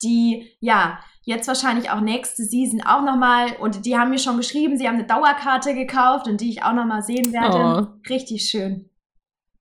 die 0.02 0.56
ja 0.60 0.98
jetzt 1.28 1.46
wahrscheinlich 1.46 1.90
auch 1.90 2.00
nächste 2.00 2.42
Season 2.42 2.80
auch 2.80 3.02
nochmal 3.02 3.52
und 3.60 3.84
die 3.84 3.98
haben 3.98 4.10
mir 4.10 4.18
schon 4.18 4.38
geschrieben, 4.38 4.78
sie 4.78 4.88
haben 4.88 4.94
eine 4.94 5.06
Dauerkarte 5.06 5.74
gekauft 5.74 6.26
und 6.26 6.40
die 6.40 6.48
ich 6.48 6.62
auch 6.62 6.72
nochmal 6.72 7.02
sehen 7.02 7.34
werde. 7.34 7.86
Oh. 7.86 8.08
Richtig 8.08 8.48
schön. 8.48 8.88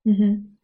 Mhm. 0.06 0.58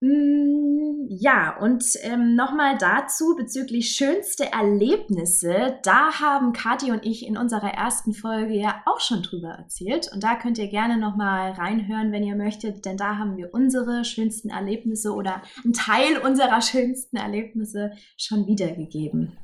Mm, 0.00 1.06
ja, 1.08 1.56
und 1.56 1.84
ähm, 2.02 2.36
nochmal 2.36 2.78
dazu 2.78 3.34
bezüglich 3.36 3.96
schönste 3.96 4.52
Erlebnisse. 4.52 5.78
Da 5.82 6.20
haben 6.20 6.52
Kathi 6.52 6.92
und 6.92 7.04
ich 7.04 7.26
in 7.26 7.36
unserer 7.36 7.74
ersten 7.74 8.12
Folge 8.12 8.54
ja 8.54 8.82
auch 8.86 9.00
schon 9.00 9.22
drüber 9.22 9.48
erzählt. 9.48 10.08
Und 10.12 10.22
da 10.22 10.36
könnt 10.36 10.58
ihr 10.58 10.68
gerne 10.68 10.98
nochmal 10.98 11.50
reinhören, 11.50 12.12
wenn 12.12 12.22
ihr 12.22 12.36
möchtet, 12.36 12.84
denn 12.84 12.96
da 12.96 13.16
haben 13.16 13.36
wir 13.36 13.52
unsere 13.52 14.04
schönsten 14.04 14.50
Erlebnisse 14.50 15.12
oder 15.12 15.42
einen 15.64 15.72
Teil 15.72 16.18
unserer 16.18 16.62
schönsten 16.62 17.16
Erlebnisse 17.16 17.92
schon 18.16 18.46
wiedergegeben. 18.46 19.36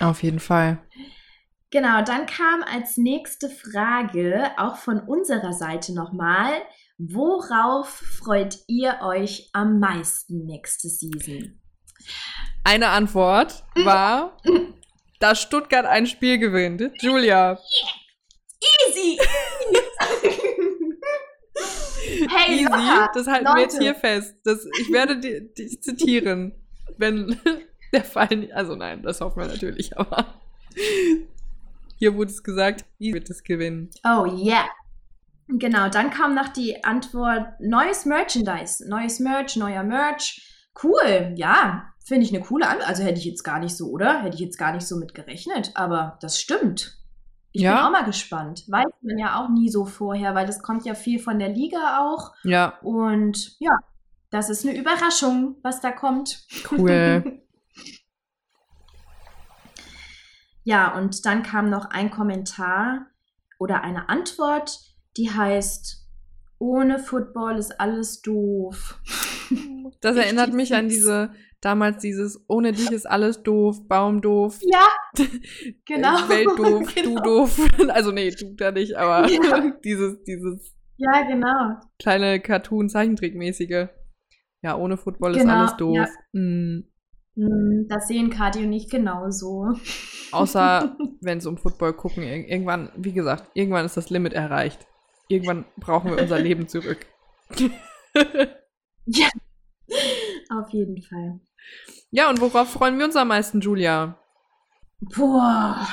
Auf 0.00 0.22
jeden 0.22 0.40
Fall. 0.40 0.78
Genau, 1.70 2.02
dann 2.02 2.24
kam 2.24 2.62
als 2.62 2.96
nächste 2.96 3.50
Frage 3.50 4.52
auch 4.56 4.76
von 4.76 5.00
unserer 5.00 5.52
Seite 5.52 5.92
nochmal. 5.92 6.52
Worauf 6.98 7.88
freut 7.88 8.58
ihr 8.68 9.00
euch 9.02 9.50
am 9.52 9.80
meisten 9.80 10.46
nächste 10.46 10.88
Season? 10.88 11.60
Eine 12.64 12.88
Antwort 12.88 13.64
war, 13.84 14.38
dass 15.20 15.42
Stuttgart 15.42 15.84
ein 15.84 16.06
Spiel 16.06 16.38
gewinnt. 16.38 16.90
Julia. 17.02 17.58
Easy! 18.88 19.18
hey, 22.30 22.54
Easy, 22.54 22.64
locker, 22.64 23.10
das 23.12 23.26
halten 23.26 23.44
Leute. 23.44 23.56
wir 23.56 23.62
jetzt 23.62 23.78
hier 23.78 23.94
fest. 23.94 24.34
Das, 24.44 24.66
ich 24.80 24.90
werde 24.90 25.20
dich 25.20 25.82
zitieren, 25.82 26.54
wenn 26.96 27.38
der 27.92 28.04
Fall 28.04 28.34
nicht. 28.36 28.54
Also 28.54 28.74
nein, 28.74 29.02
das 29.02 29.20
hoffen 29.20 29.42
wir 29.42 29.48
natürlich, 29.48 29.98
aber 29.98 30.40
hier 31.98 32.14
wurde 32.14 32.30
es 32.30 32.42
gesagt, 32.42 32.86
Easy 32.98 33.12
wird 33.12 33.28
es 33.28 33.44
gewinnen. 33.44 33.90
Oh 34.02 34.24
yeah. 34.24 34.66
Genau, 35.48 35.88
dann 35.88 36.10
kam 36.10 36.34
noch 36.34 36.48
die 36.48 36.84
Antwort, 36.84 37.60
neues 37.60 38.04
Merchandise, 38.04 38.88
neues 38.88 39.20
Merch, 39.20 39.56
neuer 39.56 39.84
Merch. 39.84 40.42
Cool, 40.82 41.32
ja, 41.36 41.84
finde 42.04 42.24
ich 42.24 42.34
eine 42.34 42.44
coole 42.44 42.66
Antwort. 42.68 42.88
Also 42.88 43.04
hätte 43.04 43.18
ich 43.18 43.24
jetzt 43.24 43.44
gar 43.44 43.60
nicht 43.60 43.76
so, 43.76 43.90
oder? 43.90 44.22
Hätte 44.22 44.34
ich 44.34 44.40
jetzt 44.40 44.58
gar 44.58 44.72
nicht 44.72 44.86
so 44.86 44.96
mit 44.96 45.14
gerechnet, 45.14 45.70
aber 45.74 46.18
das 46.20 46.40
stimmt. 46.40 46.98
Ich 47.52 47.62
ja. 47.62 47.74
bin 47.74 47.84
auch 47.84 47.90
mal 47.90 48.04
gespannt. 48.04 48.64
Weiß 48.68 48.92
man 49.02 49.18
ja 49.18 49.40
auch 49.40 49.48
nie 49.48 49.70
so 49.70 49.86
vorher, 49.86 50.34
weil 50.34 50.46
das 50.46 50.62
kommt 50.62 50.84
ja 50.84 50.94
viel 50.94 51.18
von 51.18 51.38
der 51.38 51.48
Liga 51.48 52.00
auch. 52.00 52.34
Ja. 52.42 52.78
Und 52.82 53.56
ja, 53.60 53.78
das 54.30 54.50
ist 54.50 54.66
eine 54.66 54.76
Überraschung, 54.76 55.56
was 55.62 55.80
da 55.80 55.92
kommt. 55.92 56.46
Cool. 56.70 57.40
ja, 60.64 60.94
und 60.96 61.24
dann 61.24 61.42
kam 61.42 61.70
noch 61.70 61.86
ein 61.86 62.10
Kommentar 62.10 63.06
oder 63.58 63.82
eine 63.82 64.08
Antwort 64.08 64.80
die 65.16 65.30
heißt 65.30 66.04
Ohne 66.58 66.98
Football 66.98 67.58
ist 67.58 67.80
alles 67.80 68.22
doof. 68.22 69.00
Das 70.00 70.16
erinnert 70.16 70.52
mich 70.52 70.74
an 70.74 70.88
diese, 70.88 71.30
damals 71.60 71.98
dieses 71.98 72.44
Ohne 72.48 72.72
dich 72.72 72.90
ist 72.90 73.08
alles 73.08 73.44
doof, 73.44 73.86
Baum 73.88 74.20
doof. 74.20 74.58
Ja, 74.62 74.86
genau. 75.86 76.28
Welt 76.28 76.58
doof, 76.58 76.94
genau. 76.94 77.14
du 77.14 77.22
doof. 77.22 77.68
Also 77.88 78.10
nee, 78.10 78.30
du 78.30 78.54
da 78.56 78.72
nicht, 78.72 78.96
aber 78.96 79.28
ja. 79.30 79.72
dieses, 79.84 80.22
dieses. 80.24 80.74
Ja, 80.96 81.22
genau. 81.22 81.80
Kleine 82.00 82.40
Cartoon-Zeichentrickmäßige. 82.40 83.88
Ja, 84.62 84.76
ohne 84.76 84.96
Football 84.96 85.34
genau, 85.34 85.44
ist 85.44 85.50
alles 85.50 85.76
doof. 85.76 85.96
Ja. 85.96 86.40
Mm. 86.40 86.84
Das 87.88 88.08
sehen 88.08 88.30
Kati 88.30 88.64
und 88.64 88.72
ich 88.72 88.88
genauso. 88.88 89.74
Außer 90.32 90.96
wenn 91.20 91.38
es 91.38 91.46
um 91.46 91.58
Football 91.58 91.92
gucken, 91.92 92.22
irgendwann, 92.22 92.90
wie 92.96 93.12
gesagt, 93.12 93.50
irgendwann 93.52 93.84
ist 93.84 93.96
das 93.96 94.08
Limit 94.08 94.32
erreicht. 94.32 94.86
Irgendwann 95.28 95.64
brauchen 95.76 96.10
wir 96.10 96.22
unser 96.22 96.38
Leben 96.38 96.68
zurück. 96.68 97.06
ja, 99.06 99.28
auf 100.50 100.70
jeden 100.70 101.02
Fall. 101.02 101.40
Ja, 102.10 102.30
und 102.30 102.40
worauf 102.40 102.70
freuen 102.70 102.98
wir 102.98 103.04
uns 103.06 103.16
am 103.16 103.28
meisten, 103.28 103.60
Julia? 103.60 104.18
Boah, 105.00 105.86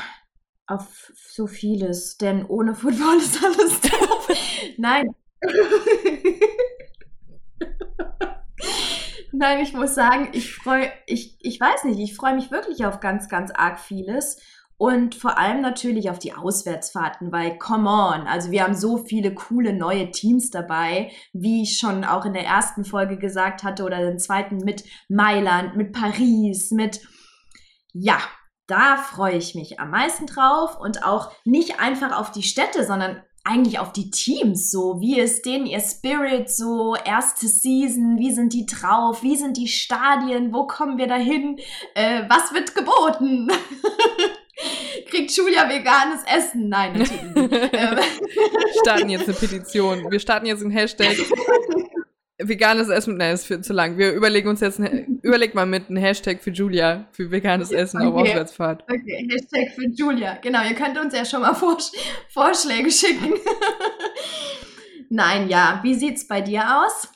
auf 0.68 1.12
so 1.16 1.48
vieles, 1.48 2.18
denn 2.18 2.46
ohne 2.46 2.76
Football 2.76 3.18
ist 3.18 3.44
alles 3.44 3.82
doof. 3.82 4.28
Nein. 4.78 5.16
Nein, 9.36 9.60
ich 9.62 9.74
muss 9.74 9.96
sagen, 9.96 10.30
ich 10.34 10.54
freue, 10.54 10.92
ich, 11.08 11.38
ich 11.42 11.60
weiß 11.60 11.86
nicht, 11.86 12.00
ich 12.00 12.16
freue 12.16 12.36
mich 12.36 12.52
wirklich 12.52 12.86
auf 12.86 13.00
ganz, 13.00 13.28
ganz 13.30 13.52
arg 13.52 13.80
vieles. 13.80 14.40
Und 14.84 15.16
vor 15.16 15.38
allem 15.38 15.62
natürlich 15.62 16.10
auf 16.10 16.20
die 16.20 16.34
Auswärtsfahrten, 16.34 17.32
weil 17.32 17.58
come 17.58 17.88
on, 17.90 18.28
also 18.28 18.52
wir 18.52 18.66
haben 18.66 18.76
so 18.76 18.98
viele 18.98 19.34
coole 19.34 19.72
neue 19.72 20.12
Teams 20.12 20.50
dabei, 20.50 21.10
wie 21.32 21.64
ich 21.64 21.78
schon 21.78 22.04
auch 22.04 22.26
in 22.26 22.34
der 22.34 22.44
ersten 22.44 22.84
Folge 22.84 23.18
gesagt 23.18 23.64
hatte 23.64 23.86
oder 23.86 24.00
den 24.00 24.20
zweiten 24.20 24.58
mit 24.58 24.84
Mailand, 25.08 25.78
mit 25.78 25.94
Paris, 25.94 26.72
mit 26.72 27.00
ja, 27.94 28.18
da 28.68 28.98
freue 28.98 29.38
ich 29.38 29.56
mich 29.56 29.80
am 29.80 29.90
meisten 29.90 30.26
drauf 30.26 30.78
und 30.78 31.06
auch 31.06 31.32
nicht 31.46 31.80
einfach 31.80 32.20
auf 32.20 32.32
die 32.32 32.44
Städte, 32.44 32.84
sondern 32.84 33.24
eigentlich 33.46 33.80
auf 33.80 33.94
die 33.94 34.12
Teams 34.12 34.70
so. 34.70 35.00
Wie 35.00 35.18
ist 35.18 35.46
denen 35.46 35.66
ihr 35.66 35.80
Spirit 35.80 36.50
so? 36.50 36.96
Erste 36.96 37.48
Season, 37.48 38.18
wie 38.18 38.34
sind 38.34 38.52
die 38.52 38.66
drauf? 38.66 39.24
Wie 39.24 39.38
sind 39.38 39.56
die 39.56 39.70
Stadien? 39.70 40.54
Wo 40.54 40.68
kommen 40.68 40.98
wir 40.98 41.08
dahin? 41.08 41.58
Äh, 41.96 42.24
was 42.28 42.54
wird 42.54 42.76
geboten? 42.76 43.50
Julia 45.36 45.70
veganes 45.70 46.24
Essen? 46.26 46.70
Nein, 46.70 46.94
natürlich 46.94 47.24
nicht. 47.24 47.74
Ähm. 47.74 48.00
starten 48.82 49.10
jetzt 49.10 49.26
eine 49.26 49.34
Petition. 49.34 50.12
Wir 50.12 50.20
starten 50.20 50.46
jetzt 50.46 50.62
einen 50.62 50.72
Hashtag. 50.72 51.16
Veganes 52.40 52.90
Essen, 52.90 53.16
nein, 53.18 53.36
ist 53.36 53.46
viel 53.46 53.62
zu 53.62 53.74
lang. 53.74 53.98
Wir 53.98 54.12
überlegen 54.12 54.50
uns 54.50 54.60
jetzt, 54.60 54.80
ein, 54.80 55.20
überleg 55.22 55.54
mal 55.54 55.66
mit 55.66 55.90
einem 55.90 55.98
Hashtag 55.98 56.42
für 56.42 56.50
Julia, 56.50 57.08
für 57.12 57.32
veganes 57.32 57.72
Essen 57.72 58.02
okay. 58.02 58.08
auf 58.08 58.16
Auswärtsfahrt. 58.16 58.84
Okay, 58.84 59.28
Hashtag 59.30 59.74
für 59.74 59.88
Julia. 59.88 60.38
Genau, 60.42 60.64
ihr 60.64 60.74
könnt 60.76 60.98
uns 60.98 61.16
ja 61.16 61.26
schon 61.26 61.42
mal 61.42 61.54
Vorsch 61.54 61.92
Vorschläge 62.30 62.92
schicken. 62.92 63.34
nein, 65.10 65.48
ja. 65.48 65.80
Wie 65.84 65.94
sieht's 65.94 66.28
bei 66.28 66.42
dir 66.42 66.84
aus? 66.84 67.08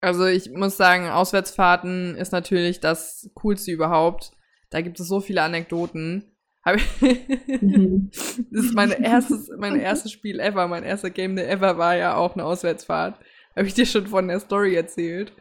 Also 0.00 0.26
ich 0.26 0.50
muss 0.52 0.76
sagen, 0.76 1.08
Auswärtsfahrten 1.08 2.14
ist 2.14 2.32
natürlich 2.32 2.80
das 2.80 3.28
Coolste 3.34 3.72
überhaupt. 3.72 4.30
Da 4.70 4.80
gibt 4.80 5.00
es 5.00 5.08
so 5.08 5.20
viele 5.20 5.42
Anekdoten. 5.42 6.36
Mhm. 6.76 8.10
das 8.50 8.64
ist 8.64 8.74
mein 8.74 8.90
erstes, 8.90 9.50
mein 9.56 9.78
erstes 9.78 10.12
Spiel 10.12 10.40
ever, 10.40 10.68
mein 10.68 10.84
erster 10.84 11.10
Game 11.10 11.36
ever 11.38 11.78
war 11.78 11.96
ja 11.96 12.16
auch 12.16 12.34
eine 12.34 12.44
Auswärtsfahrt. 12.44 13.18
Habe 13.56 13.66
ich 13.66 13.74
dir 13.74 13.86
schon 13.86 14.06
von 14.06 14.28
der 14.28 14.40
Story 14.40 14.74
erzählt, 14.74 15.32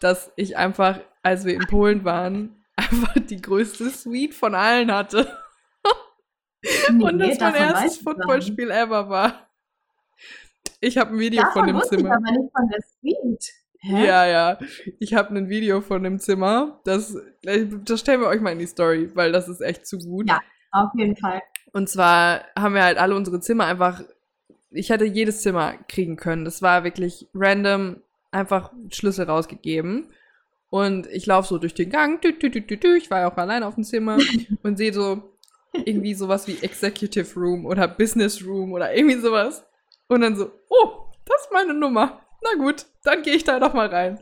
dass 0.00 0.32
ich 0.36 0.56
einfach, 0.56 1.00
als 1.22 1.44
wir 1.44 1.54
in 1.54 1.66
Polen 1.66 2.04
waren, 2.04 2.64
einfach 2.76 3.14
die 3.14 3.40
größte 3.40 3.90
Suite 3.90 4.34
von 4.34 4.54
allen 4.54 4.92
hatte. 4.92 5.26
Nee, 6.90 7.04
Und 7.04 7.18
das 7.18 7.38
mein 7.38 7.54
erstes 7.54 7.98
Footballspiel 7.98 8.70
ever 8.70 9.08
war. 9.08 9.48
Ich 10.80 10.98
habe 10.98 11.14
ein 11.14 11.18
Video 11.18 11.42
davon 11.42 11.64
von 11.64 11.74
dem 11.74 11.82
Zimmer. 11.82 12.08
Ich 12.08 12.14
aber 12.14 12.30
nicht 12.30 12.52
von 12.52 12.68
der 12.68 12.80
Suite. 12.82 13.52
Hä? 13.78 14.06
Ja, 14.06 14.26
ja. 14.26 14.58
Ich 14.98 15.14
habe 15.14 15.34
ein 15.34 15.48
Video 15.48 15.80
von 15.80 16.02
dem 16.02 16.18
Zimmer. 16.18 16.80
Das, 16.84 17.16
das 17.42 18.00
stellen 18.00 18.20
wir 18.20 18.28
euch 18.28 18.40
mal 18.40 18.52
in 18.52 18.58
die 18.58 18.66
Story, 18.66 19.10
weil 19.14 19.32
das 19.32 19.48
ist 19.48 19.60
echt 19.60 19.86
zu 19.86 19.98
gut. 19.98 20.28
Ja, 20.28 20.40
auf 20.84 20.90
jeden 20.94 21.16
Fall. 21.16 21.42
Und 21.72 21.88
zwar 21.88 22.42
haben 22.56 22.74
wir 22.74 22.84
halt 22.84 22.98
alle 22.98 23.14
unsere 23.14 23.40
Zimmer 23.40 23.66
einfach 23.66 24.02
ich 24.76 24.90
hätte 24.90 25.04
jedes 25.04 25.42
Zimmer 25.42 25.74
kriegen 25.88 26.16
können. 26.16 26.44
Das 26.44 26.62
war 26.62 26.84
wirklich 26.84 27.28
random, 27.34 28.02
einfach 28.30 28.72
Schlüssel 28.90 29.26
rausgegeben. 29.26 30.08
Und 30.68 31.06
ich 31.06 31.26
laufe 31.26 31.48
so 31.48 31.58
durch 31.58 31.74
den 31.74 31.90
Gang, 31.90 32.20
tü, 32.20 32.32
tü, 32.32 32.50
tü, 32.50 32.96
ich 32.96 33.10
war 33.10 33.20
ja 33.20 33.30
auch 33.30 33.36
alleine 33.36 33.66
auf 33.66 33.76
dem 33.76 33.84
Zimmer 33.84 34.18
und 34.62 34.76
sehe 34.76 34.92
so 34.92 35.22
irgendwie 35.72 36.14
sowas 36.14 36.46
wie 36.48 36.58
Executive 36.60 37.38
Room 37.38 37.66
oder 37.66 37.86
Business 37.86 38.44
Room 38.44 38.72
oder 38.72 38.94
irgendwie 38.94 39.18
sowas. 39.18 39.64
Und 40.08 40.20
dann 40.22 40.36
so, 40.36 40.50
oh, 40.68 41.06
das 41.24 41.42
ist 41.42 41.52
meine 41.52 41.74
Nummer. 41.74 42.20
Na 42.46 42.62
gut, 42.62 42.86
dann 43.02 43.22
gehe 43.22 43.34
ich 43.34 43.44
da 43.44 43.58
doch 43.58 43.74
mal 43.74 43.88
rein. 43.88 44.18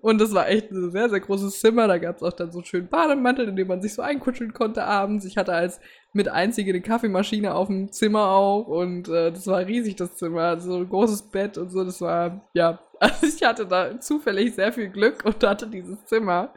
Und 0.00 0.20
das 0.20 0.34
war 0.34 0.48
echt 0.48 0.70
ein 0.70 0.90
sehr, 0.90 1.08
sehr 1.08 1.20
großes 1.20 1.60
Zimmer. 1.60 1.86
Da 1.86 1.98
gab 1.98 2.16
es 2.16 2.22
auch 2.22 2.32
dann 2.32 2.50
so 2.50 2.58
einen 2.58 2.66
schönen 2.66 2.88
Bademantel, 2.88 3.48
in 3.48 3.56
dem 3.56 3.68
man 3.68 3.80
sich 3.80 3.94
so 3.94 4.02
einkuscheln 4.02 4.52
konnte 4.52 4.84
abends. 4.84 5.24
Ich 5.24 5.36
hatte 5.36 5.52
als 5.52 5.80
mit 6.12 6.28
einzige 6.28 6.70
eine 6.70 6.82
Kaffeemaschine 6.82 7.54
auf 7.54 7.68
dem 7.68 7.90
Zimmer 7.90 8.30
auch. 8.30 8.66
Und 8.66 9.08
äh, 9.08 9.30
das 9.30 9.46
war 9.46 9.66
riesig, 9.66 9.96
das 9.96 10.16
Zimmer. 10.16 10.60
So 10.60 10.78
ein 10.78 10.88
großes 10.88 11.30
Bett 11.30 11.56
und 11.56 11.70
so. 11.70 11.84
Das 11.84 12.00
war, 12.00 12.48
ja, 12.52 12.78
also 13.00 13.26
ich 13.26 13.42
hatte 13.42 13.66
da 13.66 13.98
zufällig 14.00 14.54
sehr 14.54 14.72
viel 14.72 14.88
Glück 14.88 15.24
und 15.24 15.42
hatte 15.42 15.66
dieses 15.66 16.04
Zimmer. 16.06 16.52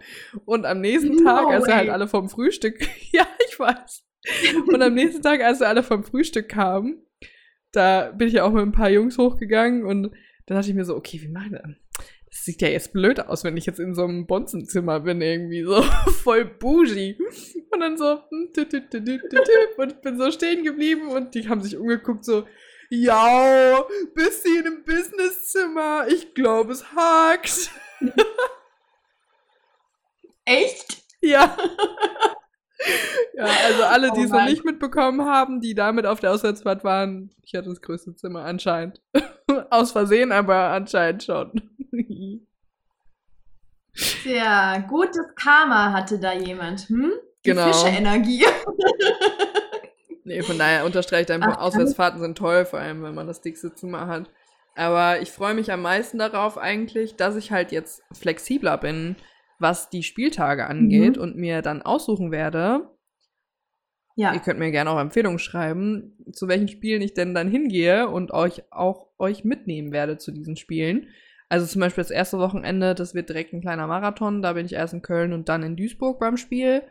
Und 0.45 0.66
am 0.66 0.82
nächsten 0.82 1.24
Tag, 1.24 1.43
no 1.43 1.49
als 1.49 1.68
wir 1.68 1.76
halt 1.76 1.89
alle 1.89 2.07
vom 2.07 2.30
Frühstück, 2.30 2.76
ja, 3.11 3.26
ich 3.47 3.57
weiß. 3.57 4.03
Und 4.68 4.82
am 4.82 4.93
nächsten 4.93 5.22
Tag, 5.22 5.41
als 5.41 5.59
wir 5.59 5.68
alle 5.68 5.84
vom 5.84 6.03
Frühstück 6.03 6.49
kamen, 6.49 7.05
da 7.72 8.11
bin 8.11 8.28
ich 8.28 8.36
ja 8.36 8.43
auch 8.43 8.51
mit 8.51 8.63
ein 8.63 8.72
paar 8.72 8.89
Jungs 8.89 9.18
hochgegangen 9.18 9.86
und 9.86 10.11
dann 10.45 10.57
dachte 10.57 10.69
ich 10.69 10.75
mir 10.75 10.85
so, 10.85 10.95
okay, 10.95 11.21
wie 11.21 11.27
machen 11.27 11.51
wir 11.51 11.59
das? 11.59 11.71
Das 12.29 12.43
sieht 12.43 12.61
ja 12.61 12.67
jetzt 12.67 12.91
blöd 12.91 13.19
aus, 13.19 13.43
wenn 13.43 13.55
ich 13.55 13.65
jetzt 13.65 13.79
in 13.79 13.95
so 13.95 14.03
einem 14.03 14.27
Bonzenzimmer 14.27 14.99
bin, 14.99 15.21
irgendwie 15.21 15.63
so 15.63 15.81
voll 16.23 16.45
bougie. 16.45 17.17
Und 17.71 17.79
dann 17.79 17.97
so, 17.97 18.19
hm, 18.29 18.51
und 19.77 19.91
ich 19.91 20.01
bin 20.01 20.17
so 20.17 20.31
stehen 20.31 20.63
geblieben 20.63 21.07
und 21.09 21.33
die 21.33 21.47
haben 21.47 21.61
sich 21.61 21.77
umgeguckt, 21.77 22.25
so, 22.25 22.45
ja, 22.89 23.83
bist 24.13 24.45
du 24.45 24.59
in 24.59 24.65
einem 24.65 24.83
Businesszimmer? 24.83 26.07
Ich 26.09 26.33
glaube, 26.33 26.73
es 26.73 26.85
hakt. 26.93 27.71
Echt? 30.45 31.03
Ja. 31.21 31.57
ja, 33.33 33.45
also 33.65 33.83
alle, 33.83 34.11
die 34.11 34.19
oh 34.19 34.23
es 34.25 34.29
noch 34.29 34.45
nicht 34.45 34.63
mitbekommen 34.63 35.25
haben, 35.25 35.59
die 35.61 35.73
damit 35.73 36.05
auf 36.05 36.19
der 36.19 36.31
Auswärtsfahrt 36.31 36.83
waren, 36.83 37.33
ich 37.41 37.55
hatte 37.55 37.69
das 37.69 37.81
größte 37.81 38.15
Zimmer 38.15 38.43
anscheinend. 38.43 39.01
Aus 39.72 39.91
Versehen, 39.91 40.32
aber 40.32 40.72
anscheinend 40.72 41.24
schon. 41.24 41.51
Ja, 44.26 44.80
gutes 44.80 45.26
Karma 45.36 45.93
hatte 45.93 46.20
da 46.20 46.34
jemand, 46.34 46.82
hm? 46.89 47.11
Die 47.45 47.51
genau. 47.51 47.68
Fische-Energie. 47.68 48.45
nee, 50.24 50.41
von 50.41 50.57
daher 50.57 50.86
unterstreicht 50.86 51.32
einfach, 51.32 51.57
Auswärtsfahrten 51.59 52.20
sind 52.20 52.38
toll, 52.38 52.66
vor 52.66 52.80
allem 52.80 53.03
wenn 53.03 53.16
man 53.16 53.28
das 53.28 53.41
dickste 53.41 53.74
Zimmer 53.74 54.07
hat. 54.07 54.30
Aber 54.76 55.22
ich 55.22 55.32
freue 55.32 55.53
mich 55.53 55.72
am 55.72 55.82
meisten 55.82 56.18
darauf 56.18 56.57
eigentlich, 56.57 57.16
dass 57.16 57.38
ich 57.38 57.51
halt 57.51 57.72
jetzt 57.72 58.03
flexibler 58.11 58.78
bin, 58.78 59.16
was 59.59 59.89
die 59.89 60.03
Spieltage 60.03 60.68
angeht 60.68 61.16
mhm. 61.16 61.22
und 61.22 61.38
mir 61.38 61.61
dann 61.61 61.82
aussuchen 61.82 62.32
werde. 62.32 62.89
Ja. 64.16 64.34
Ihr 64.34 64.39
könnt 64.39 64.59
mir 64.59 64.72
gerne 64.72 64.89
auch 64.89 64.99
Empfehlungen 64.99 65.39
schreiben, 65.39 66.18
zu 66.32 66.47
welchen 66.47 66.70
Spielen 66.70 67.01
ich 67.01 67.13
denn 67.13 67.34
dann 67.34 67.49
hingehe 67.49 68.07
und 68.07 68.32
euch 68.32 68.63
auch 68.72 69.07
euch 69.18 69.43
mitnehmen 69.43 69.91
werde 69.91 70.18
zu 70.18 70.32
diesen 70.32 70.55
Spielen. 70.55 71.07
Also 71.49 71.66
zum 71.66 71.82
Beispiel 71.82 72.03
das 72.03 72.11
erste 72.11 72.39
Wochenende, 72.39 72.95
das 72.95 73.13
wird 73.13 73.30
direkt 73.30 73.53
ein 73.53 73.61
kleiner 73.61 73.88
Marathon. 73.88 74.41
Da 74.41 74.53
bin 74.53 74.66
ich 74.66 74.74
erst 74.74 74.93
in 74.93 75.01
Köln 75.01 75.34
und 75.34 75.49
dann 75.49 75.63
in 75.63 75.76
Duisburg 75.76 76.20
beim 76.20 76.38
Spiel. 76.38 76.82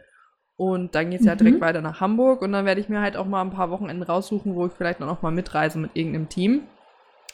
Und 0.57 0.95
dann 0.95 1.11
geht 1.11 1.21
es 1.21 1.25
mhm. 1.25 1.29
ja 1.29 1.35
direkt 1.35 1.61
weiter 1.61 1.81
nach 1.81 2.01
Hamburg. 2.01 2.43
Und 2.43 2.53
dann 2.53 2.67
werde 2.67 2.81
ich 2.81 2.89
mir 2.89 3.01
halt 3.01 3.17
auch 3.17 3.27
mal 3.27 3.41
ein 3.41 3.51
paar 3.51 3.71
Wochenenden 3.71 4.05
raussuchen, 4.05 4.55
wo 4.55 4.67
ich 4.67 4.73
vielleicht 4.73 5.01
dann 5.01 5.09
auch 5.09 5.23
mal 5.23 5.33
mitreise 5.33 5.79
mit 5.79 5.93
irgendeinem 5.95 6.29
Team. 6.29 6.63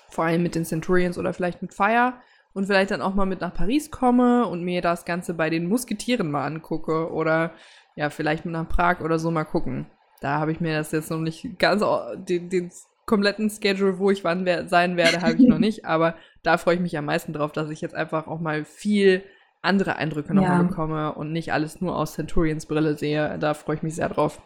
Vor 0.09 0.25
allem 0.25 0.43
mit 0.43 0.55
den 0.55 0.65
Centurions 0.65 1.19
oder 1.19 1.33
vielleicht 1.33 1.63
mit 1.63 1.75
Fire 1.75 2.15
und 2.53 2.67
vielleicht 2.67 2.91
dann 2.91 3.03
auch 3.03 3.15
mal 3.15 3.27
mit 3.27 3.41
nach 3.41 3.55
Paris 3.55 3.91
komme 3.91 4.47
und 4.47 4.65
mir 4.65 4.81
das 4.81 5.05
Ganze 5.05 5.35
bei 5.35 5.51
den 5.51 5.69
Musketieren 5.69 6.31
mal 6.31 6.47
angucke 6.47 7.13
oder 7.13 7.53
ja, 8.01 8.09
vielleicht 8.09 8.47
nach 8.47 8.67
Prag 8.67 9.01
oder 9.03 9.19
so 9.19 9.31
mal 9.31 9.45
gucken. 9.45 9.87
Da 10.23 10.41
habe 10.41 10.53
ich 10.53 10.61
mir 10.61 10.75
das 10.75 10.91
jetzt 10.91 11.11
noch 11.11 11.19
nicht 11.19 11.59
ganz, 11.59 11.85
den, 12.17 12.49
den 12.49 12.71
kompletten 13.05 13.51
Schedule, 13.51 13.99
wo 13.99 14.11
ich 14.11 14.25
wann 14.25 14.47
wer 14.47 14.69
sein 14.69 14.97
werde, 14.97 15.21
habe 15.21 15.35
ich 15.35 15.47
noch 15.47 15.59
nicht, 15.67 15.85
aber 15.85 16.15
da 16.43 16.57
freue 16.57 16.77
ich 16.77 16.81
mich 16.81 16.97
am 16.97 17.05
meisten 17.05 17.35
drauf, 17.35 17.53
dass 17.53 17.69
ich 17.69 17.83
jetzt 17.83 17.95
einfach 17.95 18.27
auch 18.27 18.41
mal 18.41 18.65
viel 18.65 19.23
andere 19.61 19.97
Eindrücke 19.97 20.33
nochmal 20.33 20.63
ja. 20.63 20.63
bekomme 20.63 21.13
und 21.13 21.31
nicht 21.31 21.53
alles 21.53 21.83
nur 21.83 21.95
aus 21.95 22.15
Centurions 22.15 22.65
Brille 22.65 22.97
sehe. 22.97 23.39
Da 23.39 23.53
freue 23.53 23.77
ich 23.77 23.83
mich 23.83 23.97
sehr 23.97 24.09
drauf. 24.09 24.41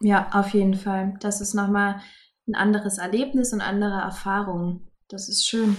Ja, 0.00 0.28
auf 0.34 0.50
jeden 0.50 0.74
Fall. 0.74 1.14
Das 1.20 1.40
ist 1.40 1.54
nochmal 1.54 2.02
ein 2.46 2.54
anderes 2.54 2.98
Erlebnis 2.98 3.54
und 3.54 3.62
andere 3.62 3.98
Erfahrungen. 3.98 4.90
Das 5.08 5.30
ist 5.30 5.48
schön. 5.48 5.74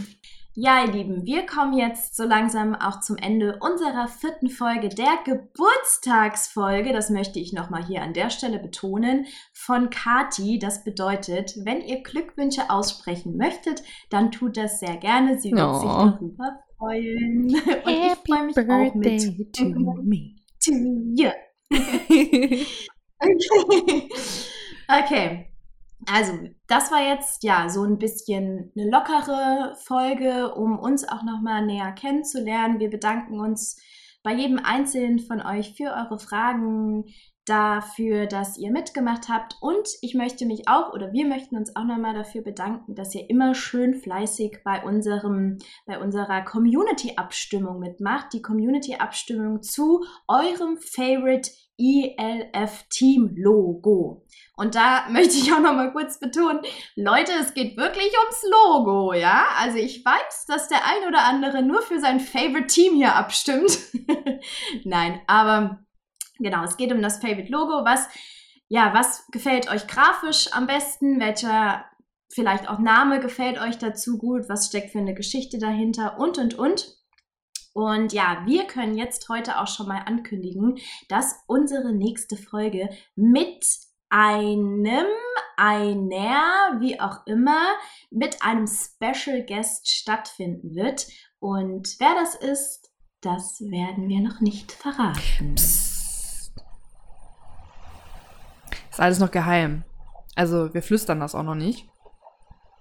Ja, 0.54 0.84
ihr 0.84 0.91
Lieben, 0.91 1.26
wir 1.26 1.45
kommen 1.45 1.78
jetzt 1.78 2.18
so 2.18 2.26
langsam 2.26 2.76
auch 2.76 2.99
zum 2.99 3.16
Ende 3.16 3.58
unserer 3.62 4.10
vierten 4.10 4.49
Folge, 4.49 4.89
der 4.89 5.18
Geburtstagsfolge. 5.24 6.91
Das 6.91 7.10
möchte 7.10 7.39
ich 7.39 7.54
nochmal 7.54 7.86
hier 7.86 8.02
an 8.02 8.12
der 8.12 8.30
Stelle 8.30 8.60
betonen, 8.60 9.28
von 9.54 9.89
Kati. 9.89 10.60
Das 10.60 10.84
bedeutet, 10.84 11.54
wenn 11.64 11.80
ihr 11.80 12.04
Glückwünsche 12.04 12.70
aussprechen 12.70 13.38
möchtet, 13.38 13.82
dann 14.10 14.30
tut 14.32 14.58
das 14.58 14.82
sehr 14.82 14.97
gerne. 14.97 15.39
Sie 15.39 15.54
wird 15.54 15.62
oh. 15.62 15.80
sich 15.80 15.89
darüber 15.89 16.60
freuen. 16.78 17.45
Und 17.56 17.56
Happy 17.56 18.12
ich 18.12 18.14
freue 18.28 18.45
mich 18.45 18.58
auch 18.58 18.93
mit. 18.93 19.56
To 19.56 19.64
me. 20.04 20.36
To 20.66 20.72
you. 21.16 21.32
okay. 23.20 24.10
okay. 24.89 25.47
Also, 26.08 26.34
das 26.68 26.91
war 26.91 27.02
jetzt 27.02 27.43
ja 27.43 27.70
so 27.70 27.84
ein 27.84 27.97
bisschen 27.97 28.72
eine 28.76 28.89
lockere 28.89 29.76
Folge, 29.84 30.54
um 30.56 30.80
uns 30.80 31.08
auch 31.08 31.24
nochmal 31.24 31.66
näher 31.66 31.91
kennenzulernen. 31.91 32.80
Wir 32.80 32.89
bedanken 32.89 33.39
uns 33.39 33.80
bei 34.24 34.34
jedem 34.34 34.60
Einzelnen 34.60 35.20
von 35.20 35.41
euch 35.41 35.76
für 35.76 35.91
eure 35.91 36.20
Fragen, 36.20 37.06
dafür, 37.45 38.28
dass 38.28 38.58
ihr 38.58 38.72
mitgemacht 38.72 39.28
habt. 39.30 39.56
Und 39.62 39.88
ich 40.02 40.14
möchte 40.14 40.45
mich 40.45 40.68
auch 40.68 40.93
oder 40.93 41.12
wir 41.12 41.26
möchten 41.26 41.58
uns 41.58 41.76
auch 41.76 41.84
nochmal 41.84 42.14
dafür 42.14 42.41
bedanken, 42.41 42.95
dass 42.95 43.16
ihr 43.16 43.30
immer 43.30 43.56
schön 43.56 43.95
fleißig 43.95 44.60
bei 44.64 44.84
unserem, 44.84 45.58
bei 45.86 45.99
unserer 45.99 46.43
Community-Abstimmung 46.43 47.80
mitmacht. 47.80 48.28
Die 48.34 48.41
Community-Abstimmung 48.41 49.64
zu 49.64 50.06
eurem 50.28 50.78
Favorite 50.78 51.49
ELF 51.78 52.86
Team 52.89 53.32
Logo. 53.36 54.24
Und 54.62 54.76
da 54.76 55.09
möchte 55.09 55.38
ich 55.38 55.51
auch 55.51 55.59
noch 55.59 55.74
mal 55.74 55.91
kurz 55.91 56.20
betonen, 56.20 56.59
Leute, 56.95 57.32
es 57.41 57.55
geht 57.55 57.78
wirklich 57.78 58.14
ums 58.22 58.43
Logo, 58.43 59.12
ja? 59.12 59.47
Also 59.57 59.80
ich 59.80 60.05
weiß, 60.05 60.45
dass 60.47 60.68
der 60.68 60.86
ein 60.86 61.07
oder 61.07 61.24
andere 61.24 61.64
nur 61.64 61.82
für 61.82 61.99
sein 61.99 62.20
Favorite 62.20 62.68
Team 62.68 62.93
hier 62.93 63.16
abstimmt. 63.16 63.80
Nein, 64.84 65.20
aber 65.26 65.80
genau, 66.38 66.64
es 66.64 66.78
geht 66.78 66.91
um 66.91 67.01
das 67.01 67.18
Favorite 67.18 67.51
Logo. 67.51 67.86
Was, 67.86 68.07
ja, 68.68 68.93
was 68.93 69.26
gefällt 69.32 69.68
euch 69.68 69.88
grafisch 69.88 70.53
am 70.53 70.68
besten? 70.68 71.20
Welcher 71.20 71.86
vielleicht 72.32 72.70
auch 72.70 72.78
Name 72.78 73.20
gefällt 73.20 73.59
euch 73.59 73.80
dazu 73.80 74.20
gut? 74.20 74.47
Was 74.47 74.68
steckt 74.68 74.91
für 74.91 74.99
eine 74.99 75.16
Geschichte 75.16 75.57
dahinter? 75.57 76.20
Und, 76.20 76.38
und, 76.38 76.53
und. 76.53 76.99
Und 77.74 78.14
ja, 78.14 78.43
wir 78.45 78.66
können 78.66 78.95
jetzt 78.95 79.28
heute 79.28 79.59
auch 79.59 79.68
schon 79.68 79.88
mal 79.88 80.03
ankündigen, 80.05 80.78
dass 81.09 81.39
unsere 81.47 81.93
nächste 81.93 82.38
Folge 82.38 82.89
mit 83.16 83.66
einem, 84.12 85.07
einer, 85.57 86.80
wie 86.80 86.99
auch 86.99 87.26
immer, 87.26 87.62
mit 88.12 88.43
einem 88.43 88.68
Special 88.68 89.43
Guest 89.45 89.89
stattfinden 89.89 90.76
wird. 90.76 91.07
Und 91.39 91.95
wer 91.99 92.14
das 92.16 92.36
ist, 92.36 92.91
das 93.22 93.62
werden 93.62 94.09
wir 94.09 94.20
noch 94.20 94.41
nicht 94.41 94.72
verraten. 94.72 95.55
Psst. 95.55 96.53
Ist 98.89 98.99
alles 98.99 99.20
noch 99.20 99.32
geheim. 99.32 99.86
Also 100.36 100.74
wir 100.74 100.84
flüstern 100.84 101.20
das 101.20 101.34
auch 101.34 101.43
noch 101.43 101.55
nicht, 101.55 101.88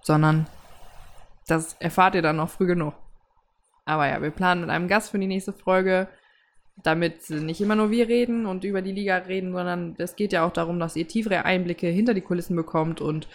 sondern 0.01 0.47
das 1.47 1.73
erfahrt 1.79 2.15
ihr 2.15 2.21
dann 2.21 2.35
noch 2.35 2.49
früh 2.49 2.67
genug. 2.67 2.93
Aber 3.85 4.07
ja, 4.07 4.21
wir 4.21 4.31
planen 4.31 4.61
mit 4.61 4.69
einem 4.69 4.87
Gast 4.87 5.11
für 5.11 5.19
die 5.19 5.27
nächste 5.27 5.53
Folge, 5.53 6.07
damit 6.83 7.29
nicht 7.29 7.61
immer 7.61 7.75
nur 7.75 7.91
wir 7.91 8.07
reden 8.07 8.45
und 8.45 8.63
über 8.63 8.81
die 8.81 8.91
Liga 8.91 9.17
reden, 9.17 9.51
sondern 9.53 9.95
es 9.97 10.15
geht 10.15 10.33
ja 10.33 10.45
auch 10.45 10.53
darum, 10.53 10.79
dass 10.79 10.95
ihr 10.95 11.07
tiefere 11.07 11.45
Einblicke 11.45 11.87
hinter 11.87 12.13
die 12.13 12.21
Kulissen 12.21 12.55
bekommt 12.55 13.01
und 13.01 13.27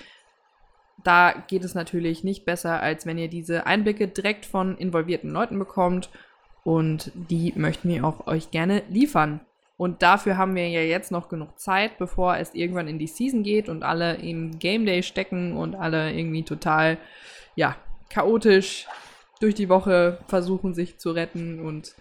da 1.04 1.32
geht 1.46 1.64
es 1.64 1.74
natürlich 1.74 2.24
nicht 2.24 2.44
besser, 2.44 2.82
als 2.82 3.06
wenn 3.06 3.18
ihr 3.18 3.28
diese 3.28 3.66
Einblicke 3.66 4.08
direkt 4.08 4.46
von 4.46 4.76
involvierten 4.76 5.30
Leuten 5.30 5.58
bekommt 5.58 6.10
und 6.64 7.12
die 7.14 7.52
möchten 7.54 7.88
wir 7.88 8.04
auch 8.04 8.26
euch 8.26 8.50
gerne 8.50 8.82
liefern. 8.88 9.40
Und 9.76 10.02
dafür 10.02 10.36
haben 10.38 10.54
wir 10.56 10.68
ja 10.68 10.80
jetzt 10.80 11.12
noch 11.12 11.28
genug 11.28 11.58
Zeit, 11.60 11.98
bevor 11.98 12.38
es 12.38 12.54
irgendwann 12.54 12.88
in 12.88 12.98
die 12.98 13.06
Season 13.06 13.42
geht 13.42 13.68
und 13.68 13.82
alle 13.82 14.16
im 14.16 14.58
Game 14.58 14.86
Day 14.86 15.02
stecken 15.02 15.56
und 15.56 15.74
alle 15.74 16.12
irgendwie 16.12 16.42
total, 16.44 16.96
ja, 17.56 17.76
chaotisch 18.08 18.86
durch 19.40 19.54
die 19.54 19.68
Woche 19.68 20.18
versuchen, 20.28 20.74
sich 20.74 20.98
zu 20.98 21.10
retten. 21.10 21.60
Und 21.60 21.94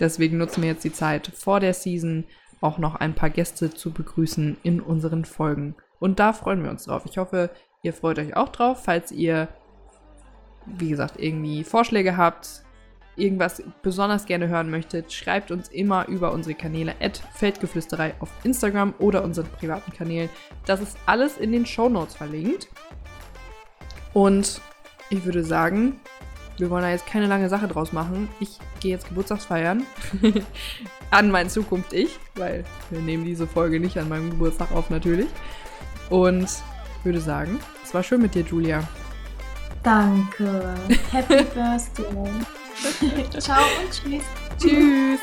deswegen 0.00 0.38
nutzen 0.38 0.62
wir 0.62 0.70
jetzt 0.70 0.84
die 0.84 0.92
Zeit 0.92 1.30
vor 1.34 1.60
der 1.60 1.74
Season, 1.74 2.24
auch 2.60 2.78
noch 2.78 2.94
ein 2.96 3.14
paar 3.14 3.30
Gäste 3.30 3.70
zu 3.70 3.92
begrüßen 3.92 4.56
in 4.62 4.80
unseren 4.80 5.24
Folgen. 5.24 5.74
Und 5.98 6.18
da 6.18 6.32
freuen 6.32 6.62
wir 6.62 6.70
uns 6.70 6.84
drauf. 6.84 7.04
Ich 7.06 7.18
hoffe, 7.18 7.50
ihr 7.82 7.92
freut 7.92 8.18
euch 8.18 8.36
auch 8.36 8.48
drauf. 8.48 8.84
Falls 8.84 9.12
ihr, 9.12 9.48
wie 10.66 10.90
gesagt, 10.90 11.14
irgendwie 11.18 11.64
Vorschläge 11.64 12.16
habt, 12.16 12.62
irgendwas 13.16 13.62
besonders 13.82 14.26
gerne 14.26 14.48
hören 14.48 14.70
möchtet, 14.70 15.12
schreibt 15.12 15.50
uns 15.50 15.68
immer 15.68 16.06
über 16.08 16.32
unsere 16.32 16.54
Kanäle 16.54 16.94
at 17.00 17.22
Feldgeflüsterei 17.34 18.14
auf 18.20 18.30
Instagram 18.44 18.94
oder 18.98 19.24
unseren 19.24 19.48
privaten 19.48 19.92
Kanälen. 19.92 20.28
Das 20.66 20.80
ist 20.80 20.96
alles 21.06 21.38
in 21.38 21.52
den 21.52 21.66
Show 21.66 21.88
Notes 21.88 22.14
verlinkt. 22.14 22.68
Und 24.12 24.60
ich 25.10 25.24
würde 25.24 25.44
sagen, 25.44 26.00
wir 26.58 26.70
wollen 26.70 26.82
da 26.82 26.90
jetzt 26.90 27.06
keine 27.06 27.26
lange 27.26 27.48
Sache 27.48 27.68
draus 27.68 27.92
machen. 27.92 28.28
Ich 28.40 28.58
gehe 28.80 28.92
jetzt 28.92 29.08
Geburtstagsfeiern 29.08 29.84
an 31.10 31.30
mein 31.30 31.50
Zukunft-Ich, 31.50 32.18
weil 32.34 32.64
wir 32.90 33.00
nehmen 33.00 33.24
diese 33.24 33.46
Folge 33.46 33.80
nicht 33.80 33.98
an 33.98 34.08
meinem 34.08 34.30
Geburtstag 34.30 34.72
auf 34.72 34.90
natürlich. 34.90 35.28
Und 36.10 36.48
würde 37.04 37.20
sagen, 37.20 37.60
es 37.84 37.94
war 37.94 38.02
schön 38.02 38.22
mit 38.22 38.34
dir, 38.34 38.42
Julia. 38.42 38.82
Danke. 39.82 40.74
Happy 41.12 41.44
Birthday. 41.54 42.06
Ciao 43.38 43.62
und 43.80 43.90
tschüss. 43.90 44.24
Tschüss. 44.58 45.20